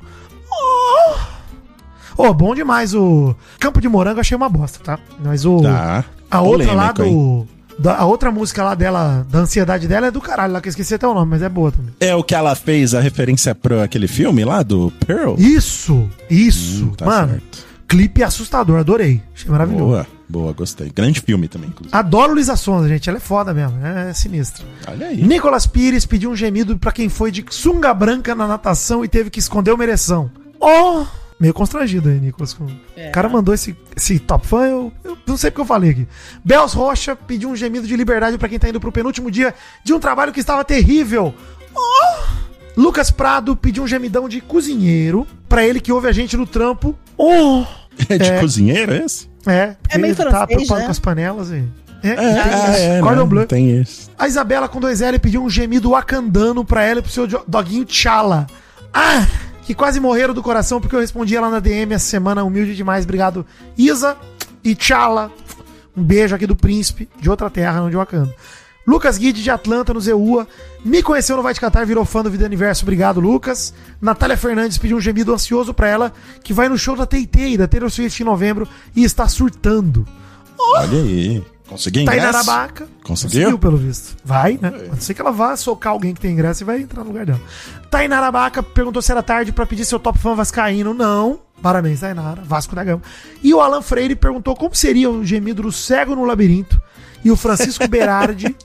[0.50, 1.14] Oh,
[2.18, 4.98] oh, bom demais o Campo de Morango, achei uma bosta, tá?
[5.24, 6.04] Mas o Tá.
[6.30, 6.94] a outra lá hein?
[7.12, 7.46] do
[7.78, 10.70] da- a outra música lá dela, da ansiedade dela é do caralho, lá que eu
[10.70, 11.94] esqueci até o nome, mas é boa também.
[12.00, 15.36] É o que ela fez a referência pro aquele filme lá do Pearl?
[15.38, 16.86] Isso, isso.
[16.86, 17.66] Hum, tá Mano, certo.
[17.86, 19.22] clipe assustador, adorei.
[19.32, 19.84] Achei maravilhoso.
[19.84, 20.90] Boa, boa, gostei.
[20.90, 21.96] Grande filme também, inclusive.
[21.96, 23.08] Adoro Luísa Sonza, gente.
[23.08, 23.78] Ela é foda mesmo.
[23.86, 24.64] É sinistra.
[24.88, 25.22] Olha aí.
[25.22, 29.30] Nicolas Pires pediu um gemido pra quem foi de sunga branca na natação e teve
[29.30, 30.28] que esconder o mereção.
[30.60, 31.04] Oh!
[31.40, 32.52] Meio constrangido aí, Nicolas.
[32.52, 35.90] com- O cara mandou esse, esse top fã, eu, eu não sei porque eu falei
[35.90, 36.08] aqui.
[36.44, 39.94] Bels Rocha pediu um gemido de liberdade pra quem tá indo pro penúltimo dia de
[39.94, 41.32] um trabalho que estava terrível.
[41.74, 42.38] Oh!
[42.76, 46.96] Lucas Prado pediu um gemidão de cozinheiro pra ele que ouve a gente no trampo.
[47.16, 47.64] Oh!
[48.08, 48.40] É de É.
[48.40, 49.28] cozinheiro esse?
[49.46, 50.84] É, porque meio ele tá francês, preocupado né?
[50.86, 51.64] com as panelas e.
[52.02, 53.26] É, É, é, Cordon né?
[53.28, 53.46] bleu.
[53.46, 54.08] Tem isso.
[54.16, 57.84] A Isabela com dois L pediu um gemido wakandano pra ela e pro seu doguinho
[57.84, 58.46] Tchala.
[58.94, 59.26] Ah!
[59.68, 63.04] Que quase morreram do coração porque eu respondi ela na DM essa semana, humilde demais.
[63.04, 63.44] Obrigado,
[63.76, 64.16] Isa
[64.64, 65.30] e Tchala.
[65.94, 68.34] Um beijo aqui do príncipe de outra terra, não de Wakanda.
[68.86, 70.48] Lucas Guide de Atlanta, no Zeua.
[70.82, 72.82] Me conheceu no Vai Te Catar, virou fã do Vida Universo.
[72.82, 73.74] Obrigado, Lucas.
[74.00, 77.68] Natália Fernandes pediu um gemido ansioso pra ela, que vai no show da Tay da
[77.68, 78.66] Taylor Swift em novembro
[78.96, 80.06] e está surtando.
[80.58, 81.44] Olha aí.
[81.68, 82.20] Conseguiu ingresso?
[82.20, 82.88] Tainara Baca.
[83.04, 83.58] Conseguiu?
[83.58, 84.16] pelo visto.
[84.24, 84.68] Vai, né?
[84.68, 87.10] A não ser que ela vá socar alguém que tem ingresso e vai entrar no
[87.10, 87.40] lugar dela.
[87.90, 90.94] Tainara Baca perguntou se era tarde pra pedir seu top fã vascaíno.
[90.94, 91.40] Não.
[91.62, 92.42] Parabéns, Tainara.
[92.42, 93.02] Vasco da Gama.
[93.42, 96.80] E o Alan Freire perguntou como seria o gemido do cego no labirinto.
[97.24, 98.56] E o Francisco Berardi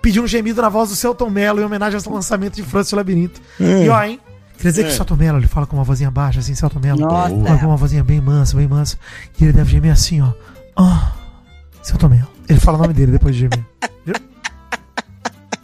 [0.00, 2.96] pediu um gemido na voz do Celton Mello em homenagem ao lançamento de Francis o
[2.96, 3.40] Labirinto.
[3.58, 4.20] E ó, hein?
[4.58, 7.00] Quer dizer que o Celton Mello, ele fala com uma vozinha baixa, assim, Celton Mello.
[7.00, 7.28] Nossa.
[7.28, 8.96] Fala com uma vozinha bem mansa, bem mansa.
[9.40, 10.32] E ele deve gemer assim, ó.
[10.76, 11.12] Ah,
[11.88, 12.28] Celton Mello.
[12.48, 13.48] Ele fala o nome dele depois de.
[14.04, 14.14] Viu?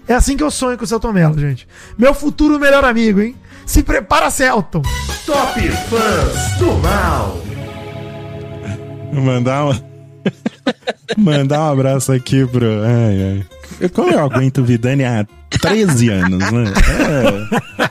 [0.08, 1.68] É assim que eu sonho com o Celton Mello, gente.
[1.98, 3.36] Meu futuro melhor amigo, hein?
[3.66, 4.82] Se prepara, Celton.
[5.26, 7.40] Top Fãs do Mal.
[9.12, 9.72] Mandar um...
[11.16, 12.66] Mandar um abraço aqui pro...
[12.82, 13.44] Ai,
[13.80, 13.88] ai.
[13.90, 16.64] Como eu aguento o Vidani há 13 anos, né?
[17.00, 17.84] É...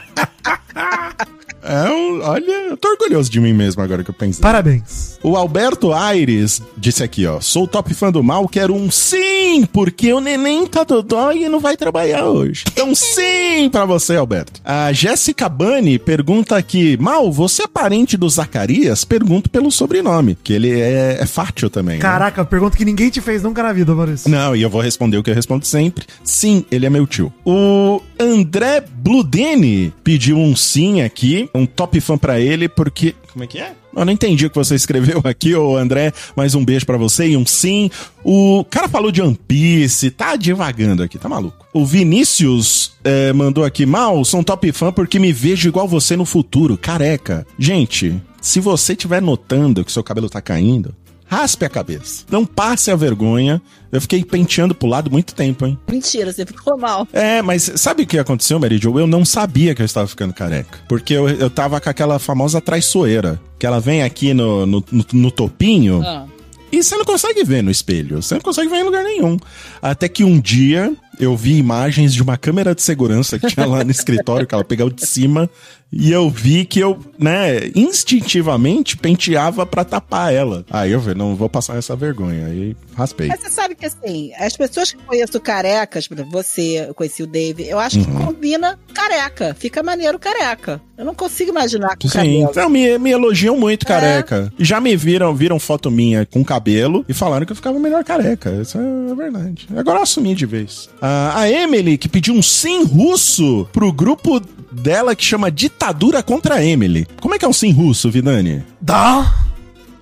[1.64, 2.22] é um...
[2.22, 4.42] Olha, eu tô orgulhoso de mim mesmo agora que eu pensei.
[4.42, 5.18] Parabéns.
[5.24, 7.40] O Alberto Aires disse aqui, ó.
[7.40, 11.60] Sou top fã do mal, quero um sim, porque o neném tá dodói e não
[11.60, 12.64] vai trabalhar hoje.
[12.72, 14.62] Então sim pra você, Alberto.
[14.66, 19.04] A Jéssica Bani pergunta aqui, Mal, você é parente do Zacarias?
[19.06, 21.96] Pergunto pelo sobrenome, que ele é, é fátil também.
[21.96, 22.02] né?
[22.02, 24.30] Caraca, pergunta que ninguém te fez nunca na vida, Maurício.
[24.30, 26.06] Não, e eu vou responder o que eu respondo sempre.
[26.24, 27.32] Sim, ele é meu tio.
[27.46, 33.16] O André Bludeni pediu um sim aqui, um top fã pra ele, porque.
[33.32, 33.74] Como é que é?
[33.96, 37.30] Eu não entendi o que você escreveu aqui, ô André, mas um beijo pra você
[37.30, 37.90] e um sim.
[38.24, 41.66] O cara falou de One Piece, tá divagando aqui, tá maluco.
[41.74, 46.16] O Vinícius eh, mandou aqui, mal, sou um top fã porque me vejo igual você
[46.16, 47.46] no futuro, careca.
[47.58, 50.94] Gente, se você estiver notando que seu cabelo tá caindo,
[51.34, 52.24] raspe a cabeça.
[52.30, 53.62] Não passe a vergonha.
[53.92, 55.78] Eu fiquei penteando pro lado muito tempo, hein?
[55.90, 57.08] Mentira, você ficou mal.
[57.14, 58.98] É, mas sabe o que aconteceu, Mary Jo?
[59.00, 60.80] Eu não sabia que eu estava ficando careca.
[60.90, 63.40] Porque eu, eu tava com aquela famosa traiçoeira.
[63.60, 66.26] Que ela vem aqui no, no, no- no topinho Ah.
[66.72, 68.22] e você não consegue ver no espelho.
[68.22, 69.38] Você não consegue ver em lugar nenhum.
[69.82, 73.84] Até que um dia eu vi imagens de uma câmera de segurança que tinha lá
[73.84, 75.48] no escritório, que ela pegou de cima.
[75.96, 80.66] E eu vi que eu, né, instintivamente penteava pra tapar ela.
[80.70, 82.48] Aí eu falei, não vou passar essa vergonha.
[82.48, 83.28] Aí raspei.
[83.28, 87.22] Mas você sabe que assim, as pessoas que conheço carecas, por exemplo, você, eu conheci
[87.24, 88.26] o Dave, eu acho que Uhum.
[88.26, 89.56] combina careca.
[89.58, 90.82] Fica maneiro careca.
[90.98, 92.48] Eu não consigo imaginar com Sim, cabelo.
[92.52, 94.52] então me, me elogiam muito careca.
[94.60, 98.04] E Já me viram, viram foto minha com cabelo e falaram que eu ficava melhor
[98.04, 98.52] careca.
[98.62, 99.68] Isso é verdade.
[99.76, 100.90] Agora eu assumi de vez.
[101.02, 104.42] Ah, a Emily, que pediu um sim russo pro grupo
[104.74, 107.08] dela que chama Ditadura contra a Emily.
[107.22, 108.64] Como é que é um sim russo, Vidani?
[108.82, 109.34] Dá.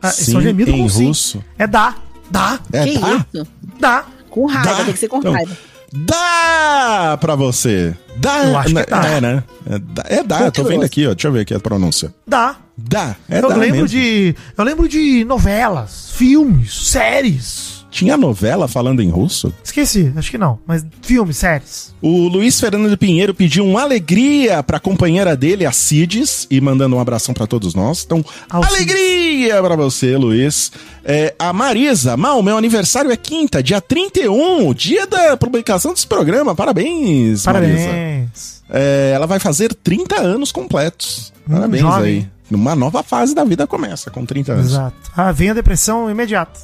[0.01, 1.05] Ah, Sim só gemido em com sim.
[1.07, 1.43] russo.
[1.59, 1.95] É dá.
[2.31, 2.59] Dá.
[2.73, 3.25] É, que dá?
[3.33, 3.47] isso?
[3.79, 4.05] Dá.
[4.29, 4.83] Com raiva, Dá.
[4.85, 5.55] tem que ser com Então, raiva.
[5.93, 7.93] Dá pra você.
[8.15, 8.45] Dá.
[8.45, 9.05] Eu acho que dá.
[9.07, 9.43] É, né?
[9.69, 10.49] É, dá, é dá.
[10.49, 11.13] tô vendo aqui, ó.
[11.13, 12.13] Deixa eu ver aqui a pronúncia.
[12.25, 12.55] Dá.
[12.77, 13.15] Dá.
[13.29, 13.87] É eu dá lembro mesmo.
[13.89, 14.35] de.
[14.57, 17.80] Eu lembro de novelas, filmes, séries.
[17.91, 19.53] Tinha novela falando em russo?
[19.61, 20.57] Esqueci, acho que não.
[20.65, 21.93] Mas filmes, séries.
[22.01, 26.99] O Luiz Fernando Pinheiro pediu uma alegria pra companheira dele, a Cides, e mandando um
[27.01, 28.03] abração pra todos nós.
[28.05, 30.71] Então, alegria pra você, Luiz.
[31.03, 36.55] É, a Marisa, Mal, meu aniversário é quinta, dia 31, dia da publicação desse programa.
[36.55, 37.51] Parabéns, Marisa.
[37.51, 38.61] Parabéns.
[38.69, 41.33] É, ela vai fazer 30 anos completos.
[41.47, 42.03] Hum, Parabéns jovem.
[42.05, 42.27] aí.
[42.55, 44.65] Uma nova fase da vida começa com 30 anos.
[44.71, 44.95] Exato.
[45.15, 46.59] Ah, vem a depressão imediata.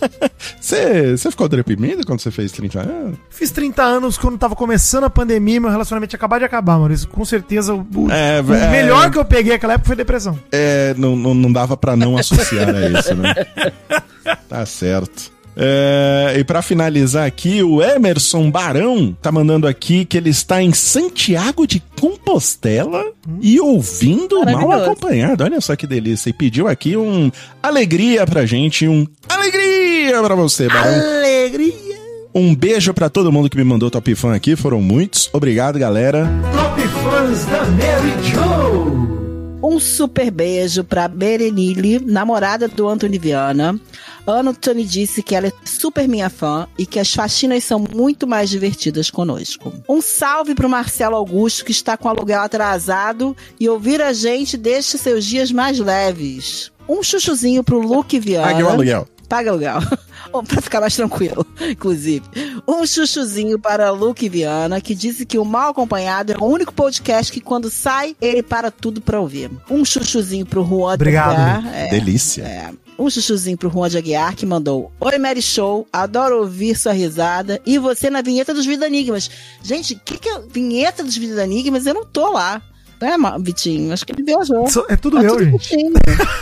[0.60, 3.18] Você ficou deprimido quando você fez 30 anos?
[3.30, 7.08] Fiz 30 anos quando tava começando a pandemia, meu relacionamento tinha acabado de acabar, Maurício.
[7.08, 8.70] Com certeza, o, É, o é.
[8.70, 10.38] melhor que eu peguei naquela época foi depressão.
[10.52, 13.34] É, não, não, não dava pra não associar a isso, né?
[14.48, 15.37] Tá certo.
[15.60, 20.72] É, e pra finalizar aqui, o Emerson Barão tá mandando aqui que ele está em
[20.72, 23.04] Santiago de Compostela
[23.40, 25.42] e ouvindo mal acompanhado.
[25.42, 26.30] Olha só que delícia.
[26.30, 27.28] E pediu aqui um
[27.60, 30.94] alegria pra gente, um alegria pra você, Barão.
[30.94, 31.98] Alegria.
[32.32, 35.28] Um beijo pra todo mundo que me mandou top fã aqui, foram muitos.
[35.32, 36.30] Obrigado, galera.
[36.52, 39.27] Top fãs da Mary Joe.
[39.60, 43.78] Um super beijo pra Berenile, namorada do Anthony Viana.
[44.24, 48.50] Anthony disse que ela é super minha fã e que as faxinas são muito mais
[48.50, 49.72] divertidas conosco.
[49.88, 54.96] Um salve pro Marcelo Augusto, que está com aluguel atrasado e ouvir a gente deixa
[54.96, 56.70] seus dias mais leves.
[56.88, 58.46] Um chuchuzinho pro Luke Viana.
[58.46, 59.08] Pague o aluguel.
[59.28, 59.78] Paga aluguel.
[60.32, 62.24] Ou pra ficar mais tranquilo, inclusive.
[62.66, 67.32] Um chuchuzinho para Luke Viana, que disse que o Mal Acompanhado é o único podcast
[67.32, 69.50] que quando sai, ele para tudo pra ouvir.
[69.70, 71.74] Um chuchuzinho pro Juan de Obrigado, Aguiar.
[71.74, 72.42] É, Delícia.
[72.42, 72.70] é.
[72.98, 77.60] Um chuchuzinho pro Juan de Aguiar, que mandou Oi, Mary Show, adoro ouvir sua risada.
[77.64, 79.30] E você na vinheta dos Vida Enigmas.
[79.62, 81.86] Gente, o que, que é vinheta dos Vida Enigmas?
[81.86, 82.60] Eu não tô lá.
[83.00, 83.92] Né, Vitinho?
[83.92, 84.66] Acho que ele viajou.
[84.88, 85.76] É tudo Tá eu, tudo gente.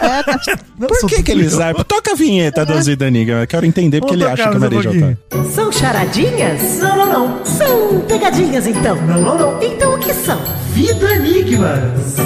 [0.01, 0.41] É, tá
[0.79, 1.85] Não, Por que, que ele sabe?
[1.85, 3.41] Toca a vinheta do Zidaniga.
[3.41, 5.19] Eu quero entender porque ele Vamos acha que a Maria já pouquinho.
[5.53, 6.79] São charadinhas?
[6.79, 7.45] Não, não, não.
[7.45, 8.97] São pegadinhas, então.
[9.03, 9.63] Não, não, não.
[9.63, 10.41] Então o que são?
[10.73, 12.17] Vida Enigmas.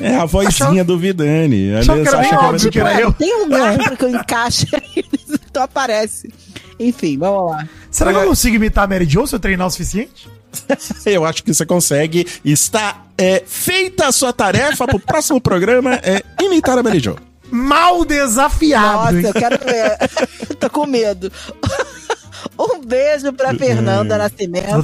[0.00, 1.74] É a vozinha do Vidani.
[1.74, 3.12] Achava que Aliás, era acha que óbvio que era era eu.
[3.14, 5.04] Tem um lugar pra que eu encaixe aí,
[5.50, 6.28] então aparece.
[6.78, 7.68] Enfim, vamos lá.
[7.90, 10.28] Será que eu consigo imitar a Mary Jo se eu treinar o suficiente?
[11.06, 12.26] Eu acho que você consegue.
[12.44, 17.16] Está é, feita a sua tarefa pro próximo programa é imitar a Mary Jo.
[17.50, 19.14] Mal desafiado.
[19.14, 19.24] Nossa, hein?
[19.26, 19.98] eu quero ver.
[20.58, 21.30] Tô com medo.
[22.58, 24.82] Um beijo pra Fernanda Nascimento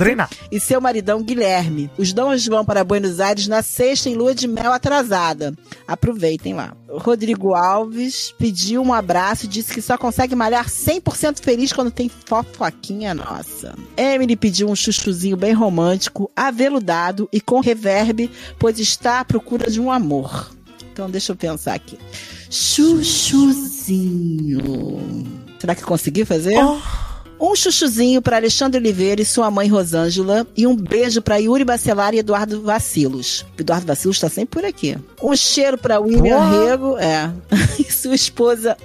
[0.50, 1.90] e seu maridão Guilherme.
[1.96, 5.54] Os dois vão para Buenos Aires na sexta em lua de mel atrasada.
[5.86, 6.74] Aproveitem lá.
[6.88, 12.08] Rodrigo Alves pediu um abraço e disse que só consegue malhar 100% feliz quando tem
[12.08, 13.74] fofoquinha nossa.
[13.96, 19.80] Emily pediu um chuchuzinho bem romântico, aveludado e com reverb, pois está à procura de
[19.80, 20.50] um amor.
[20.92, 21.98] Então deixa eu pensar aqui.
[22.50, 24.10] Chuchuzinho.
[25.58, 26.56] Será que consegui fazer?
[27.40, 30.46] Um chuchuzinho para Alexandre Oliveira e sua mãe Rosângela.
[30.54, 33.46] E um beijo para Yuri Bacelar e Eduardo Vacilos.
[33.58, 34.98] Eduardo Vacilos está sempre por aqui.
[35.22, 36.64] Um cheiro para William Porra.
[36.66, 36.98] Rego.
[36.98, 37.30] É.
[37.80, 38.76] E sua esposa.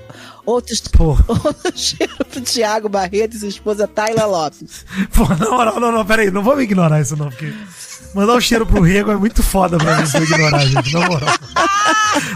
[0.45, 4.85] Outro, Pô, outro cheiro pro Tiago Barreto e sua esposa Tayla Lopes.
[5.13, 7.51] pô, na moral, não, não, peraí, não vamos ignorar isso não, porque
[8.13, 11.29] mandar um cheiro pro Rego é muito foda pra mim se ignorar, gente, na moral.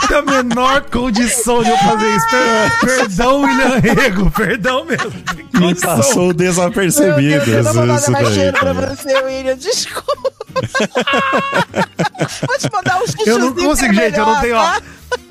[0.09, 2.25] Tem a menor condição de eu fazer isso.
[2.29, 5.11] Per- perdão, William Rego, perdão mesmo.
[5.53, 7.21] Me passou desapercebido.
[7.21, 9.55] Meu Deus, eu não vou mandar mais cheiro pra você, William.
[9.55, 10.31] Desculpa.
[12.47, 13.27] vou te mandar um chuchuzinho.
[13.27, 14.81] Eu não é consigo, gente, eu não melhor, tenho, tá?
[15.15, 15.28] ó.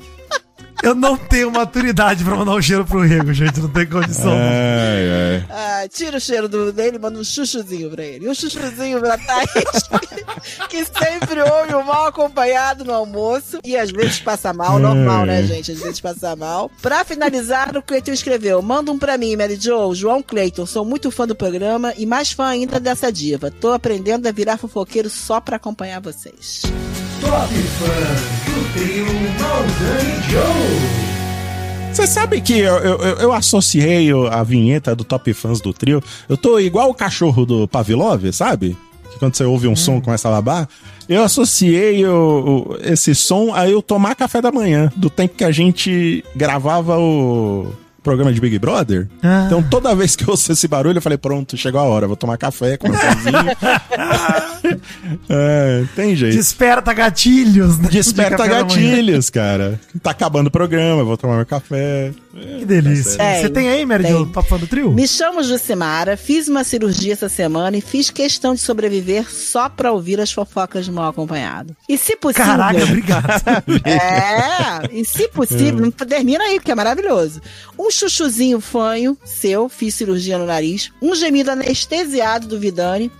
[0.81, 4.31] Eu não tenho maturidade pra mandar um cheiro pro Rego, gente, não tem condição.
[4.31, 5.45] Ai, ai.
[5.49, 8.25] Ah, tira o cheiro do, dele e manda um chuchuzinho pra ele.
[8.25, 13.59] E um chuchuzinho pra Thaís, que, que sempre ouve o mal acompanhado no almoço.
[13.63, 15.71] E às vezes passa mal, normal, né, gente?
[15.71, 16.71] Às vezes passa mal.
[16.81, 20.65] Pra finalizar, o Cleiton escreveu: Manda um pra mim, Mary Jo, João Cleiton.
[20.65, 23.51] Sou muito fã do programa e mais fã ainda dessa diva.
[23.51, 26.63] Tô aprendendo a virar fofoqueiro só pra acompanhar vocês.
[27.21, 29.05] Top fãs do trio
[29.39, 31.09] Maldani Joe.
[31.93, 36.01] Você sabe que eu, eu, eu- associei a vinheta do Top Fãs do trio.
[36.29, 38.77] Eu tô igual o cachorro do Pavlov, sabe?
[39.11, 40.69] Que quando você ouve um som começa a babar.
[41.09, 45.43] Eu associei o- o- esse som a eu tomar café da manhã, do tempo que
[45.43, 47.67] a gente gravava o
[48.03, 49.07] programa de Big Brother.
[49.21, 49.43] Ah.
[49.45, 52.15] Então toda vez que eu ouço esse barulho, eu falei, pronto, chegou a hora, vou
[52.15, 54.79] tomar café, comer um pãozinho.
[55.29, 56.35] é, tem jeito.
[56.35, 57.89] Desperta gatilhos, né?
[57.89, 59.79] Desperta De gatilhos, cara.
[60.01, 62.11] Tá acabando o programa, vou tomar meu café.
[62.31, 63.17] Que delícia.
[63.17, 64.13] Tem, Você tem aí, Mary tem.
[64.13, 64.91] Jo, top fã do trio?
[64.91, 69.91] Me chamo Jucimara, fiz uma cirurgia essa semana e fiz questão de sobreviver só pra
[69.91, 71.75] ouvir as fofocas do mal acompanhado.
[71.87, 72.45] E se possível.
[72.45, 73.29] Caraca, obrigado.
[73.89, 77.41] É, e se possível, não termina aí, porque é maravilhoso.
[77.77, 83.11] Um um chuchuzinho fanho seu, fiz cirurgia no nariz, um gemido anestesiado do Vidani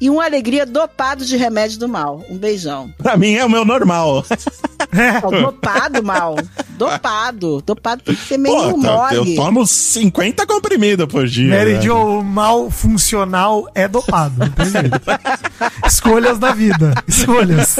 [0.00, 2.24] e uma alegria dopado de remédio do mal.
[2.28, 2.92] Um beijão.
[2.98, 4.24] Pra mim é o meu normal.
[5.22, 6.36] Ó, dopado, mal.
[6.70, 7.62] Dopado.
[7.64, 9.36] Dopado tem que ser meio Pô, tá- eu mole.
[9.36, 11.56] tomo 50 comprimidos por dia.
[11.56, 11.80] Mary né?
[11.82, 14.34] Jo, mal funcional é dopado.
[15.86, 16.92] Escolhas da vida.
[17.06, 17.76] Escolhas.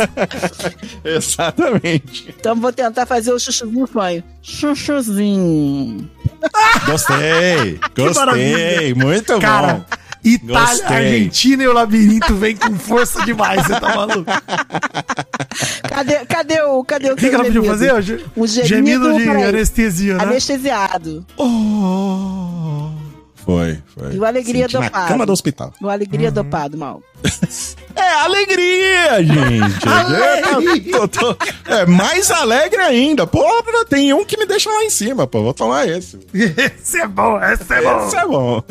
[1.04, 2.34] Exatamente.
[2.38, 4.22] Então vou tentar fazer o chuchuzinho fanho.
[4.42, 6.08] Chuchuzinho.
[6.86, 7.80] Gostei.
[7.96, 8.94] Gostei.
[8.94, 9.84] Muito Cara, bom.
[10.24, 10.96] Itália, Gostei.
[10.96, 13.62] Argentina e o labirinto vem com força demais.
[13.64, 14.24] Você tá maluco?
[15.88, 16.84] Cadê, cadê o.
[16.84, 17.72] Cadê o que, que ela pediu gemido?
[17.78, 17.94] fazer?
[17.94, 20.22] O ge- Um gemido, gemido de anestesia, né?
[20.24, 21.24] Anestesiado.
[21.36, 22.90] Oh.
[23.46, 24.14] Foi, foi.
[24.14, 25.08] E o alegria Senti na dopado.
[25.08, 25.72] cama do hospital.
[25.80, 27.00] O alegria dopado, mal.
[27.98, 29.88] É alegria, gente.
[29.88, 30.96] Alegria.
[30.96, 33.26] Eu tô- tô- é mais alegre ainda.
[33.26, 33.42] Pô,
[33.88, 35.42] tem um que me deixa lá em cima, pô.
[35.42, 36.18] Vou tomar esse.
[36.34, 38.06] Esse é bom, esse é bom.
[38.06, 38.62] Esse é bom.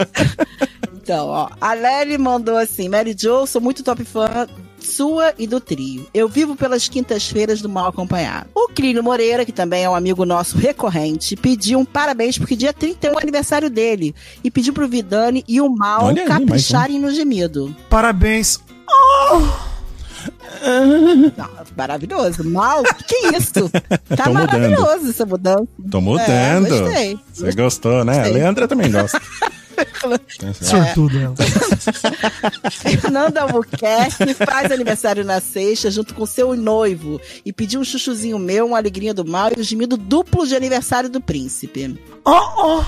[0.94, 4.48] Então, ó, a Lely mandou assim: Mary Jo, sou muito top fã
[4.96, 6.08] sua e do trio.
[6.14, 8.48] Eu vivo pelas quintas-feiras do Mal Acompanhado.
[8.56, 12.72] O Clínio Moreira, que também é um amigo nosso recorrente, pediu um parabéns porque dia
[12.72, 14.16] 30 é o aniversário dele.
[14.44, 16.46] E pediu pro Vidani e o Mal Olha aí, mais um.
[16.46, 17.76] capricharem no gemido.
[17.90, 18.60] Parabéns.
[21.38, 22.44] Não, maravilhoso.
[22.44, 22.84] Mal?
[23.06, 23.70] Que isso?
[24.16, 24.52] Tá Tô mudando.
[24.52, 25.68] maravilhoso essa mudança.
[25.92, 26.68] Tô mudando.
[26.68, 27.20] É, gostei.
[27.34, 28.22] Você gostou, né?
[28.22, 28.28] A.
[28.28, 29.22] Leandra também gosta.
[30.62, 31.36] Sortudo ela.
[32.72, 38.68] Fernanda Albuquerque faz aniversário na sexta junto com seu noivo e pediu um chuchuzinho meu,
[38.68, 42.00] uma alegria do mal e o gemido duplo de aniversário do príncipe.
[42.24, 42.84] Oh, oh.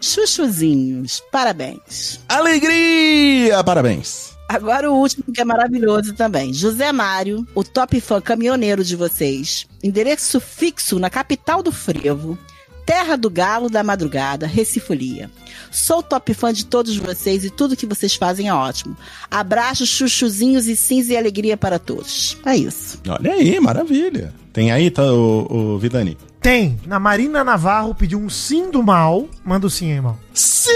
[0.00, 2.20] Chuchuzinhos, parabéns.
[2.28, 3.62] Alegria!
[3.64, 4.36] Parabéns.
[4.48, 6.54] Agora o último que é maravilhoso também.
[6.54, 9.66] José Mário, o top fã caminhoneiro de vocês.
[9.82, 12.38] Endereço fixo na capital do frevo.
[12.86, 15.28] Terra do Galo da Madrugada, Recifolia.
[15.72, 18.96] Sou top fã de todos vocês e tudo que vocês fazem é ótimo.
[19.28, 22.38] Abraços, chuchuzinhos e cinza e alegria para todos.
[22.46, 23.00] É isso.
[23.08, 24.32] Olha aí, maravilha.
[24.56, 26.16] Tem aí, tá, o, o Vidani?
[26.40, 26.80] Tem.
[26.86, 29.28] Na Marina Navarro pediu um sim do mal.
[29.44, 30.18] Manda o sim aí, mal.
[30.32, 30.72] Sim!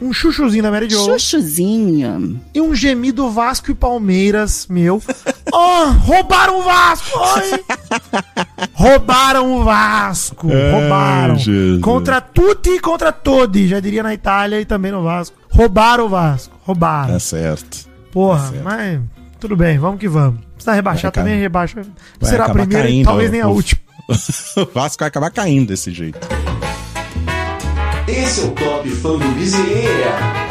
[0.00, 0.98] Um chuchuzinho da Mary Jo.
[1.04, 2.40] Chuchuzinho.
[2.52, 5.00] E um gemido Vasco e Palmeiras, meu.
[5.54, 7.18] Oh, roubaram o Vasco!
[7.18, 7.64] Oi!
[8.72, 10.48] roubaram o Vasco!
[10.50, 11.36] Ai, roubaram!
[11.36, 11.82] Jesus.
[11.82, 15.36] Contra tutti e contra todos, já diria na Itália e também no Vasco.
[15.50, 16.56] Roubaram o Vasco.
[16.64, 17.12] Roubaram.
[17.12, 17.86] Tá certo.
[18.10, 18.64] Porra, certo.
[18.64, 19.00] mas
[19.38, 20.40] tudo bem, vamos que vamos.
[20.62, 21.82] Precisa rebaixar Vai, também, rebaixa.
[22.20, 23.80] Vai Será a primeira e caindo, talvez nem a o- última.
[24.08, 26.18] o Vasco vai acabar caindo desse jeito.
[28.06, 30.42] Esse é o Top Fã do Bezerra.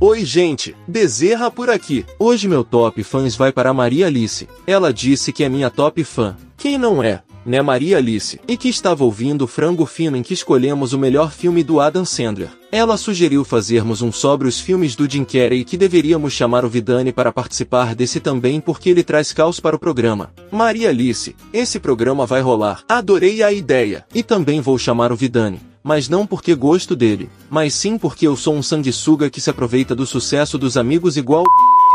[0.00, 2.06] Oi, gente, Bezerra por aqui.
[2.18, 4.48] Hoje meu top fãs vai para Maria Alice.
[4.66, 6.36] Ela disse que é minha top fã.
[6.56, 7.20] Quem não é?
[7.44, 8.38] Né, Maria Alice?
[8.46, 12.04] E que estava ouvindo o Frango Fino em que escolhemos o melhor filme do Adam
[12.04, 12.50] Sandler.
[12.70, 16.68] Ela sugeriu fazermos um sobre os filmes do Jim Carrey e que deveríamos chamar o
[16.68, 20.30] Vidani para participar desse também porque ele traz caos para o programa.
[20.52, 22.82] Maria Alice, esse programa vai rolar.
[22.88, 24.04] Adorei a ideia.
[24.14, 28.36] E também vou chamar o Vidani mas não porque gosto dele, mas sim porque eu
[28.36, 31.42] sou um sanguessuga que se aproveita do sucesso dos amigos igual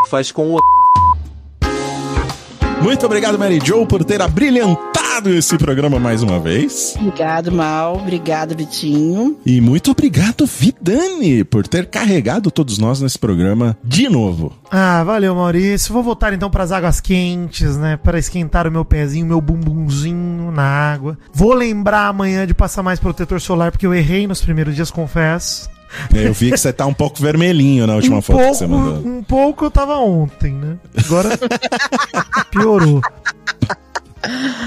[0.09, 0.59] faz com o
[2.81, 6.93] Muito obrigado, Mary Jo, por ter abrilhantado esse programa mais uma vez.
[6.99, 7.95] Obrigado, Mal.
[7.97, 9.37] Obrigado, Vitinho.
[9.45, 14.53] E muito obrigado, Vidani, por ter carregado todos nós nesse programa de novo.
[14.69, 15.93] Ah, valeu, Maurício.
[15.93, 17.97] Vou voltar então pras águas quentes, né?
[17.97, 21.17] Para esquentar o meu pezinho, meu bumbumzinho na água.
[21.33, 25.69] Vou lembrar amanhã de passar mais protetor solar, porque eu errei nos primeiros dias, confesso.
[26.13, 28.67] Eu vi que você tá um pouco vermelhinho na última um foto pouco, que você
[28.67, 28.97] mandou.
[29.05, 30.75] um pouco eu tava ontem, né?
[31.05, 31.29] Agora
[32.51, 33.01] piorou.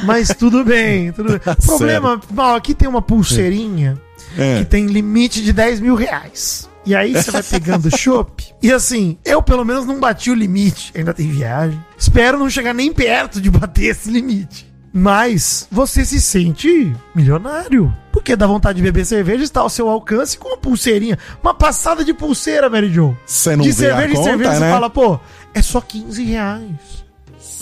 [0.04, 1.40] Mas tudo bem, tudo bem.
[1.46, 3.96] O problema, mal, aqui tem uma pulseirinha
[4.34, 4.64] que É.
[4.64, 6.68] tem limite de 10 mil reais.
[6.86, 8.46] E aí você vai pegando chopp.
[8.62, 10.92] E assim, eu pelo menos não bati o limite.
[10.96, 11.78] Ainda tem viagem.
[11.96, 14.66] Espero não chegar nem perto de bater esse limite.
[14.92, 17.94] Mas você se sente milionário.
[18.10, 21.18] Porque dá vontade de beber cerveja está ao seu alcance com uma pulseirinha.
[21.42, 23.16] Uma passada de pulseira, Mary Jo.
[23.24, 24.70] Você não de vê a cerveja em conta, cerveja você né?
[24.72, 25.20] fala, pô,
[25.54, 26.70] é só 15 reais.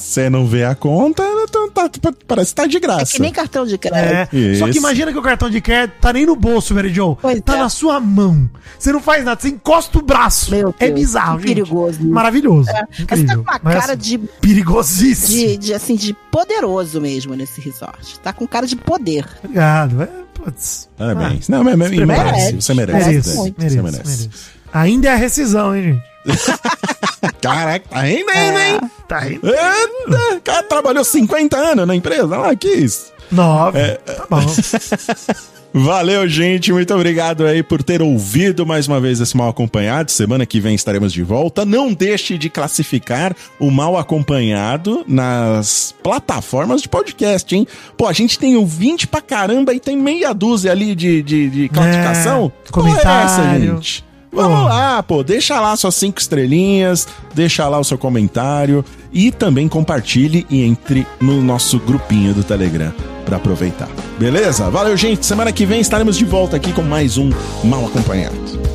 [0.06, 3.12] Você não vê a conta, então tá- tá- parece que tá de É graça.
[3.12, 3.78] que nem cartão de É.
[3.78, 4.58] Crédito.
[4.58, 7.16] Só que imagina que o cartão de crédito tá nem no bolso, Mary Jo.
[7.20, 7.58] Pois tá é.
[7.58, 8.48] na sua mão.
[8.78, 10.50] Você não faz nada, você encosta o braço.
[10.52, 11.56] Meu é Deus, bizarro, que gente.
[11.56, 12.04] perigoso.
[12.08, 12.68] Maravilhoso.
[13.10, 15.28] Mas você tá com uma Mas, cara assim, de, Perigosíssimo.
[15.38, 18.18] de, de, assim, de poderoso mesmo nesse resort.
[18.20, 19.26] Tá com cara de poder.
[19.42, 20.02] Obrigado.
[20.02, 20.88] É, putz.
[20.96, 21.48] Parabéns.
[21.48, 22.22] não, mas, mas Você merece.
[22.22, 22.52] merece.
[22.62, 23.08] Você merece.
[23.08, 23.60] Merece muito.
[23.60, 24.30] Você mereço, merece.
[24.76, 25.82] Ainda é a rescisão, hein,
[26.26, 26.36] gente?
[27.40, 28.80] Caraca, tá ainda, ainda, hein?
[29.08, 29.34] Tá aí.
[29.42, 32.36] Eita, o cara trabalhou 50 anos na empresa.
[32.36, 33.12] Ah, que isso?
[33.32, 33.78] Nove.
[33.78, 34.40] É, Tá bom.
[35.72, 36.72] Valeu, gente.
[36.72, 40.10] Muito obrigado aí por ter ouvido mais uma vez esse Mal Acompanhado.
[40.10, 41.66] Semana que vem estaremos de volta.
[41.66, 47.66] Não deixe de classificar o Mal Acompanhado nas plataformas de podcast, hein?
[47.96, 51.68] Pô, a gente tem ouvinte pra caramba e tem meia dúzia ali de, de, de
[51.68, 52.50] classificação.
[52.66, 53.74] É, Qual é essa, comentário.
[53.74, 54.04] gente?
[54.36, 59.68] Vamos lá, pô, deixa lá suas cinco estrelinhas, deixa lá o seu comentário e também
[59.68, 62.92] compartilhe e entre no nosso grupinho do Telegram
[63.24, 63.88] pra aproveitar.
[64.18, 64.68] Beleza?
[64.70, 65.24] Valeu, gente.
[65.24, 67.30] Semana que vem estaremos de volta aqui com mais um
[67.64, 68.65] Mal Acompanhado.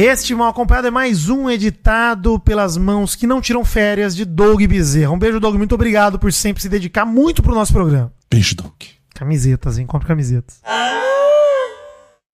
[0.00, 4.62] Este mal acompanhado é mais um editado pelas mãos que não tiram férias de Doug
[4.62, 5.10] Bezerra.
[5.10, 5.56] Um beijo, Doug.
[5.56, 8.12] Muito obrigado por sempre se dedicar muito pro nosso programa.
[8.30, 8.74] Beijo, Doug.
[9.12, 9.86] Camisetas, hein?
[9.86, 10.60] Compre camisetas.